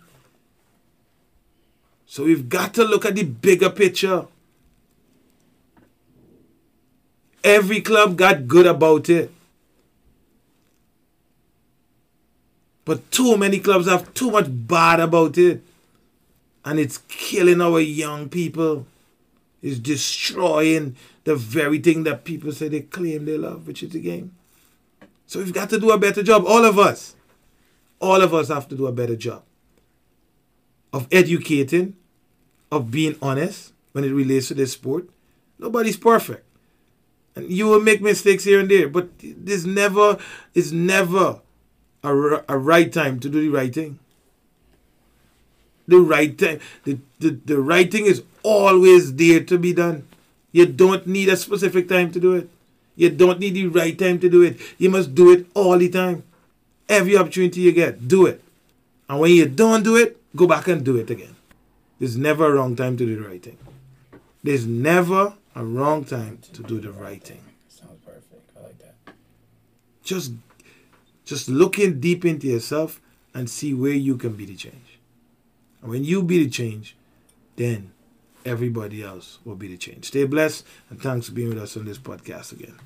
So 2.06 2.24
we've 2.24 2.48
got 2.48 2.74
to 2.74 2.84
look 2.84 3.04
at 3.04 3.14
the 3.14 3.24
bigger 3.24 3.70
picture. 3.70 4.26
Every 7.44 7.80
club 7.80 8.16
got 8.16 8.48
good 8.48 8.66
about 8.66 9.08
it. 9.08 9.32
But 12.84 13.10
too 13.10 13.36
many 13.36 13.60
clubs 13.60 13.86
have 13.86 14.12
too 14.14 14.30
much 14.30 14.46
bad 14.48 14.98
about 14.98 15.38
it. 15.38 15.62
And 16.64 16.80
it's 16.80 16.98
killing 17.08 17.60
our 17.60 17.80
young 17.80 18.28
people. 18.28 18.86
It's 19.62 19.78
destroying 19.78 20.96
the 21.24 21.36
very 21.36 21.78
thing 21.78 22.02
that 22.04 22.24
people 22.24 22.52
say 22.52 22.68
they 22.68 22.80
claim 22.80 23.26
they 23.26 23.38
love, 23.38 23.66
which 23.66 23.82
is 23.82 23.90
the 23.90 24.00
game. 24.00 24.34
So 25.30 25.38
we've 25.38 25.52
got 25.52 25.70
to 25.70 25.78
do 25.78 25.92
a 25.92 25.98
better 25.98 26.24
job, 26.24 26.44
all 26.44 26.64
of 26.64 26.76
us 26.76 27.14
all 28.00 28.22
of 28.22 28.34
us 28.34 28.48
have 28.48 28.68
to 28.68 28.76
do 28.76 28.86
a 28.86 28.92
better 28.92 29.14
job 29.14 29.42
of 30.92 31.06
educating, 31.12 31.94
of 32.72 32.90
being 32.90 33.16
honest 33.22 33.72
when 33.92 34.04
it 34.04 34.10
relates 34.10 34.48
to 34.48 34.54
this 34.54 34.72
sport. 34.72 35.08
Nobody's 35.58 35.96
perfect. 35.96 36.44
And 37.36 37.50
you 37.50 37.66
will 37.66 37.80
make 37.80 38.00
mistakes 38.00 38.44
here 38.44 38.58
and 38.58 38.70
there, 38.70 38.88
but 38.88 39.10
there's 39.22 39.66
never 39.66 40.18
it's 40.54 40.72
never 40.72 41.40
a, 42.02 42.42
a 42.48 42.58
right 42.58 42.92
time 42.92 43.20
to 43.20 43.28
do 43.28 43.40
the 43.42 43.48
right 43.50 43.72
thing. 43.72 43.98
The 45.86 46.00
right 46.00 46.36
time, 46.36 46.60
the, 46.84 46.98
the, 47.18 47.30
the 47.44 47.60
right 47.60 47.90
thing 47.90 48.06
is 48.06 48.22
always 48.42 49.14
there 49.14 49.44
to 49.44 49.58
be 49.58 49.72
done. 49.72 50.06
You 50.52 50.66
don't 50.66 51.06
need 51.06 51.28
a 51.28 51.36
specific 51.36 51.88
time 51.88 52.10
to 52.12 52.20
do 52.20 52.34
it. 52.34 52.50
You 53.00 53.08
don't 53.08 53.40
need 53.40 53.54
the 53.54 53.66
right 53.66 53.98
time 53.98 54.18
to 54.18 54.28
do 54.28 54.42
it. 54.42 54.60
You 54.76 54.90
must 54.90 55.14
do 55.14 55.32
it 55.32 55.46
all 55.54 55.78
the 55.78 55.88
time. 55.88 56.22
Every 56.86 57.16
opportunity 57.16 57.62
you 57.62 57.72
get, 57.72 58.06
do 58.06 58.26
it. 58.26 58.44
And 59.08 59.18
when 59.18 59.32
you 59.32 59.46
don't 59.48 59.82
do 59.82 59.96
it, 59.96 60.18
go 60.36 60.46
back 60.46 60.68
and 60.68 60.84
do 60.84 60.98
it 60.98 61.08
again. 61.08 61.34
There's 61.98 62.18
never 62.18 62.44
a 62.44 62.52
wrong 62.52 62.76
time 62.76 62.98
to 62.98 63.06
do 63.06 63.16
the 63.16 63.26
right 63.26 63.42
thing. 63.42 63.56
There's 64.44 64.66
never 64.66 65.32
a 65.54 65.64
wrong 65.64 66.04
time 66.04 66.40
to 66.52 66.62
do 66.62 66.78
the 66.78 66.92
right 66.92 67.24
thing. 67.24 67.40
Sounds 67.70 68.04
perfect. 68.04 68.50
I 68.54 68.64
like 68.64 68.78
that. 68.80 69.14
Just 70.04 70.32
just 71.24 71.48
looking 71.48 72.00
deep 72.00 72.26
into 72.26 72.48
yourself 72.48 73.00
and 73.32 73.48
see 73.48 73.72
where 73.72 73.94
you 73.94 74.18
can 74.18 74.34
be 74.34 74.44
the 74.44 74.56
change. 74.56 74.98
And 75.80 75.90
when 75.90 76.04
you 76.04 76.22
be 76.22 76.44
the 76.44 76.50
change, 76.50 76.96
then 77.56 77.92
everybody 78.44 79.02
else 79.02 79.38
will 79.46 79.56
be 79.56 79.68
the 79.68 79.78
change. 79.78 80.04
Stay 80.04 80.24
blessed 80.24 80.66
and 80.90 81.00
thanks 81.00 81.28
for 81.28 81.32
being 81.32 81.48
with 81.48 81.62
us 81.62 81.78
on 81.78 81.86
this 81.86 81.98
podcast 81.98 82.52
again. 82.52 82.76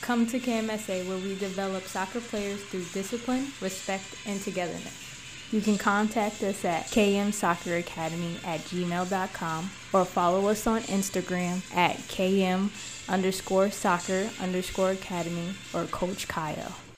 Come 0.00 0.26
to 0.28 0.38
KMSA 0.38 1.06
where 1.06 1.18
we 1.18 1.34
develop 1.36 1.84
soccer 1.84 2.20
players 2.20 2.62
through 2.64 2.84
discipline, 2.92 3.48
respect, 3.60 4.04
and 4.26 4.40
togetherness. 4.40 5.08
You 5.50 5.60
can 5.62 5.78
contact 5.78 6.42
us 6.42 6.64
at 6.64 6.86
kmsocceracademy 6.88 8.44
at 8.44 8.60
gmail.com 8.60 9.70
or 9.92 10.04
follow 10.04 10.48
us 10.48 10.66
on 10.66 10.82
Instagram 10.82 11.62
at 11.74 11.96
km 11.96 12.70
underscore 13.08 13.70
soccer 13.70 14.28
underscore 14.40 14.90
academy 14.90 15.54
or 15.72 15.84
Coach 15.84 16.28
Kyle. 16.28 16.74